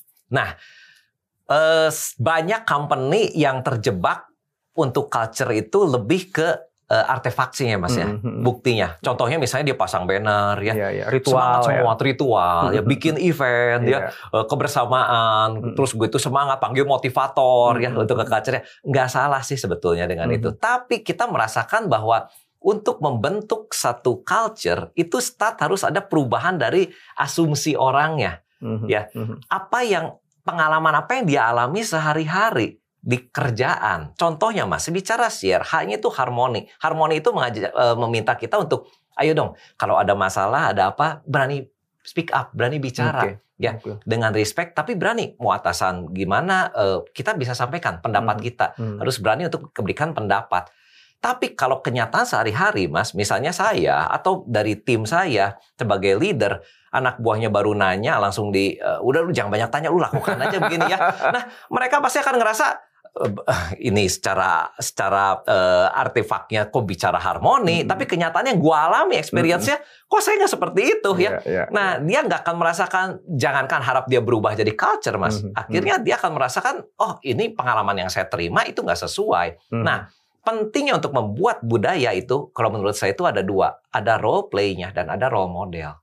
Eh, 1.51 1.91
s- 1.91 2.15
banyak 2.15 2.63
company 2.63 3.35
yang 3.35 3.61
terjebak 3.61 4.31
untuk 4.73 5.11
culture 5.11 5.51
itu 5.51 5.83
lebih 5.83 6.31
ke 6.31 6.49
eh, 6.91 7.05
artefaksinya 7.07 7.79
Mas 7.79 7.95
ya. 7.95 8.11
Mhm. 8.11 8.43
Buktinya. 8.43 8.99
Contohnya 8.99 9.39
misalnya 9.39 9.71
dia 9.71 9.79
pasang 9.79 10.05
banner 10.05 10.59
ya. 10.59 10.75
Iya, 10.75 10.89
iya. 10.91 11.05
Ritual 11.07 11.31
semangat 11.31 11.63
ya. 11.63 11.65
semua 11.79 11.95
ritual 11.97 12.63
ya 12.71 12.83
bikin 12.83 13.15
event 13.17 13.83
ya 13.87 14.11
Iya. 14.11 14.11
eh, 14.11 14.45
kebersamaan 14.45 15.49
Mm. 15.55 15.75
terus 15.79 15.95
gue 15.95 16.07
itu 16.07 16.19
semangat 16.19 16.59
panggil 16.59 16.83
motivator 16.83 17.79
ya 17.79 17.95
Mm. 17.95 18.03
untuk 18.03 18.19
ke 18.19 18.27
culture 18.27 18.59
nggak 18.83 19.09
salah 19.09 19.39
sih 19.41 19.55
sebetulnya 19.55 20.05
dengan 20.05 20.27
Mm. 20.27 20.37
itu 20.41 20.49
tapi 20.53 21.01
kita 21.01 21.31
merasakan 21.31 21.87
bahwa 21.87 22.27
untuk 22.59 22.99
membentuk 22.99 23.71
satu 23.71 24.21
culture 24.21 24.91
itu 24.93 25.17
start 25.17 25.57
harus 25.61 25.81
ada 25.81 26.03
perubahan 26.03 26.57
dari 26.57 26.91
asumsi 27.15 27.73
orangnya 27.73 28.43
Mhm. 28.59 28.85
Ya. 28.85 29.07
Mhm. 29.15 29.47
apa 29.47 29.79
yang 29.81 30.19
pengalaman 30.41 30.93
apa 30.97 31.17
yang 31.17 31.25
dia 31.25 31.43
alami 31.47 31.81
sehari-hari 31.81 32.80
di 33.01 33.17
kerjaan. 33.33 34.13
Contohnya 34.15 34.69
Mas, 34.69 34.85
bicara 34.93 35.33
share, 35.33 35.65
hanya 35.73 35.97
itu 35.97 36.13
harmoni. 36.13 36.69
Harmoni 36.79 37.19
itu 37.19 37.33
mengajak, 37.33 37.73
eh, 37.73 37.97
meminta 37.97 38.37
kita 38.37 38.61
untuk, 38.61 38.87
ayo 39.17 39.33
dong, 39.33 39.57
kalau 39.81 39.97
ada 39.97 40.13
masalah, 40.13 40.71
ada 40.77 40.93
apa, 40.93 41.25
berani 41.25 41.65
speak 42.05 42.29
up, 42.33 42.53
berani 42.53 42.77
bicara. 42.77 43.25
Oke. 43.25 43.33
Ya, 43.61 43.77
Oke. 43.77 44.01
dengan 44.09 44.33
respect, 44.33 44.73
tapi 44.73 44.97
berani 44.97 45.37
mau 45.37 45.53
atasan 45.53 46.17
gimana, 46.17 46.73
eh, 46.73 47.05
kita 47.13 47.37
bisa 47.37 47.53
sampaikan 47.53 48.01
pendapat 48.01 48.41
Hmm. 48.41 48.45
kita. 48.45 48.67
Hmm. 48.77 48.97
Harus 49.05 49.21
berani 49.21 49.49
untuk 49.53 49.69
memberikan 49.77 50.17
pendapat. 50.17 50.73
Tapi 51.21 51.53
kalau 51.53 51.85
kenyataan 51.85 52.25
sehari-hari, 52.25 52.89
Mas, 52.89 53.13
misalnya 53.13 53.53
saya 53.53 54.09
atau 54.09 54.41
dari 54.49 54.81
tim 54.81 55.05
saya 55.05 55.61
sebagai 55.77 56.17
leader, 56.17 56.65
anak 56.91 57.21
buahnya 57.21 57.53
baru 57.53 57.77
nanya 57.77 58.17
langsung 58.17 58.49
di, 58.49 58.81
eh, 58.81 59.01
udah 59.05 59.21
lu 59.21 59.31
jangan 59.31 59.53
banyak 59.53 59.69
tanya, 59.69 59.93
lu 59.93 60.01
lakukan 60.01 60.41
aja 60.41 60.57
begini 60.57 60.89
ya. 60.89 60.97
Nah, 61.37 61.45
mereka 61.69 62.01
pasti 62.01 62.25
akan 62.25 62.41
ngerasa 62.41 62.67
ini 63.89 64.07
secara 64.07 64.71
secara 64.79 65.43
eh, 65.45 65.89
artefaknya 65.93 66.71
kok 66.71 66.85
bicara 66.87 67.19
harmoni, 67.19 67.83
Hmm. 67.83 67.89
tapi 67.91 68.07
kenyataannya 68.07 68.57
yang 68.57 68.63
gua 68.63 68.89
alami 68.89 69.19
experience-nya 69.19 69.83
kok 70.07 70.21
saya 70.23 70.41
nggak 70.43 70.53
seperti 70.53 70.81
itu 70.99 71.11
ya. 71.19 71.39
Iya, 71.39 71.41
iya. 71.47 71.65
Nah, 71.71 71.99
dia 72.03 72.21
nggak 72.27 72.41
akan 72.47 72.57
merasakan, 72.59 73.07
jangankan 73.31 73.81
harap 73.83 74.05
dia 74.11 74.19
berubah 74.23 74.55
jadi 74.55 74.73
culture, 74.75 75.19
mas. 75.19 75.43
Mhm, 75.43 75.55
Akhirnya 75.55 75.97
dia 76.03 76.15
akan 76.19 76.33
merasakan, 76.35 76.75
oh 76.99 77.19
ini 77.23 77.51
pengalaman 77.55 78.07
yang 78.07 78.11
saya 78.11 78.27
terima 78.27 78.67
itu 78.67 78.83
nggak 78.83 78.99
sesuai. 79.07 79.71
Hmm. 79.71 79.85
Nah, 79.87 79.99
pentingnya 80.43 80.99
untuk 80.99 81.13
membuat 81.15 81.61
budaya 81.63 82.11
itu, 82.17 82.51
kalau 82.51 82.73
menurut 82.75 82.97
saya 82.97 83.13
itu 83.15 83.23
ada 83.29 83.45
dua. 83.45 83.77
Ada 83.93 84.19
role 84.19 84.49
play-nya 84.51 84.91
dan 84.91 85.13
ada 85.13 85.31
role 85.31 85.51
model. 85.53 85.95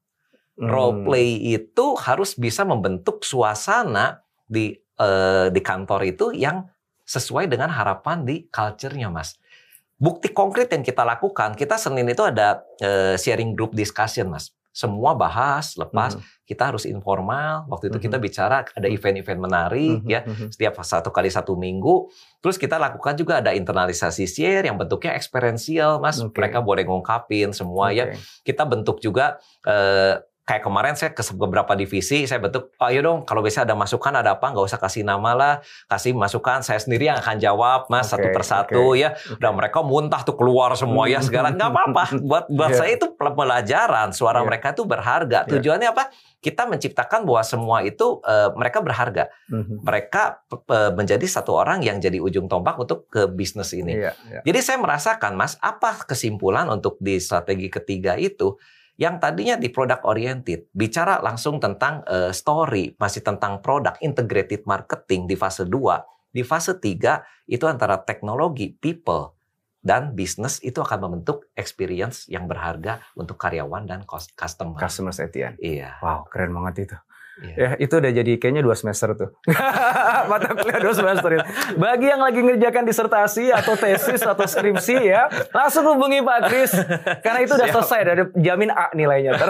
Hmm. 0.58 0.70
Role 0.70 0.96
play 1.06 1.38
itu 1.54 1.98
harus 2.00 2.34
bisa 2.38 2.64
membentuk 2.64 3.22
suasana 3.28 4.24
di 4.48 4.72
eh, 4.98 5.48
di 5.54 5.62
kantor 5.62 6.02
itu 6.08 6.34
yang 6.34 6.66
sesuai 7.08 7.48
dengan 7.48 7.72
harapan 7.72 8.28
di 8.28 8.46
culture-nya, 8.52 9.08
Mas. 9.08 9.40
Bukti 9.98 10.30
konkret 10.30 10.70
yang 10.70 10.86
kita 10.86 11.02
lakukan, 11.02 11.58
kita 11.58 11.80
Senin 11.80 12.06
itu 12.06 12.22
ada 12.22 12.62
eh, 12.78 13.16
sharing 13.18 13.58
group 13.58 13.74
discussion, 13.74 14.30
Mas. 14.30 14.52
Semua 14.70 15.18
bahas, 15.18 15.74
lepas, 15.74 16.14
Hmm. 16.14 16.22
kita 16.46 16.70
harus 16.70 16.86
informal. 16.86 17.66
Waktu 17.66 17.90
itu 17.90 17.98
kita 17.98 18.22
Mhm. 18.22 18.26
bicara 18.30 18.62
ada 18.62 18.86
event-event 18.86 19.42
menarik, 19.42 20.06
Hmm. 20.06 20.12
ya 20.14 20.22
Hmm. 20.22 20.54
setiap 20.54 20.78
satu 20.86 21.10
kali 21.10 21.34
satu 21.34 21.58
minggu. 21.58 22.14
Terus 22.46 22.62
kita 22.62 22.78
lakukan 22.78 23.18
juga 23.18 23.42
ada 23.42 23.58
internalisasi 23.58 24.30
share 24.30 24.70
yang 24.70 24.78
bentuknya 24.78 25.18
eksperiensial, 25.18 25.98
Mas. 25.98 26.22
Oke. 26.22 26.38
Mereka 26.38 26.62
boleh 26.62 26.86
ngungkapin 26.86 27.58
semua 27.58 27.90
ya. 27.90 28.14
Oke. 28.14 28.22
Kita 28.46 28.70
bentuk 28.70 29.02
juga 29.02 29.42
eh, 29.66 30.22
kayak 30.48 30.64
kemarin 30.64 30.96
saya 30.96 31.12
ke 31.12 31.20
beberapa 31.36 31.76
divisi, 31.76 32.24
saya 32.24 32.40
bentuk, 32.40 32.72
"Oh, 32.80 32.88
ayo 32.88 33.04
dong 33.04 33.28
kalau 33.28 33.44
bisa 33.44 33.68
ada 33.68 33.76
masukan 33.76 34.16
ada 34.16 34.40
apa, 34.40 34.48
nggak 34.48 34.64
usah 34.64 34.80
kasih 34.80 35.04
nama 35.04 35.36
lah, 35.36 35.54
kasih 35.92 36.16
masukan, 36.16 36.64
saya 36.64 36.80
sendiri 36.80 37.12
yang 37.12 37.20
akan 37.20 37.36
jawab, 37.36 37.92
mas 37.92 38.08
Oke, 38.08 38.12
satu 38.16 38.28
persatu 38.32 38.84
oke. 38.96 39.04
ya. 39.04 39.12
Udah 39.36 39.52
mereka 39.52 39.84
muntah 39.84 40.24
tuh 40.24 40.40
keluar 40.40 40.72
semua 40.80 41.12
ya 41.12 41.20
segala, 41.20 41.52
nggak 41.52 41.68
apa-apa. 41.68 42.04
Buat 42.32 42.46
buat 42.48 42.72
Iya. 42.72 42.80
saya 42.80 42.92
itu 42.96 43.12
pelajaran, 43.12 44.16
suara 44.16 44.40
Iya. 44.40 44.48
mereka 44.48 44.68
itu 44.72 44.84
berharga. 44.88 45.44
Iya. 45.44 45.52
Tujuannya 45.60 45.90
apa? 45.92 46.04
Kita 46.40 46.64
menciptakan 46.64 47.28
bahwa 47.28 47.44
semua 47.44 47.78
itu 47.84 48.24
eh, 48.24 48.50
mereka 48.56 48.80
berharga. 48.80 49.28
Hmm. 49.52 49.84
Mereka 49.84 50.48
eh, 50.72 50.92
menjadi 50.96 51.26
satu 51.28 51.60
orang 51.60 51.84
yang 51.84 52.00
jadi 52.00 52.24
ujung 52.24 52.48
tombak 52.48 52.80
untuk 52.80 53.12
ke 53.12 53.28
bisnis 53.28 53.76
ini. 53.76 54.00
Iya, 54.00 54.16
iya. 54.32 54.40
Jadi 54.48 54.60
saya 54.64 54.80
merasakan, 54.80 55.36
Mas, 55.36 55.60
apa 55.60 56.08
kesimpulan 56.08 56.72
untuk 56.72 56.96
di 57.04 57.20
strategi 57.20 57.68
ketiga 57.68 58.16
itu 58.16 58.56
yang 58.98 59.22
tadinya 59.22 59.56
di 59.62 59.70
product 59.70 60.04
oriented, 60.10 60.74
bicara 60.74 61.22
langsung 61.22 61.62
tentang 61.62 62.02
eh, 62.10 62.34
story, 62.34 62.98
masih 62.98 63.22
tentang 63.22 63.62
produk, 63.62 63.94
integrated 64.02 64.66
marketing 64.66 65.30
di 65.30 65.38
fase 65.38 65.70
2. 65.70 66.34
Di 66.34 66.42
fase 66.42 66.76
3 66.82 67.50
itu 67.50 67.66
antara 67.70 68.02
teknologi, 68.02 68.74
people, 68.74 69.38
dan 69.86 70.18
bisnis 70.18 70.60
itu 70.66 70.82
akan 70.82 71.00
membentuk 71.08 71.48
experience 71.54 72.26
yang 72.28 72.50
berharga 72.50 73.00
untuk 73.14 73.38
karyawan 73.38 73.86
dan 73.86 74.04
cus- 74.04 74.34
customer. 74.34 74.76
Customers 74.76 75.22
at 75.22 75.32
the 75.32 75.42
end. 75.46 75.56
Iya. 75.62 76.02
Wow, 76.02 76.26
keren 76.28 76.52
banget 76.52 76.90
itu. 76.90 76.98
Iya. 77.38 77.54
Ya, 77.54 77.70
itu 77.78 77.94
udah 77.94 78.12
jadi 78.12 78.32
kayaknya 78.42 78.66
dua 78.66 78.74
semester 78.74 79.14
tuh. 79.14 79.30
Mata 80.32 80.58
kuliah 80.58 80.82
dua 80.82 80.94
semester 80.98 81.30
itu. 81.38 81.46
Bagi 81.78 82.10
yang 82.10 82.22
lagi 82.22 82.40
ngerjakan 82.42 82.84
disertasi 82.90 83.54
atau 83.54 83.78
tesis 83.78 84.22
atau 84.26 84.42
skripsi 84.42 84.98
ya, 85.06 85.30
langsung 85.54 85.86
hubungi 85.86 86.26
Pak 86.26 86.40
Kris. 86.50 86.74
Karena 87.22 87.40
itu 87.46 87.54
udah 87.54 87.68
Siap. 87.70 87.76
selesai, 87.78 88.00
udah 88.02 88.16
jamin 88.42 88.70
A 88.74 88.90
nilainya. 88.98 89.32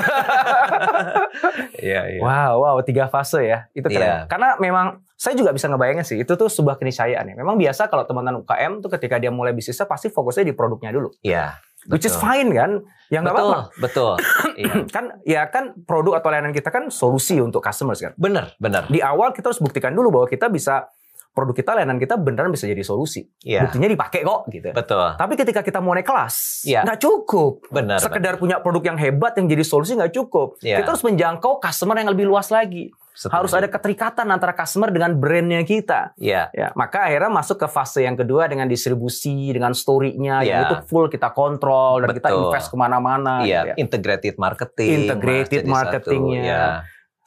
Iya, 1.77 2.17
iya. 2.17 2.19
wow, 2.19 2.57
wow, 2.57 2.75
tiga 2.81 3.05
fase 3.05 3.45
ya. 3.45 3.69
Itu 3.71 3.85
keren. 3.87 4.01
Iya. 4.01 4.17
Karena 4.25 4.57
memang 4.57 5.05
saya 5.13 5.37
juga 5.37 5.53
bisa 5.53 5.69
ngebayangin 5.69 6.05
sih, 6.05 6.17
itu 6.17 6.33
tuh 6.33 6.49
sebuah 6.49 6.81
keniscayaan 6.81 7.33
ya. 7.33 7.35
Memang 7.37 7.57
biasa 7.57 7.85
kalau 7.85 8.05
teman-teman 8.09 8.41
UKM 8.41 8.81
tuh 8.81 8.89
ketika 8.97 9.21
dia 9.21 9.29
mulai 9.29 9.53
bisnisnya 9.53 9.85
pasti 9.85 10.09
fokusnya 10.09 10.45
di 10.49 10.53
produknya 10.57 10.89
dulu. 10.89 11.13
Iya. 11.21 11.57
Which 11.85 12.09
is 12.09 12.17
betul. 12.17 12.25
fine 12.25 12.49
kan? 12.57 12.71
Ya 13.07 13.21
nggak 13.23 13.37
Betul, 13.37 13.51
apa-apa. 13.53 13.79
betul. 13.79 14.13
Iya. 14.57 14.73
Kan 14.89 15.05
ya 15.21 15.41
kan 15.53 15.77
produk 15.85 16.17
atau 16.17 16.33
layanan 16.33 16.49
kita 16.49 16.73
kan 16.73 16.89
solusi 16.89 17.37
untuk 17.37 17.61
customers 17.61 18.01
kan. 18.01 18.17
Bener, 18.17 18.57
bener. 18.57 18.89
di 18.89 18.99
awal 19.05 19.29
kita 19.37 19.53
harus 19.53 19.61
buktikan 19.61 19.93
dulu 19.93 20.09
bahwa 20.09 20.27
kita 20.27 20.49
bisa 20.49 20.89
produk 21.37 21.53
kita 21.53 21.77
layanan 21.77 22.01
kita 22.01 22.17
beneran 22.17 22.49
bisa 22.49 22.65
jadi 22.65 22.81
solusi. 22.81 23.29
Iya. 23.45 23.69
Buktinya 23.69 23.85
dipakai 23.85 24.25
kok 24.25 24.49
gitu. 24.49 24.73
Betul. 24.73 25.13
Tapi 25.13 25.33
ketika 25.37 25.61
kita 25.61 25.77
mau 25.77 25.93
naik 25.93 26.09
kelas, 26.09 26.65
Iya. 26.65 26.81
nggak 26.81 26.97
cukup. 26.97 27.69
Benar. 27.69 28.01
Sekedar 28.01 28.41
punya 28.41 28.57
produk 28.57 28.81
yang 28.83 28.97
hebat 28.97 29.37
yang 29.37 29.45
jadi 29.45 29.61
solusi 29.61 29.93
nggak 29.93 30.09
cukup. 30.11 30.57
Iya. 30.65 30.81
Kita 30.81 30.97
harus 30.97 31.05
menjangkau 31.05 31.61
customer 31.61 31.93
yang 31.95 32.09
lebih 32.09 32.25
luas 32.25 32.49
lagi. 32.49 32.89
Setuju. 33.13 33.33
Harus 33.33 33.49
ada 33.51 33.65
keterikatan 33.65 34.29
antara 34.29 34.53
customer 34.53 34.89
dengan 34.89 35.13
brandnya 35.13 35.61
kita. 35.61 36.13
Iya. 36.17 36.53
Ya, 36.53 36.69
maka 36.73 37.05
akhirnya 37.05 37.29
masuk 37.29 37.57
ke 37.57 37.65
fase 37.65 38.05
yang 38.05 38.13
kedua 38.13 38.45
dengan 38.45 38.69
distribusi, 38.69 39.49
dengan 39.49 39.73
story-nya, 39.73 40.41
yang 40.41 40.57
Iya. 40.61 40.69
itu 40.69 40.75
full 40.85 41.09
kita 41.09 41.33
kontrol 41.33 42.01
dan 42.01 42.13
kita 42.13 42.29
Betul. 42.29 42.41
invest 42.45 42.69
ke 42.69 42.77
mana-mana. 42.77 43.41
Iya, 43.41 43.61
gitu 43.65 43.69
ya. 43.69 43.75
integrated 43.81 44.35
marketing. 44.37 44.89
Integrated 45.05 45.63
marketingnya. 45.65 46.41
Iya, 46.45 46.61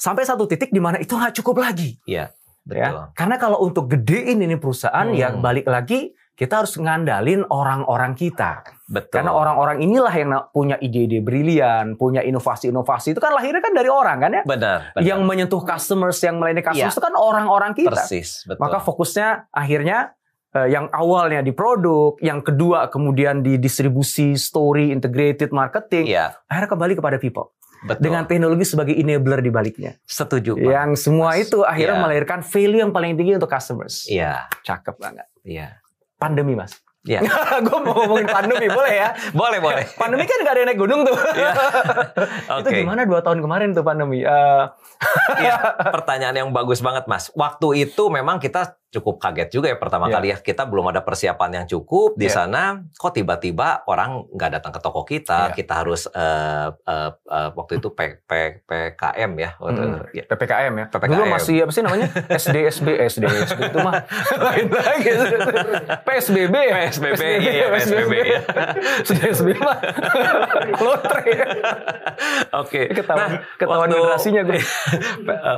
Sampai 0.00 0.24
satu 0.24 0.48
titik 0.48 0.72
di 0.72 0.80
mana 0.80 0.96
itu 0.96 1.12
nggak 1.12 1.36
cukup 1.36 1.60
lagi. 1.60 2.00
iya, 2.08 2.32
betul. 2.70 2.80
ya. 2.80 3.10
Karena 3.12 3.36
kalau 3.36 3.58
untuk 3.60 3.90
gedein 3.90 4.38
ini 4.38 4.54
perusahaan 4.54 5.04
Hmm. 5.04 5.18
ya 5.18 5.34
balik 5.34 5.66
lagi 5.66 6.14
kita 6.32 6.64
harus 6.64 6.72
ngandalin 6.72 7.44
orang-orang 7.46 8.16
kita. 8.16 8.64
Betul. 8.88 9.12
Karena 9.12 9.36
orang-orang 9.36 9.84
inilah 9.84 10.08
yang 10.10 10.32
punya 10.48 10.80
ide-ide 10.80 11.20
brilian, 11.20 12.00
punya 12.00 12.24
inovasi-inovasi 12.24 13.12
itu 13.12 13.20
kan 13.20 13.36
lahirnya 13.36 13.60
kan 13.60 13.76
dari 13.76 13.92
orang 13.92 14.16
kan 14.18 14.30
ya. 14.32 14.42
benar, 14.48 14.96
benar. 14.96 15.04
Yang 15.04 15.20
menyentuh 15.20 15.60
customers, 15.60 16.16
yang 16.24 16.40
melayani 16.40 16.64
customers 16.64 16.88
Iya. 16.88 16.96
itu 16.96 17.04
kan 17.04 17.12
orang-orang 17.12 17.76
kita. 17.76 17.92
persis, 17.92 18.48
betul. 18.48 18.56
Maka 18.56 18.80
fokusnya 18.80 19.28
akhirnya 19.52 20.16
eh, 20.50 20.66
yang 20.66 20.90
awalnya 20.90 21.46
di 21.46 21.52
produk, 21.52 22.18
yang 22.18 22.42
kedua 22.42 22.90
kemudian 22.90 23.38
di 23.38 23.54
distribusi, 23.54 24.34
story, 24.34 24.90
integrated 24.90 25.54
marketing, 25.54 26.10
Iya, 26.10 26.34
akhirnya 26.50 26.70
kembali 26.72 26.94
kepada 26.98 27.16
people. 27.22 27.54
Betul. 27.82 28.02
Dengan 28.02 28.22
teknologi 28.24 28.64
sebagai 28.64 28.92
enabler 28.92 29.40
di 29.40 29.48
baliknya. 29.48 29.92
setuju. 30.02 30.54
Pak. 30.54 30.64
Yang 30.64 30.90
semua 31.00 31.32
Mas. 31.32 31.44
itu 31.44 31.58
akhirnya 31.62 31.96
Iya. 31.96 32.02
melahirkan 32.02 32.38
value 32.40 32.80
yang 32.80 32.90
paling 32.90 33.14
tinggi 33.14 33.32
untuk 33.34 33.48
customers. 33.48 34.04
Iya, 34.06 34.48
Cakep 34.60 34.96
banget. 34.96 35.26
iya. 35.40 35.80
Pandemi 36.16 36.52
mas. 36.52 36.76
Iya. 37.00 37.24
gue 37.64 37.78
mau 37.80 37.96
ngomongin 37.96 38.28
pandemi 38.28 38.68
boleh 38.68 38.92
ya? 38.94 39.08
boleh, 39.32 39.56
boleh. 39.56 39.84
Pandemi 39.96 40.28
kan 40.28 40.36
gak 40.38 40.52
ada 40.52 40.60
yang 40.60 40.68
naik 40.68 40.76
gunung 40.78 41.00
tuh. 41.00 41.16
Iya. 41.32 41.52
Itu 42.60 42.68
Oke. 42.68 42.76
gimana 42.76 43.08
dua 43.08 43.24
tahun 43.24 43.40
kemarin 43.40 43.72
tuh 43.72 43.80
pandemi? 43.80 44.20
Eh, 44.20 44.64
Iya, 45.40 45.56
pertanyaan 45.88 46.36
yang 46.36 46.48
bagus 46.52 46.84
banget, 46.84 47.08
Mas. 47.08 47.32
Waktu 47.32 47.88
itu 47.88 48.12
memang 48.12 48.36
kita 48.36 48.76
cukup 48.90 49.22
kaget 49.22 49.48
juga 49.50 49.70
ya 49.70 49.78
pertama 49.78 50.06
Iya. 50.06 50.14
kali 50.18 50.26
ya. 50.30 50.38
Kita 50.38 50.66
belum 50.66 50.90
ada 50.90 51.00
persiapan 51.00 51.62
yang 51.62 51.66
cukup 51.66 52.18
di 52.18 52.26
Iya. 52.26 52.42
sana. 52.42 52.62
Kok 52.90 53.14
tiba-tiba 53.14 53.86
orang 53.86 54.26
nggak 54.28 54.50
datang 54.58 54.74
ke 54.74 54.80
toko 54.82 55.06
kita? 55.06 55.50
Iya. 55.50 55.54
Kita 55.54 55.72
harus 55.78 56.10
eh, 56.10 56.68
eh, 56.74 57.10
eh, 57.14 57.48
waktu 57.54 57.78
itu 57.78 57.88
P, 57.90 58.18
P, 58.26 58.30
PKM 58.66 59.30
ya. 59.38 59.50
Waktu, 59.56 59.80
Hmm. 59.80 60.02
ya. 60.10 60.24
PPKM 60.26 60.74
ya. 60.74 60.86
PPKM. 60.90 61.10
Dulu 61.14 61.24
masih 61.30 61.56
apa 61.62 61.70
sih 61.70 61.82
namanya? 61.82 62.06
SD, 62.42 62.56
SB, 62.66 62.88
SD, 63.06 63.24
SB 63.46 63.60
itu 63.70 63.78
mah 63.78 63.94
lain 64.50 64.66
lagi. 64.68 65.10
PSBB 66.02 66.54
ya? 66.58 66.74
PSBB, 66.90 67.22
iya, 67.38 67.66
PSBB, 67.70 68.12
ya. 68.26 68.40
SB 69.30 69.48
mah 69.56 69.78
lotre. 70.84 71.22
Oke. 72.58 72.82
Ketahuan, 72.90 73.30
ketahuan 73.54 73.88
generasinya 73.88 74.42
gue. 74.44 74.58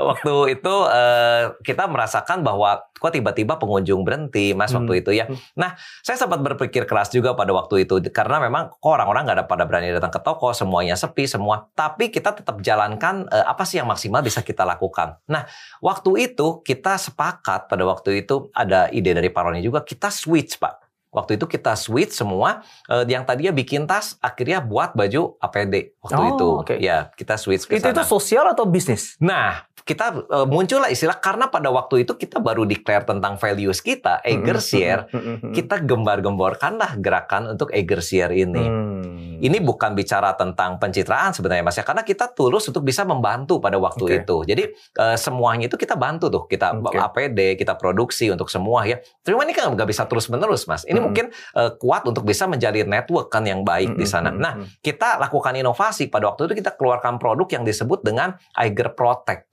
Waktu 0.05 0.35
itu 0.53 0.75
eh, 0.87 1.43
kita 1.65 1.89
merasakan 1.89 2.45
bahwa 2.45 2.85
kok 3.03 3.11
tiba-tiba 3.11 3.59
pengunjung 3.59 4.07
berhenti 4.07 4.55
mas 4.55 4.71
Hmm. 4.71 4.87
waktu 4.87 5.03
itu 5.03 5.11
ya. 5.13 5.27
Nah 5.59 5.75
saya 6.01 6.15
sempat 6.15 6.39
berpikir 6.39 6.87
keras 6.87 7.11
juga 7.11 7.35
pada 7.35 7.51
waktu 7.51 7.83
itu 7.83 7.99
karena 8.09 8.39
memang 8.39 8.71
kok 8.71 8.87
orang-orang 8.87 9.27
nggak 9.27 9.37
ada 9.43 9.47
pada 9.47 9.67
berani 9.67 9.91
datang 9.91 10.15
ke 10.15 10.23
toko 10.23 10.55
semuanya 10.55 10.95
sepi 10.95 11.27
semua. 11.27 11.67
Tapi 11.75 12.09
kita 12.09 12.31
tetap 12.33 12.63
jalankan 12.63 13.27
eh, 13.27 13.43
apa 13.43 13.67
sih 13.67 13.77
yang 13.77 13.91
maksimal 13.91 14.23
bisa 14.23 14.41
kita 14.41 14.63
lakukan. 14.63 15.19
Nah 15.27 15.51
waktu 15.79 16.31
itu 16.31 16.63
kita 16.63 16.95
sepakat 16.95 17.67
pada 17.67 17.83
waktu 17.83 18.23
itu 18.23 18.47
ada 18.53 18.87
ide 18.89 19.11
dari 19.11 19.27
Pak 19.27 19.43
Roni 19.43 19.59
juga 19.59 19.83
kita 19.83 20.07
switch 20.09 20.57
pak. 20.57 20.79
Waktu 21.13 21.37
itu 21.37 21.45
kita 21.45 21.77
switch 21.77 22.17
semua 22.17 22.65
eh, 22.87 23.05
yang 23.05 23.27
tadinya 23.27 23.53
bikin 23.53 23.85
tas 23.85 24.17
akhirnya 24.19 24.65
buat 24.65 24.95
baju 24.95 25.37
APD 25.39 25.99
waktu 26.01 26.23
Oh, 26.23 26.31
itu. 26.31 26.49
oke. 26.65 26.75
Ya 26.79 27.13
kita 27.13 27.37
switch 27.37 27.67
ke 27.67 27.77
Itu 27.77 27.91
itu 27.91 28.01
sosial 28.03 28.49
atau 28.49 28.65
bisnis? 28.65 29.21
Nah, 29.21 29.69
kita 29.83 30.27
uh, 30.31 30.47
muncullah 30.47 30.89
istilah 30.89 31.19
karena 31.19 31.51
pada 31.51 31.69
waktu 31.75 32.07
itu 32.07 32.15
kita 32.15 32.39
baru 32.39 32.63
declare 32.63 33.03
tentang 33.03 33.35
values 33.39 33.83
kita, 33.83 34.23
Eiger 34.23 34.59
Share, 34.63 35.03
kita 35.51 35.83
gembar-gemborkanlah 35.83 36.99
gerakan 37.03 37.55
untuk 37.55 37.75
Eiger 37.75 37.99
Share 37.99 38.33
ini. 38.35 38.63
Hmm. 38.63 39.39
Ini 39.43 39.59
bukan 39.59 39.99
bicara 39.99 40.39
tentang 40.39 40.79
pencitraan 40.79 41.35
sebenarnya 41.35 41.67
Mas 41.67 41.75
ya, 41.75 41.83
karena 41.83 42.07
kita 42.07 42.31
tulus 42.31 42.63
untuk 42.71 42.87
bisa 42.87 43.03
membantu 43.03 43.59
pada 43.59 43.75
waktu 43.75 44.05
Oke. 44.07 44.17
itu. 44.23 44.37
Jadi 44.47 44.63
uh, 45.03 45.19
semuanya 45.19 45.67
itu 45.67 45.75
kita 45.75 45.99
bantu 45.99 46.31
tuh, 46.31 46.47
kita 46.47 46.79
Oke. 46.79 46.95
APD, 46.95 47.59
kita 47.59 47.75
produksi 47.75 48.31
untuk 48.31 48.47
semua 48.47 48.87
ya. 48.87 49.03
Cuma 49.27 49.43
ini 49.43 49.51
kan 49.51 49.67
nggak 49.75 49.91
bisa 49.91 50.07
terus-menerus 50.07 50.71
Mas. 50.71 50.87
Ini 50.87 50.95
Mm-mm. 50.95 51.05
mungkin 51.11 51.27
uh, 51.59 51.75
kuat 51.75 52.07
untuk 52.07 52.23
bisa 52.23 52.47
menjalin 52.47 52.87
network 52.87 53.35
kan 53.35 53.43
yang 53.43 53.67
baik 53.67 53.99
di 53.99 54.07
sana. 54.07 54.31
Nah, 54.31 54.63
kita 54.79 55.19
lakukan 55.19 55.59
inovasi 55.59 56.07
pada 56.07 56.31
waktu 56.31 56.47
itu 56.47 56.63
kita 56.63 56.79
keluarkan 56.79 57.19
produk 57.19 57.51
yang 57.51 57.65
disebut 57.67 58.07
dengan 58.07 58.39
Eiger 58.55 58.95
Protect. 58.95 59.52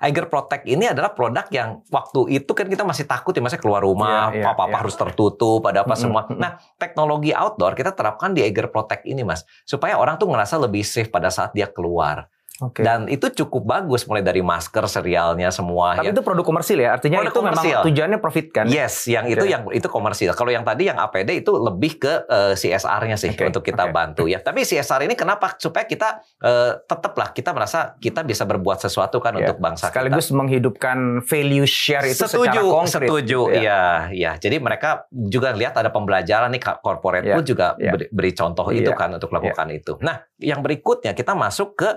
Eiger 0.00 0.32
Protect 0.32 0.64
ini 0.64 0.88
adalah 0.88 1.12
produk 1.12 1.44
yang 1.52 1.84
waktu 1.92 2.40
itu 2.40 2.50
kan 2.56 2.64
kita 2.72 2.88
masih 2.88 3.04
takut 3.04 3.36
ya, 3.36 3.44
masih 3.44 3.60
keluar 3.60 3.84
rumah, 3.84 4.32
Iya, 4.32 4.40
iya, 4.40 4.44
apa-apa 4.48 4.72
iya. 4.72 4.80
harus 4.80 4.94
tertutup, 4.96 5.60
ada 5.68 5.84
apa 5.84 5.92
semua. 5.92 6.24
Nah, 6.32 6.56
teknologi 6.80 7.36
outdoor 7.36 7.76
kita 7.76 7.92
terapkan 7.92 8.32
di 8.32 8.40
Eiger 8.40 8.72
Protect 8.72 9.04
ini, 9.04 9.20
Mas, 9.20 9.44
supaya 9.68 10.00
orang 10.00 10.16
tuh 10.16 10.32
ngerasa 10.32 10.56
lebih 10.56 10.80
safe 10.80 11.12
pada 11.12 11.28
saat 11.28 11.52
dia 11.52 11.68
keluar. 11.68 12.32
Oke. 12.60 12.80
Dan 12.80 13.04
itu 13.06 13.26
cukup 13.34 13.64
bagus 13.64 14.04
mulai 14.04 14.20
dari 14.20 14.40
masker, 14.40 14.84
serialnya 14.84 15.48
semua 15.48 15.96
Tapi 15.96 16.06
ya. 16.06 16.12
itu 16.12 16.20
produk 16.20 16.44
komersil 16.44 16.76
ya, 16.76 16.92
artinya 16.92 17.18
Produk 17.18 17.32
itu 17.32 17.40
memang 17.40 17.56
komersil. 17.58 17.78
tujuannya 17.82 18.18
profit 18.18 18.46
kan? 18.50 18.64
Yes, 18.66 19.04
yang 19.06 19.24
itu 19.26 19.40
Oke. 19.40 19.48
yang 19.48 19.62
itu 19.70 19.86
komersil. 19.86 20.30
Kalau 20.30 20.48
yang 20.48 20.60
tadi 20.60 20.84
yang 20.84 20.96
APD 20.96 21.40
itu 21.40 21.52
lebih 21.52 21.96
ke 21.98 22.12
eh, 22.22 22.52
CSR-nya 22.52 23.16
sih 23.16 23.32
Oke, 23.32 23.48
untuk 23.48 23.62
kita 23.62 23.84
oke. 23.84 23.92
bantu 23.92 24.24
ya. 24.24 24.38
Tapi 24.38 24.60
CSR 24.60 25.02
ini 25.02 25.14
kenapa? 25.14 25.56
Supaya 25.56 25.84
kita 25.84 26.20
eh, 26.38 26.76
tetaplah 26.80 27.30
kita 27.30 27.50
merasa 27.50 27.96
kita 27.96 28.20
bisa 28.22 28.44
berbuat 28.44 28.76
sesuatu 28.78 29.16
kan 29.18 29.32
Ya, 29.32 29.46
untuk 29.46 29.58
bangsa 29.58 29.88
Sekaligus 29.88 30.26
kita. 30.26 30.36
menghidupkan 30.36 30.98
value 31.22 31.64
share 31.64 32.04
itu 32.04 32.20
secara 32.20 32.52
setuju, 32.52 32.60
konkret. 32.66 32.92
setuju, 33.00 33.40
gitu 33.42 33.54
ya. 33.54 33.60
iya, 33.60 33.80
iya. 34.10 34.30
Jadi 34.36 34.56
mereka 34.58 34.88
juga 35.08 35.50
lihat 35.50 35.74
ada 35.74 35.88
pembelajaran 35.88 36.50
nih 36.50 36.60
corporate 36.76 37.24
Iya, 37.24 37.34
pun 37.34 37.44
juga 37.46 37.66
iya. 37.76 37.90
beri, 37.90 38.06
beri 38.10 38.32
contoh 38.32 38.68
itu 38.68 38.84
Iya, 38.86 38.98
kan 38.98 39.10
untuk 39.10 39.30
lakukan 39.30 39.66
itu. 39.70 39.96
Nah, 40.00 40.20
yang 40.36 40.60
berikutnya 40.60 41.12
kita 41.12 41.32
masuk 41.32 41.72
ke 41.74 41.88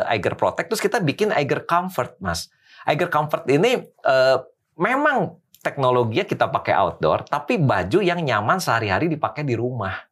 eh, 0.00 0.12
Eiger 0.16 0.38
Protect, 0.38 0.70
terus 0.72 0.82
kita 0.82 1.02
bikin 1.02 1.34
Eiger 1.34 1.66
Comfort, 1.68 2.16
mas. 2.22 2.48
Eiger 2.88 3.12
Comfort 3.12 3.44
ini 3.50 3.84
eh, 3.84 4.38
memang 4.78 5.36
teknologinya 5.60 6.24
kita 6.24 6.48
pakai 6.48 6.72
outdoor, 6.72 7.28
tapi 7.28 7.60
baju 7.60 8.00
yang 8.00 8.22
nyaman 8.22 8.62
sehari-hari 8.62 9.10
dipakai 9.12 9.44
di 9.44 9.58
rumah. 9.58 10.07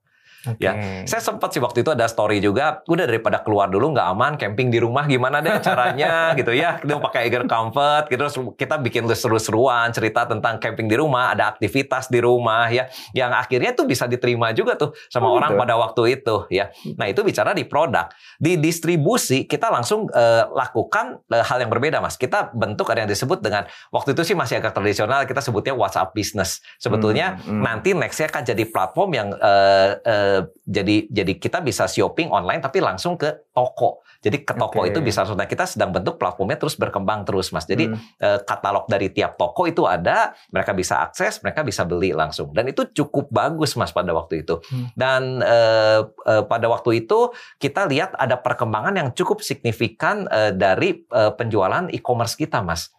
Oke. 0.47 0.63
Ya, 0.63 0.73
Saya 1.05 1.19
sempat 1.21 1.51
sih 1.51 1.59
waktu 1.59 1.83
itu 1.83 1.91
ada 1.91 2.07
story 2.07 2.39
juga, 2.39 2.81
udah 2.87 3.05
daripada 3.05 3.43
keluar 3.43 3.67
dulu 3.67 3.91
nggak 3.91 4.07
aman, 4.15 4.33
camping 4.39 4.71
di 4.71 4.79
rumah 4.79 5.05
gimana 5.05 5.43
deh 5.43 5.59
caranya 5.59 6.15
gitu 6.39 6.55
ya. 6.55 6.79
Kita 6.79 7.03
pakai 7.03 7.27
Eiger 7.27 7.45
Comfort, 7.45 8.07
gitu, 8.07 8.21
terus 8.23 8.37
kita 8.55 8.79
bikin 8.79 9.05
seru-seruan, 9.11 9.91
cerita 9.91 10.25
tentang 10.25 10.57
camping 10.57 10.87
di 10.87 10.95
rumah, 10.95 11.35
ada 11.35 11.51
aktivitas 11.51 12.07
di 12.07 12.21
rumah 12.21 12.71
ya, 12.71 12.87
yang 13.13 13.31
akhirnya 13.31 13.75
tuh 13.75 13.85
bisa 13.85 14.07
diterima 14.07 14.51
juga 14.53 14.79
tuh 14.79 14.95
sama 15.11 15.27
Oh, 15.27 15.43
orang 15.43 15.59
gitu. 15.59 15.63
pada 15.67 15.75
waktu 15.75 16.03
itu 16.23 16.37
ya. 16.49 16.71
Nah 16.95 17.11
itu 17.11 17.21
bicara 17.21 17.51
di 17.51 17.67
produk, 17.67 18.07
di 18.39 18.55
distribusi 18.57 19.43
kita 19.43 19.69
langsung 19.69 20.07
eh, 20.09 20.45
lakukan 20.47 21.19
eh, 21.27 21.43
hal 21.43 21.59
yang 21.59 21.71
berbeda 21.71 21.99
mas. 21.99 22.15
Kita 22.15 22.55
bentuk 22.55 22.87
ada 22.89 23.03
yang 23.03 23.11
disebut 23.11 23.43
dengan 23.43 23.67
waktu 23.91 24.15
itu 24.15 24.23
sih 24.23 24.37
masih 24.39 24.63
agak 24.63 24.71
tradisional, 24.71 25.27
kita 25.27 25.43
sebutnya 25.43 25.75
WhatsApp 25.75 26.15
Business. 26.15 26.63
Sebetulnya 26.79 27.27
Hmm, 27.27 27.59
hmm. 27.59 27.63
nanti 27.65 27.91
nextnya 27.91 28.31
akan 28.31 28.43
jadi 28.45 28.65
platform 28.71 29.11
yang 29.11 29.29
eh, 29.35 30.36
eh, 30.37 30.45
jadi 30.69 31.09
jadi 31.09 31.33
kita 31.41 31.65
bisa 31.65 31.89
shopping 31.89 32.29
online 32.29 32.61
tapi 32.61 32.85
langsung 32.85 33.17
ke 33.17 33.49
toko. 33.57 34.05
Jadi 34.21 34.43
ke 34.43 34.59
toko 34.59 34.83
Oke. 34.83 34.91
itu 34.91 34.99
bisa 35.05 35.23
langsung. 35.23 35.39
Nah, 35.39 35.47
kita 35.47 35.69
sedang 35.69 35.95
bentuk 35.95 36.19
platformnya 36.19 36.59
terus 36.59 36.75
berkembang 36.75 37.23
terus 37.23 37.55
mas. 37.55 37.63
Jadi 37.69 37.87
Hmm. 37.87 38.01
eh, 38.19 38.39
katalog 38.43 38.91
dari 38.91 39.13
tiap 39.15 39.39
toko 39.39 39.71
itu 39.71 39.87
ada, 39.87 40.35
mereka 40.51 40.75
bisa 40.75 40.99
akses, 40.99 41.39
mereka 41.45 41.63
bisa 41.63 41.87
beli 41.87 42.11
langsung. 42.11 42.51
Dan 42.51 42.67
itu 42.67 42.91
cukup 42.91 43.31
bagus 43.31 43.79
mas 43.79 43.95
pada 43.95 44.11
waktu 44.11 44.43
itu. 44.43 44.59
Hmm. 44.67 44.87
Dan 44.99 45.23
eh, 45.45 46.01
eh, 46.03 46.43
pada 46.43 46.67
waktu 46.67 47.07
itu 47.07 47.31
kita 47.63 47.87
lihat 47.87 48.19
ada 48.19 48.35
perkembangan 48.41 48.99
yang 48.99 49.09
cukup 49.15 49.45
signifikan 49.45 50.27
eh, 50.27 50.51
dari 50.51 51.07
eh, 51.07 51.33
penjualan 51.37 51.87
e-commerce 51.95 52.35
kita 52.35 52.65
mas. 52.67 52.96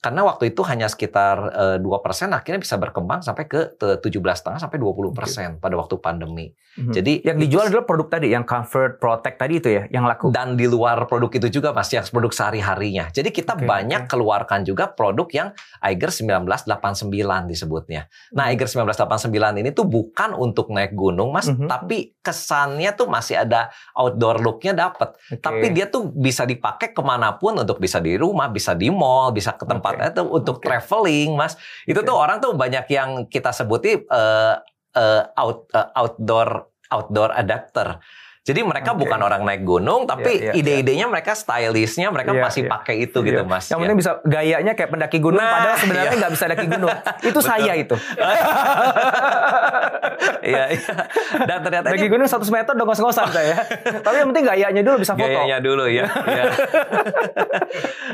Karena 0.00 0.24
waktu 0.24 0.56
itu 0.56 0.64
hanya 0.64 0.88
sekitar 0.88 1.36
eh, 1.52 1.76
dua 1.76 2.00
persen, 2.00 2.32
akhirnya 2.32 2.56
bisa 2.56 2.80
berkembang 2.80 3.20
sampai 3.20 3.44
ke 3.44 3.60
17,5 3.76 4.56
sampai 4.56 4.78
20 4.80 5.12
persen 5.12 5.48
pada 5.60 5.76
waktu 5.76 6.00
pandemi. 6.00 6.48
Mhm. 6.80 6.92
Jadi 6.94 7.12
yang 7.20 7.36
dijual 7.36 7.68
adalah 7.68 7.84
produk 7.84 8.08
tadi, 8.08 8.32
yang 8.32 8.48
comfort, 8.48 8.96
protect 8.96 9.36
tadi 9.36 9.58
itu 9.58 9.68
ya, 9.68 9.84
yang 9.92 10.08
laku. 10.08 10.32
dan 10.32 10.56
di 10.56 10.64
luar 10.64 11.04
produk 11.04 11.28
itu 11.28 11.60
juga 11.60 11.74
mas 11.74 11.90
yang 11.92 12.06
produk 12.06 12.32
sehari-harinya. 12.32 13.12
Jadi 13.12 13.28
kita 13.28 13.58
Oke, 13.58 13.66
banyak 13.66 14.06
oke. 14.06 14.10
keluarkan 14.10 14.64
juga 14.64 14.88
produk 14.88 15.28
yang 15.34 15.48
Eiger 15.82 16.08
1989 16.08 17.50
disebutnya. 17.50 18.06
Nah, 18.32 18.48
Eiger 18.48 18.70
1989 18.70 19.60
ini 19.60 19.70
tuh 19.74 19.84
bukan 19.84 20.32
untuk 20.32 20.70
naik 20.70 20.94
gunung 20.94 21.34
mas, 21.34 21.50
Mhm. 21.50 21.66
tapi 21.66 22.14
kesannya 22.22 22.94
tuh 22.94 23.10
masih 23.10 23.42
ada 23.42 23.68
outdoor 23.92 24.38
looknya 24.38 24.72
dapat. 24.72 25.18
Oke. 25.28 25.42
Tapi 25.42 25.66
dia 25.74 25.90
tuh 25.90 26.08
bisa 26.08 26.46
dipakai 26.46 26.94
ke 26.94 27.02
mana 27.02 27.34
pun 27.36 27.58
untuk 27.58 27.82
bisa 27.82 27.98
di 27.98 28.14
rumah, 28.14 28.46
bisa 28.48 28.72
di 28.72 28.88
mall, 28.88 29.34
bisa 29.34 29.58
ke 29.58 29.66
tempat 29.66 29.89
Oke. 29.96 30.10
itu 30.12 30.22
untuk 30.26 30.56
Oke. 30.60 30.64
traveling, 30.66 31.30
mas. 31.34 31.54
Itu 31.86 32.00
Oke. 32.02 32.08
tuh 32.08 32.16
orang 32.16 32.38
tuh 32.38 32.52
banyak 32.54 32.86
yang 32.90 33.10
kita 33.26 33.50
sebuti 33.50 34.04
eh, 34.04 34.54
eh, 34.96 35.22
out 35.34 35.70
eh, 35.72 35.88
outdoor 35.96 36.48
outdoor 36.90 37.30
adapter. 37.34 37.98
Jadi 38.50 38.66
mereka 38.66 38.98
Oke. 38.98 39.06
bukan 39.06 39.20
orang 39.22 39.46
naik 39.46 39.62
gunung, 39.62 40.10
tapi 40.10 40.42
Iya, 40.42 40.50
iya, 40.50 40.58
ide-idenya 40.58 41.06
mereka 41.06 41.38
stylishnya 41.38 42.10
mereka 42.10 42.34
Iya, 42.34 42.42
masih 42.42 42.62
iya. 42.66 42.70
pakai 42.74 42.94
itu 43.06 43.18
Iya. 43.22 43.26
gitu, 43.30 43.42
mas. 43.46 43.70
Yang 43.70 43.78
Ya. 43.78 43.82
penting 43.86 43.98
bisa 44.02 44.10
gayanya 44.26 44.72
kayak 44.74 44.90
pendaki 44.90 45.18
gunung, 45.22 45.38
Nah, 45.38 45.54
padahal 45.54 45.76
sebenarnya 45.78 46.10
iya. 46.10 46.18
nggak 46.18 46.32
bisa 46.34 46.44
daki 46.50 46.66
gunung. 46.66 46.90
Itu 47.30 47.38
saya 47.38 47.72
itu. 47.78 47.94
Iya, 50.40 50.64
iya. 50.72 50.94
Dan 51.44 51.58
ternyata 51.64 51.92
Daki 51.92 52.00
ini 52.04 52.12
gunung 52.12 52.28
100 52.28 52.48
meter 52.52 52.72
udah 52.76 52.86
ngos-ngosan 52.88 53.28
saya. 53.32 53.56
Tapi 54.04 54.16
yang 54.20 54.28
penting 54.32 54.44
gayanya 54.48 54.82
dulu 54.84 54.96
bisa 55.00 55.12
foto. 55.16 55.24
Gayanya 55.24 55.58
dulu 55.60 55.84
ya. 55.88 56.04
Iya. 56.08 56.44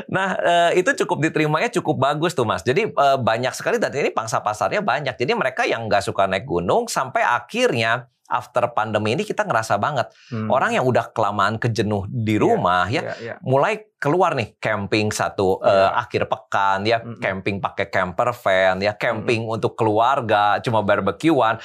nah 0.07 0.29
eh, 0.39 0.71
itu 0.79 0.91
cukup 1.03 1.27
diterimanya 1.27 1.67
cukup 1.71 1.99
bagus 1.99 2.31
tuh 2.35 2.47
mas. 2.47 2.63
Jadi 2.63 2.87
eh, 2.91 3.17
banyak 3.19 3.53
sekali 3.55 3.79
dan 3.79 3.91
ini 3.91 4.11
pangsa 4.11 4.39
pasarnya 4.39 4.79
banyak. 4.83 5.15
Jadi 5.15 5.31
mereka 5.35 5.63
yang 5.67 5.87
nggak 5.87 6.03
suka 6.03 6.27
naik 6.27 6.47
gunung 6.47 6.87
sampai 6.87 7.23
akhirnya 7.23 8.07
after 8.27 8.63
pandemi 8.69 9.15
ini 9.15 9.23
kita 9.23 9.41
ngerasa 9.41 9.75
banget 9.75 10.11
Hmm. 10.27 10.47
orang 10.47 10.71
yang 10.71 10.83
udah 10.83 11.09
kelamaan 11.09 11.55
kejenuh 11.55 12.03
di 12.05 12.35
rumah 12.35 12.85
ya 12.85 13.01
Iya, 13.01 13.13
iya. 13.17 13.33
mulai 13.41 13.87
keluar 13.97 14.35
nih 14.35 14.53
camping 14.57 15.09
satu 15.09 15.59
eh, 15.59 15.71
Iya. 15.71 15.87
akhir 15.97 16.21
pekan 16.27 16.79
ya 16.83 16.99
Mm-mm. 16.99 17.17
camping 17.17 17.57
pakai 17.57 17.87
camper 17.87 18.29
van 18.31 18.77
ya 18.77 18.93
camping 18.93 19.47
untuk 19.47 19.73
keluarga 19.73 20.59
cuma 20.59 20.83
barbekyuan 20.83 21.57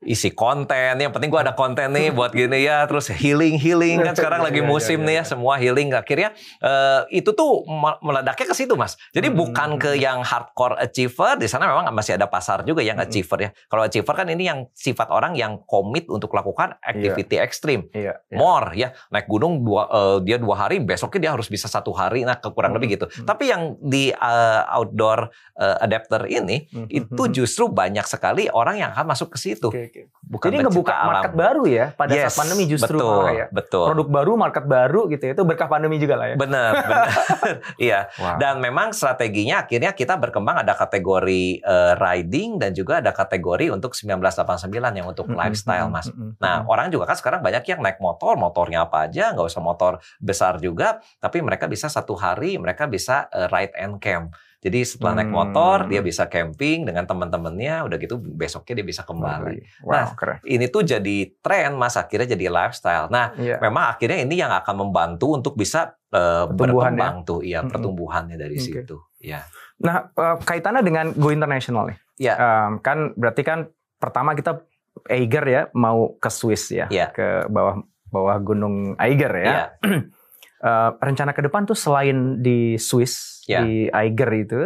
isi 0.00 0.30
konten. 0.30 0.94
Yang 0.96 1.10
penting 1.10 1.26
gua 1.28 1.42
ada 1.42 1.52
konten 1.52 1.90
nih 1.90 2.08
buat 2.16 2.30
gini 2.30 2.62
ya. 2.62 2.86
Terus 2.86 3.10
healing 3.10 3.56
healing. 3.56 3.98
Kan 4.00 4.14
sekarang 4.18 4.40
Iya, 4.40 4.46
lagi 4.46 4.60
iya, 4.62 4.68
musim 4.68 4.98
iya, 5.00 5.06
nih 5.06 5.16
ya. 5.16 5.22
semua 5.24 5.54
healing. 5.56 5.88
Akhirnya 5.90 6.30
eh, 6.60 7.00
itu 7.12 7.30
tuh 7.30 7.62
me- 7.64 7.98
meledaknya 8.00 8.46
ke 8.46 8.54
situ 8.54 8.74
mas. 8.74 8.94
Jadi 9.10 9.28
Hmm. 9.28 9.36
bukan 9.36 9.70
ke 9.76 9.90
yang 9.94 10.22
hardcore 10.22 10.78
achiever. 10.78 11.34
Di 11.36 11.46
sana 11.46 11.66
memang 11.66 11.90
masih 11.90 12.14
ada 12.14 12.26
pasar 12.26 12.62
juga 12.62 12.80
yang 12.80 12.96
Hmm. 12.96 13.04
achiever 13.04 13.38
ya. 13.40 13.50
Kalau 13.66 13.82
achiever 13.82 14.14
kan 14.14 14.26
ini 14.26 14.44
yang 14.44 14.70
sifat 14.72 15.08
orang 15.08 15.34
yang 15.34 15.62
komit 15.62 16.06
untuk 16.06 16.30
lakukan 16.30 16.78
activity 16.80 17.36
ekstrim 17.36 17.90
more 18.30 18.70
ya. 18.72 18.94
Naik 19.08 19.26
gunung 19.26 19.60
dua 19.60 19.82
eh, 19.88 20.18
dia 20.22 20.36
dua 20.36 20.54
hari 20.58 20.78
besoknya 20.78 21.20
dia 21.20 21.32
harus 21.32 21.46
bisa 21.46 21.66
satu 21.66 21.90
hari. 21.90 22.22
Nah 22.22 22.38
kurang 22.38 22.70
Hmm, 22.70 22.78
lebih 22.78 22.94
gitu. 22.94 23.06
Hmm. 23.06 23.26
tapi 23.26 23.48
yang 23.48 23.62
di 23.78 24.10
eh, 24.10 24.62
outdoor 24.68 25.28
adapter 25.58 26.26
ini 26.26 26.70
Hmm, 26.70 26.86
itu 26.86 27.22
justru 27.32 27.66
banyak 27.66 28.04
sekali 28.04 28.46
orang 28.46 28.78
yang 28.78 28.90
akan 28.92 29.06
masuk 29.06 29.34
ke 29.34 29.38
situ 29.40 29.68
oke. 29.88 30.02
bukan 30.22 30.46
Jadi 30.48 30.56
ngebuka 30.60 30.92
pencipta 30.92 31.08
market 31.08 31.32
baru 31.32 31.62
ya 31.64 31.86
pada 31.92 32.12
Yes, 32.12 32.24
saat 32.30 32.36
pandemi 32.38 32.64
justru 32.64 33.00
betul 33.00 33.24
ya. 33.32 33.46
betul 33.48 33.86
Produk 33.88 34.08
baru, 34.08 34.32
market 34.36 34.64
baru 34.64 35.00
gitu 35.08 35.22
ya. 35.24 35.32
Itu 35.32 35.42
berkah 35.42 35.66
pandemi 35.66 35.96
juga 35.96 36.14
lah 36.14 36.26
ya. 36.30 36.36
benar 36.36 36.70
benar 36.78 37.06
iya 37.88 38.00
Wow. 38.14 38.36
dan 38.36 38.58
memang 38.58 38.90
strateginya 38.90 39.62
akhirnya 39.62 39.90
kita 39.92 40.14
berkembang 40.14 40.60
ada 40.60 40.74
kategori 40.74 41.42
eh, 41.60 41.92
riding 41.96 42.58
dan 42.58 42.70
juga 42.72 43.00
ada 43.00 43.10
kategori 43.10 43.70
untuk 43.70 43.94
1989 43.94 44.68
yang 44.92 45.06
untuk 45.06 45.26
Mm-mm, 45.26 45.38
lifestyle 45.38 45.88
mm-mm, 45.88 45.96
mas 45.96 46.06
mm-mm, 46.10 46.30
Nah, 46.38 46.62
mm-mm. 46.62 46.70
orang 46.70 46.86
juga 46.88 47.06
kan 47.06 47.16
sekarang 47.16 47.40
banyak 47.40 47.64
yang 47.64 47.80
naik 47.80 47.98
motor, 47.98 48.34
motornya 48.36 48.84
apa 48.84 49.06
aja, 49.06 49.32
nggak 49.32 49.46
usah 49.46 49.62
motor 49.62 49.92
besar 50.18 50.58
juga, 50.58 50.98
tapi 51.18 51.40
mereka 51.40 51.66
bisa 51.66 51.86
satu 51.88 52.14
hari, 52.14 52.58
mereka 52.58 52.84
bisa 52.86 53.26
eh, 53.30 53.48
ride 53.48 53.74
and 53.74 53.98
camp. 53.98 54.34
Jadi 54.58 54.82
setelah 54.82 55.22
naik 55.22 55.30
Hmm. 55.30 55.38
motor, 55.38 55.76
dia 55.86 56.02
bisa 56.02 56.26
camping 56.26 56.82
dengan 56.82 57.06
teman-temannya, 57.06 57.86
udah 57.86 57.94
gitu 57.94 58.18
besoknya 58.18 58.82
dia 58.82 58.86
bisa 58.90 59.06
kembali. 59.06 59.86
Wow, 59.86 59.92
Nah, 59.94 60.06
keren. 60.18 60.38
Ini 60.42 60.66
tuh 60.66 60.82
jadi 60.82 61.16
tren, 61.38 61.78
mas, 61.78 61.94
akhirnya 61.94 62.34
jadi 62.34 62.50
lifestyle. 62.50 63.06
Nah, 63.06 63.38
Iya. 63.38 63.62
memang 63.62 63.94
akhirnya 63.94 64.18
ini 64.18 64.34
yang 64.34 64.50
akan 64.50 64.74
membantu 64.82 65.30
untuk 65.32 65.54
bisa 65.54 65.94
Pertumbuhan 66.08 66.96
berkembang 66.96 67.16
tuh, 67.22 67.44
iya 67.44 67.60
Mm-mm. 67.60 67.68
pertumbuhannya 67.68 68.40
dari 68.40 68.56
Oke. 68.56 68.64
situ. 68.64 68.96
Ya, 69.20 69.44
Nah, 69.78 70.08
eh, 70.08 70.36
kaitannya 70.40 70.80
dengan 70.80 71.12
go 71.12 71.28
international 71.28 71.92
nih. 71.92 71.98
Iya. 72.18 72.34
Em, 72.34 72.72
kan 72.80 73.12
berarti 73.12 73.44
kan 73.44 73.68
pertama 73.94 74.32
kita 74.32 74.64
Eiger 75.06 75.44
ya 75.44 75.62
mau 75.70 76.16
ke 76.16 76.26
Swiss 76.26 76.72
ya, 76.72 76.88
Iya. 76.88 77.12
ke 77.12 77.46
bawah 77.46 77.78
bawah 78.08 78.40
gunung 78.40 78.96
Eiger 78.96 79.30
ya. 79.36 79.44
Iya. 79.46 79.64
Eh, 80.58 80.90
rencana 80.98 81.30
ke 81.30 81.38
depan 81.38 81.62
tuh 81.62 81.78
selain 81.78 82.42
di 82.42 82.74
Swiss 82.74 83.37
Ya. 83.48 83.64
di 83.64 83.88
Eiger 83.88 84.30
itu, 84.36 84.60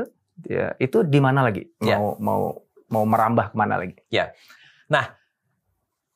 ya, 0.51 0.74
itu 0.83 1.07
di 1.07 1.22
mana 1.22 1.47
lagi? 1.47 1.62
Ya. 1.78 2.03
Mau 2.03 2.18
mau 2.18 2.43
mau 2.91 3.05
merambah 3.07 3.55
ke 3.55 3.57
mana 3.57 3.78
lagi? 3.78 3.95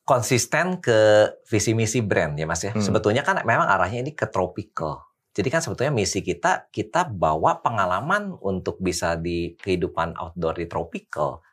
konsisten 0.07 0.79
ke 0.79 1.27
visi 1.51 1.75
misi 1.75 1.99
brand 1.99 2.39
ya 2.39 2.47
Mas 2.47 2.63
ya. 2.63 2.71
Hmm. 2.71 2.79
Sebetulnya 2.79 3.27
kan 3.27 3.43
memang 3.43 3.67
arahnya 3.67 4.07
ini 4.07 4.15
ke 4.15 4.31
tropical. 4.31 5.03
Jadi 5.35 5.51
kan 5.51 5.59
sebetulnya 5.59 5.91
misi 5.91 6.23
kita 6.23 6.71
kita 6.71 7.11
bawa 7.11 7.59
pengalaman 7.59 8.33
untuk 8.39 8.79
bisa 8.79 9.19
di 9.19 9.53
kehidupan 9.59 10.15
outdoor 10.15 10.63
di 10.63 10.65
tropical. 10.71 11.43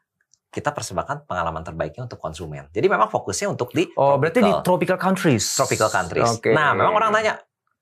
Kita 0.54 0.70
persembahkan 0.70 1.26
pengalaman 1.26 1.66
terbaiknya 1.66 2.06
untuk 2.06 2.22
konsumen. 2.22 2.70
Jadi 2.70 2.86
memang 2.86 3.10
fokusnya 3.10 3.50
untuk 3.50 3.74
di 3.74 3.90
Oh, 3.98 4.14
berarti 4.22 4.38
di 4.38 4.54
tropical. 4.62 4.62
tropical 4.62 4.98
countries. 5.02 5.44
tropical 5.58 5.90
countries. 5.90 6.30
Oke. 6.30 6.54
Nah, 6.54 6.78
memang 6.78 6.94
orang 6.94 7.10
nanya, 7.10 7.34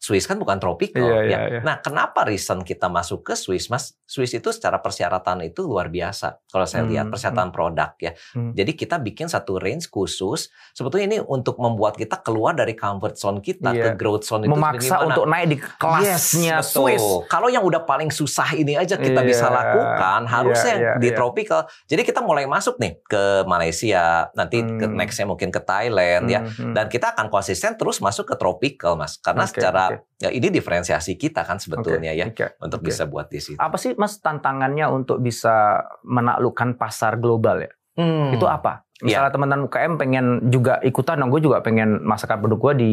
Swiss 0.03 0.27
kan 0.27 0.35
bukan 0.35 0.59
tropical 0.59 0.99
Iya, 0.99 1.15
ya. 1.15 1.23
iya, 1.23 1.39
iya. 1.49 1.61
Nah, 1.63 1.79
kenapa 1.79 2.27
reason 2.27 2.61
kita 2.61 2.91
masuk 2.91 3.23
ke 3.23 3.35
Swiss, 3.35 3.71
Mas? 3.71 3.95
Swiss 4.03 4.35
itu 4.35 4.51
secara 4.51 4.77
persyaratan 4.77 5.47
itu 5.47 5.63
luar 5.63 5.87
biasa. 5.89 6.43
Kalau 6.45 6.67
saya 6.67 6.83
Hmm, 6.83 6.91
lihat 6.91 7.07
persyaratan 7.07 7.49
produk 7.49 7.95
ya. 7.97 8.11
Hmm. 8.35 8.51
Jadi 8.51 8.75
kita 8.75 8.99
bikin 8.99 9.31
satu 9.31 9.57
range 9.57 9.87
khusus. 9.87 10.51
Sebetulnya 10.73 11.07
ini 11.07 11.19
untuk 11.23 11.55
membuat 11.57 11.95
kita 11.95 12.19
keluar 12.19 12.51
dari 12.53 12.75
comfort 12.75 13.15
zone 13.15 13.39
kita 13.39 13.71
Iya. 13.71 13.85
ke 13.85 13.91
growth 13.95 14.27
zone 14.27 14.43
itu 14.43 14.51
Memaksa 14.51 15.07
untuk 15.07 15.23
naik 15.25 15.47
di 15.47 15.57
kelasnya 15.79 16.59
Yes, 16.59 16.67
betul. 16.67 16.75
Swiss. 16.75 17.05
Kalau 17.29 17.47
yang 17.47 17.63
udah 17.63 17.83
paling 17.83 18.11
susah 18.11 18.51
ini 18.53 18.75
aja 18.75 18.99
kita 18.99 19.17
Iya, 19.17 19.29
bisa 19.29 19.47
lakukan, 19.49 20.27
harusnya 20.27 20.75
iya, 20.75 20.83
iya, 20.83 20.93
di 20.99 21.09
iya. 21.09 21.17
tropical. 21.17 21.61
Jadi 21.87 22.03
kita 22.03 22.21
mulai 22.21 22.45
masuk 22.45 22.75
nih 22.77 22.99
ke 23.03 23.47
Malaysia, 23.47 24.27
nanti 24.35 24.59
ke 24.59 24.83
Hmm. 24.83 24.99
nextnya 24.99 25.25
mungkin 25.25 25.49
ke 25.49 25.63
Thailand 25.63 26.27
ya. 26.27 26.43
Hmm, 26.43 26.51
hmm. 26.51 26.75
Dan 26.75 26.85
kita 26.89 27.15
akan 27.15 27.31
konsisten 27.31 27.79
terus 27.79 28.03
masuk 28.03 28.27
ke 28.27 28.35
tropical, 28.35 28.99
Mas. 28.99 29.15
Karena 29.17 29.47
Oke, 29.47 29.55
secara 29.55 29.92
oke. 30.01 30.21
ya 30.23 30.31
ini 30.33 30.49
diferensiasi 30.49 31.21
kita 31.21 31.45
kan 31.45 31.61
sebetulnya 31.61 32.13
Oke, 32.15 32.21
ya 32.21 32.27
oke, 32.33 32.47
untuk 32.65 32.81
oke. 32.81 32.87
bisa 32.89 33.05
buat 33.05 33.27
di 33.29 33.41
situ. 33.43 33.59
Apa 33.61 33.77
sih 33.77 33.93
Mas 33.99 34.17
tantangannya 34.23 34.87
untuk 34.89 35.21
bisa 35.21 35.85
menaklukkan 36.07 36.81
pasar 36.81 37.21
global 37.21 37.69
ya? 37.69 37.73
Hmm. 37.99 38.33
Itu 38.33 38.49
apa? 38.49 38.89
Misalnya 39.03 39.35
teman-teman 39.35 39.67
UKM 39.67 39.93
pengen 39.99 40.27
juga 40.47 40.79
ikutan, 40.87 41.19
dong 41.19 41.35
gue 41.35 41.43
juga 41.43 41.59
pengen 41.59 42.07
masakkan 42.07 42.39
produk 42.39 42.71
gue 42.71 42.73
di 42.87 42.93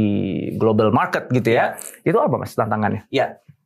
global 0.58 0.90
market 0.90 1.30
gitu 1.30 1.54
ya. 1.54 1.78
Itu 2.02 2.18
apa 2.18 2.36
Mas 2.42 2.58
tantangannya? 2.58 3.06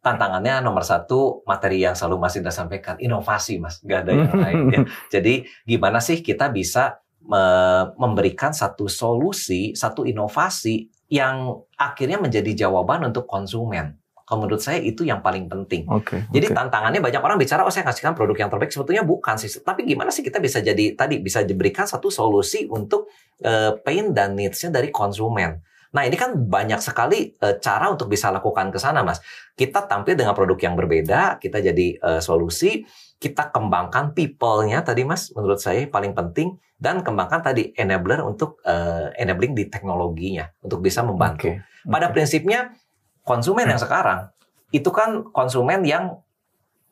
tantangannya 0.03 0.59
nomor 0.59 0.83
satu 0.83 1.47
materi 1.47 1.79
yang 1.79 1.95
selalu 1.95 2.19
Mas 2.19 2.35
Indra 2.35 2.51
sampaikan 2.51 2.99
inovasi 2.99 3.63
Mas, 3.63 3.79
gak 3.79 4.03
ada 4.03 4.11
yang 4.11 4.35
lain 4.35 4.59
ya. 4.67 4.79
Jadi 5.15 5.47
gimana 5.63 6.03
sih 6.03 6.19
kita 6.19 6.51
bisa 6.51 6.99
me- 7.23 7.95
memberikan 7.95 8.51
satu 8.51 8.91
solusi, 8.91 9.71
satu 9.71 10.03
inovasi 10.03 10.91
yang 11.13 11.61
akhirnya 11.77 12.17
menjadi 12.17 12.65
jawaban 12.65 13.05
untuk 13.05 13.29
konsumen. 13.29 14.01
Kalau 14.23 14.39
menurut 14.49 14.65
saya 14.65 14.81
itu 14.81 15.05
yang 15.05 15.21
paling 15.21 15.45
penting. 15.45 15.85
Oke. 15.85 16.25
Jadi 16.33 16.49
tantangannya 16.49 17.03
banyak 17.03 17.21
orang 17.21 17.37
bicara, 17.37 17.61
oh 17.61 17.69
saya 17.69 17.85
kasihkan 17.85 18.17
produk 18.17 18.47
yang 18.47 18.49
terbaik. 18.49 18.73
Sebetulnya 18.73 19.05
bukan 19.05 19.37
sih. 19.37 19.51
Tapi 19.61 19.85
gimana 19.85 20.09
sih 20.09 20.25
kita 20.25 20.41
bisa 20.41 20.63
jadi 20.63 20.97
tadi 20.97 21.21
bisa 21.21 21.45
diberikan 21.45 21.85
satu 21.85 22.09
solusi 22.09 22.65
untuk 22.65 23.11
eh, 23.43 23.77
pain 23.83 24.09
dan 24.15 24.33
needs-nya 24.33 24.73
dari 24.73 24.89
konsumen. 24.89 25.61
Nah 25.93 26.03
ini 26.03 26.17
kan 26.17 26.33
banyak 26.35 26.81
sekali 26.81 27.37
eh, 27.37 27.55
cara 27.61 27.87
untuk 27.87 28.09
bisa 28.09 28.33
lakukan 28.33 28.73
ke 28.73 28.81
sana, 28.81 29.05
mas. 29.05 29.21
Kita 29.53 29.85
tampil 29.85 30.17
dengan 30.17 30.33
produk 30.33 30.57
yang 30.57 30.73
berbeda, 30.73 31.37
kita 31.37 31.61
jadi 31.61 31.87
eh, 31.95 32.21
solusi, 32.21 32.81
kita 33.17 33.53
kembangkan 33.53 34.11
people-nya 34.11 34.81
tadi, 34.81 35.05
mas. 35.05 35.29
Menurut 35.31 35.61
saya 35.61 35.85
paling 35.85 36.11
penting 36.11 36.57
dan 36.75 37.05
kembangkan 37.05 37.45
tadi 37.45 37.71
enabler 37.77 38.25
untuk 38.25 38.57
eh, 38.65 39.13
enabling 39.15 39.53
di 39.53 39.69
teknologinya 39.69 40.49
untuk 40.59 40.81
bisa 40.81 41.05
membantu. 41.05 41.53
Oke. 41.53 41.61
Pada 41.85 42.09
prinsipnya 42.09 42.73
konsumen 43.21 43.69
yang 43.69 43.79
sekarang 43.79 44.33
itu 44.73 44.89
kan 44.89 45.29
konsumen 45.29 45.85
yang 45.85 46.17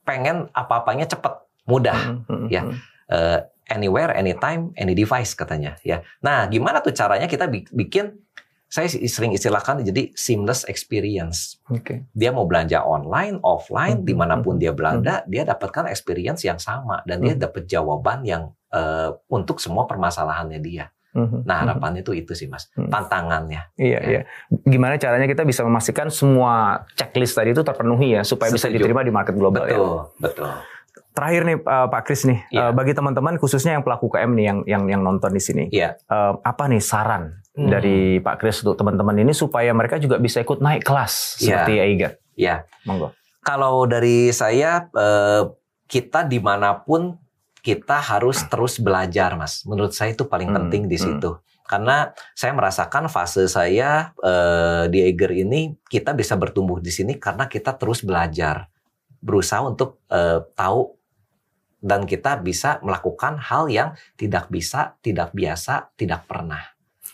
pengen 0.02 0.50
apa-apanya 0.54 1.06
cepat, 1.06 1.42
mudah, 1.66 1.98
Hmm, 1.98 2.22
hmm, 2.30 2.48
Ya. 2.50 2.62
hmm. 2.66 2.76
Eh, 3.12 3.40
anywhere, 3.68 4.16
anytime, 4.16 4.72
any 4.76 4.96
device 4.96 5.36
katanya 5.36 5.76
ya. 5.84 6.00
Nah, 6.24 6.48
gimana 6.48 6.80
tuh 6.80 6.92
caranya 6.92 7.28
kita 7.28 7.48
bi- 7.48 7.68
bikin 7.68 8.16
saya 8.72 8.88
sering 8.88 9.36
istilahkan 9.36 9.84
jadi 9.84 10.16
seamless 10.16 10.64
experience. 10.64 11.60
Oke. 11.68 12.08
Dia 12.16 12.32
mau 12.32 12.48
belanja 12.48 12.80
online, 12.80 13.44
offline, 13.44 14.00
Hmm, 14.00 14.08
di 14.08 14.16
mana 14.16 14.40
pun 14.40 14.56
hmm, 14.56 14.64
dia 14.64 14.72
belanja, 14.72 15.28
dia 15.28 15.44
dapatkan 15.44 15.92
experience 15.92 16.42
yang 16.42 16.56
sama 16.56 17.04
dan 17.04 17.20
dia 17.20 17.36
Hmm. 17.36 17.44
dapat 17.44 17.68
jawaban 17.68 18.24
yang 18.24 18.44
eh, 18.72 19.12
untuk 19.28 19.60
semua 19.60 19.84
permasalahannya 19.84 20.64
dia. 20.64 20.88
Hmm, 21.12 21.44
Nah, 21.44 21.60
hmm. 21.60 21.64
harapannya 21.68 22.02
tuh 22.02 22.16
itu 22.16 22.32
sih, 22.32 22.48
Mas. 22.48 22.72
Hmm. 22.72 22.88
Tantangannya. 22.88 23.68
Iya, 23.76 24.00
Ya. 24.00 24.08
iya. 24.08 24.22
Gimana 24.64 24.96
caranya 24.96 25.28
kita 25.28 25.44
bisa 25.44 25.60
memastikan 25.62 26.08
semua 26.08 26.88
checklist 26.96 27.36
tadi 27.36 27.52
itu 27.52 27.60
terpenuhi 27.62 28.16
ya 28.16 28.24
supaya 28.24 28.48
bisa 28.48 28.72
Setuju. 28.72 28.80
diterima 28.80 29.04
di 29.04 29.12
market 29.12 29.36
global 29.36 29.68
ya. 29.68 29.76
Betul, 29.76 29.96
betul. 30.24 30.50
Terakhir 31.12 31.42
nih 31.44 31.58
uh, 31.60 31.88
Pak 31.92 32.02
Kris 32.08 32.24
nih, 32.24 32.40
Iya. 32.48 32.62
uh, 32.62 32.72
bagi 32.72 32.96
teman-teman 32.96 33.36
khususnya 33.36 33.76
yang 33.76 33.84
pelaku 33.84 34.08
KM 34.08 34.32
nih 34.32 34.46
yang 34.48 34.60
yang 34.64 34.84
yang 34.88 35.02
nonton 35.04 35.36
di 35.36 35.44
sini, 35.44 35.68
Iya. 35.68 36.00
uh, 36.08 36.40
apa 36.40 36.72
nih 36.72 36.80
saran 36.80 37.41
Hmm. 37.52 37.68
dari 37.68 38.24
Pak 38.24 38.40
Kris 38.40 38.64
untuk 38.64 38.80
teman-teman 38.80 39.12
ini 39.20 39.36
supaya 39.36 39.76
mereka 39.76 40.00
juga 40.00 40.16
bisa 40.16 40.40
ikut 40.40 40.64
naik 40.64 40.88
kelas 40.88 41.36
Iya. 41.44 41.68
seperti 41.68 41.74
Eiger? 41.84 42.12
Iya. 42.40 42.56
Monggo. 42.88 43.12
Kalau 43.44 43.84
dari 43.84 44.32
saya, 44.32 44.88
eh, 44.88 45.44
kita 45.84 46.24
di 46.24 46.40
mana 46.40 46.80
pun 46.80 47.20
kita 47.60 48.00
harus 48.00 48.40
terus 48.48 48.80
belajar, 48.80 49.36
Mas. 49.36 49.68
Menurut 49.68 49.92
saya 49.92 50.16
itu 50.16 50.24
paling 50.26 50.48
Hmm, 50.48 50.58
penting 50.64 50.88
di 50.88 50.96
hmm. 50.96 51.04
situ. 51.04 51.30
Karena 51.68 52.16
saya 52.36 52.56
merasakan 52.56 53.12
fase 53.12 53.44
saya 53.52 54.16
eh, 54.24 54.88
di 54.88 55.04
Eiger 55.04 55.32
ini 55.36 55.76
kita 55.92 56.16
bisa 56.16 56.40
bertumbuh 56.40 56.80
di 56.80 56.92
sini 56.92 57.20
karena 57.20 57.52
kita 57.52 57.76
terus 57.76 58.00
belajar, 58.00 58.72
berusaha 59.20 59.60
untuk 59.68 60.00
eh, 60.08 60.40
tahu 60.56 60.88
dan 61.84 62.08
kita 62.08 62.40
bisa 62.40 62.80
melakukan 62.80 63.42
hal 63.44 63.68
yang 63.68 63.92
tidak 64.16 64.48
bisa, 64.48 64.96
tidak 65.04 65.36
biasa, 65.36 65.92
tidak 66.00 66.24
pernah. 66.32 66.62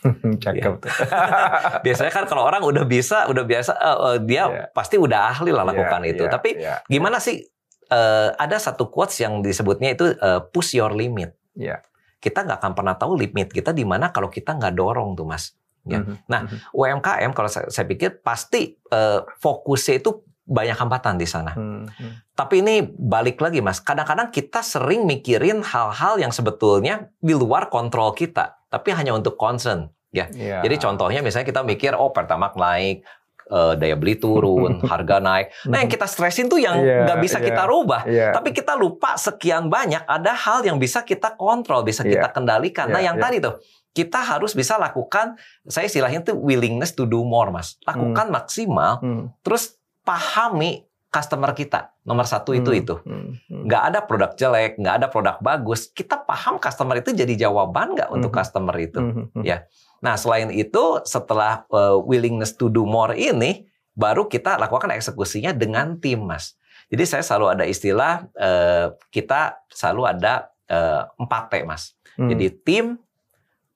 Cakep. 0.44 0.72
tuh. 0.78 0.90
Biasanya 1.84 2.12
kan 2.12 2.24
kalau 2.24 2.42
orang 2.42 2.62
udah 2.62 2.84
bisa, 2.84 3.26
udah 3.26 3.42
biasa, 3.42 3.72
eh, 3.74 3.98
eh, 3.98 4.18
dia 4.22 4.42
Iya. 4.46 4.64
pasti 4.70 4.96
udah 4.96 5.20
ahli 5.32 5.50
lah 5.50 5.64
lakukan 5.64 6.02
Iya, 6.02 6.10
itu. 6.12 6.24
iya, 6.24 6.30
Tapi 6.30 6.50
iya, 6.54 6.74
gimana 6.84 7.18
sih 7.18 7.42
eh, 7.88 8.28
ada 8.30 8.56
satu 8.56 8.86
quotes 8.86 9.16
yang 9.18 9.40
disebutnya 9.40 9.92
itu 9.92 10.12
eh, 10.12 10.40
push 10.48 10.74
your 10.74 10.92
limit. 10.92 11.34
Iya. 11.52 11.82
Kita 12.18 12.42
nggak 12.42 12.58
akan 12.58 12.72
pernah 12.74 12.94
tahu 12.94 13.16
limit 13.16 13.48
kita 13.48 13.70
di 13.70 13.82
mana 13.82 14.10
kalau 14.10 14.28
kita 14.28 14.52
nggak 14.52 14.74
dorong 14.74 15.14
tuh 15.14 15.24
mas. 15.24 15.54
Ya. 15.82 16.02
Mhm, 16.02 16.14
Nah, 16.28 16.44
UMKM 16.70 17.32
kalau 17.32 17.48
saya, 17.48 17.70
saya 17.70 17.86
pikir 17.86 18.20
pasti 18.20 18.76
eh, 18.76 19.20
fokusnya 19.40 19.98
itu 19.98 20.20
banyak 20.48 20.74
hambatan 20.74 21.20
di 21.20 21.28
sana. 21.28 21.52
mhm, 21.52 21.84
mhm. 21.84 22.12
Tapi 22.32 22.64
ini 22.64 22.80
balik 22.88 23.38
lagi 23.38 23.60
mas, 23.60 23.78
kadang-kadang 23.78 24.32
kita 24.32 24.64
sering 24.64 25.04
mikirin 25.04 25.60
hal-hal 25.60 26.16
yang 26.16 26.32
sebetulnya 26.32 27.12
di 27.20 27.36
luar 27.36 27.68
kontrol 27.68 28.16
kita, 28.16 28.56
tapi 28.72 28.96
hanya 28.96 29.12
untuk 29.12 29.36
concern. 29.36 29.92
Iya. 30.08 30.64
Jadi 30.64 30.76
contohnya 30.80 31.20
misalnya 31.20 31.44
kita 31.44 31.60
mikir, 31.60 31.92
oh 31.92 32.08
pertamax 32.08 32.56
naik, 32.56 33.04
eh, 33.44 33.74
daya 33.76 33.92
beli 33.92 34.16
turun, 34.16 34.80
harga 34.90 35.20
naik. 35.20 35.52
Nah 35.68 35.84
yang 35.84 35.90
kita 35.92 36.08
stresin 36.08 36.48
tuh 36.48 36.56
yang 36.56 36.80
Iya, 36.80 37.04
nggak 37.04 37.18
bisa 37.20 37.38
iya. 37.38 37.46
kita 37.52 37.62
rubah. 37.68 38.02
Iya. 38.08 38.28
Tapi 38.32 38.56
kita 38.56 38.72
lupa 38.72 39.20
sekian 39.20 39.68
banyak 39.68 40.00
ada 40.08 40.32
hal 40.32 40.64
yang 40.64 40.80
bisa 40.80 41.04
kita 41.04 41.36
kontrol, 41.36 41.84
bisa 41.84 42.02
Iya. 42.02 42.24
kita 42.24 42.28
kendalikan. 42.32 42.88
Nah, 42.88 43.04
Iya, 43.04 43.12
yang 43.12 43.16
iya. 43.20 43.24
tadi 43.28 43.36
tuh 43.44 43.54
kita 43.92 44.20
harus 44.22 44.54
bisa 44.54 44.78
lakukan, 44.78 45.34
saya 45.66 45.90
istilahnya 45.90 46.22
tuh 46.22 46.38
willingness 46.38 46.94
to 46.94 47.02
do 47.02 47.20
more, 47.26 47.50
mas. 47.50 47.76
Lakukan 47.82 48.30
maksimal, 48.30 49.02
Hmm, 49.02 49.34
terus 49.42 49.74
pahami 50.08 50.88
customer 51.12 51.52
kita. 51.52 51.92
Nomor 52.04 52.24
satu 52.24 52.56
itu 52.56 52.72
hmm, 52.72 52.80
itu. 52.80 52.94
hmm, 53.00 53.28
hmm. 53.48 53.62
Nggak 53.68 53.82
ada 53.92 53.98
produk 54.04 54.30
jelek, 54.32 54.80
nggak 54.80 54.94
ada 55.04 55.06
produk 55.08 55.36
bagus. 55.40 55.88
Kita 55.92 56.20
paham 56.24 56.56
customer 56.56 57.00
itu 57.00 57.12
jadi 57.12 57.48
jawaban 57.48 57.92
nggak 57.96 58.08
untuk 58.08 58.32
Mhm. 58.32 58.38
customer 58.40 58.76
itu. 58.80 59.00
Mhm, 59.00 59.24
mhm. 59.36 59.44
Ya. 59.44 59.68
Nah, 60.00 60.14
selain 60.16 60.48
itu, 60.54 61.02
setelah 61.04 61.68
uh, 61.68 61.98
willingness 62.00 62.54
to 62.54 62.70
do 62.70 62.86
more 62.86 63.12
ini, 63.12 63.66
baru 63.98 64.30
kita 64.30 64.56
lakukan 64.56 64.94
eksekusinya 64.94 65.50
dengan 65.50 65.98
tim, 65.98 66.22
Mas. 66.22 66.54
Jadi 66.88 67.04
saya 67.04 67.24
selalu 67.26 67.46
ada 67.58 67.64
istilah, 67.66 68.24
uh, 68.38 68.94
kita 69.10 69.58
selalu 69.68 70.02
ada 70.06 70.48
uh, 70.70 71.02
4T, 71.18 71.66
Mas. 71.66 71.98
Hmm. 72.14 72.30
Jadi 72.30 72.46
tim, 72.62 72.84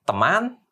teman, 0.07 0.63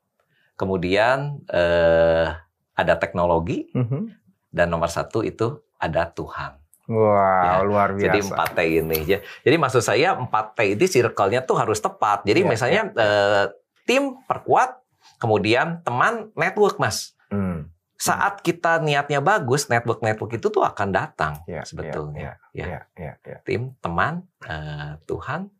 kemudian 0.54 1.40
uh, 1.50 2.36
ada 2.76 2.94
teknologi, 2.96 3.68
Mhm. 3.74 4.19
Dan 4.50 4.66
nomor 4.66 4.86
satu 4.86 5.22
itu 5.22 5.46
ada 5.76 6.06
Tuhan. 6.06 6.58
Wah, 6.86 7.40
Ya, 7.40 7.62
luar 7.62 7.88
biasa. 7.92 8.04
Jadi 8.04 8.18
4T 8.20 8.58
ini. 8.76 8.98
Ya. 9.06 9.18
Jadi 9.40 9.56
maksud 9.56 9.78
saya 9.80 10.12
4T 10.12 10.58
ini 10.68 10.84
circle-nya 10.84 11.40
tuh 11.40 11.54
harus 11.54 11.78
tepat. 11.78 12.22
Jadi 12.24 12.42
Iya, 12.42 12.48
misalnya 12.48 12.82
eh, 12.92 13.44
tim 13.84 14.18
perkuat, 14.20 14.82
kemudian 15.16 15.80
teman 15.80 16.34
network, 16.34 16.76
Mas. 16.76 17.14
Hmm, 17.28 17.70
Saat 17.94 18.40
kita 18.40 18.80
niatnya 18.80 19.20
bagus, 19.20 19.68
network-network 19.68 20.32
itu 20.34 20.48
tuh 20.48 20.64
akan 20.64 20.88
datang 20.88 21.44
iya, 21.44 21.62
sebetulnya. 21.62 22.40
iya, 22.50 22.64
Ya. 22.64 22.66
iya, 22.66 22.80
iya, 22.96 23.12
iya. 23.22 23.38
Tim, 23.44 23.76
teman, 23.76 24.24
eh, 24.42 24.96
Tuhan, 25.04 25.52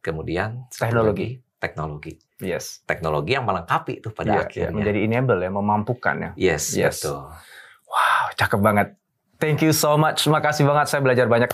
kemudian 0.00 0.66
Teknologi. 0.70 1.38
teknologi. 1.56 2.12
Yes. 2.38 2.82
Teknologi 2.84 3.32
yang 3.32 3.42
melengkapi 3.42 3.98
tuh 3.98 4.10
pada 4.12 4.26
Iya, 4.28 4.34
iya, 4.34 4.44
akhirnya. 4.44 4.74
menjadi 4.74 4.98
enable 5.00 5.38
ya, 5.38 5.50
memampukan 5.50 6.14
ya. 6.18 6.30
Yes, 6.36 6.70
Yes. 6.72 7.02
betul. 7.02 7.18
Wow, 7.88 8.24
cakep 8.36 8.60
banget. 8.60 8.88
Thank 9.38 9.64
you 9.64 9.72
so 9.72 9.96
much. 9.96 10.28
Makasih 10.28 10.68
banget 10.68 10.86
saya 10.92 11.00
belajar 11.00 11.26
banyak 11.30 11.50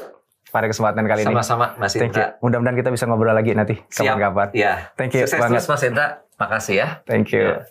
pada 0.54 0.66
kesempatan 0.70 1.02
kali 1.02 1.26
ini. 1.26 1.34
Sama-sama 1.34 1.74
Mas. 1.78 1.94
Indra. 1.98 2.38
Mudah-mudahan 2.38 2.78
kita 2.78 2.90
bisa 2.94 3.04
ngobrol 3.10 3.34
lagi 3.34 3.58
nanti 3.58 3.74
Siap. 3.90 4.14
kapan-kapan. 4.14 4.48
Ya. 4.54 4.94
Thank 4.94 5.18
you 5.18 5.26
Sukses 5.26 5.42
banget. 5.42 5.58
terus 5.62 5.70
Mas 5.70 5.82
Indra. 5.82 6.06
Makasih 6.34 6.74
ya. 6.78 6.88
Thank 7.06 7.34
you. 7.34 7.58
Ya. 7.58 7.66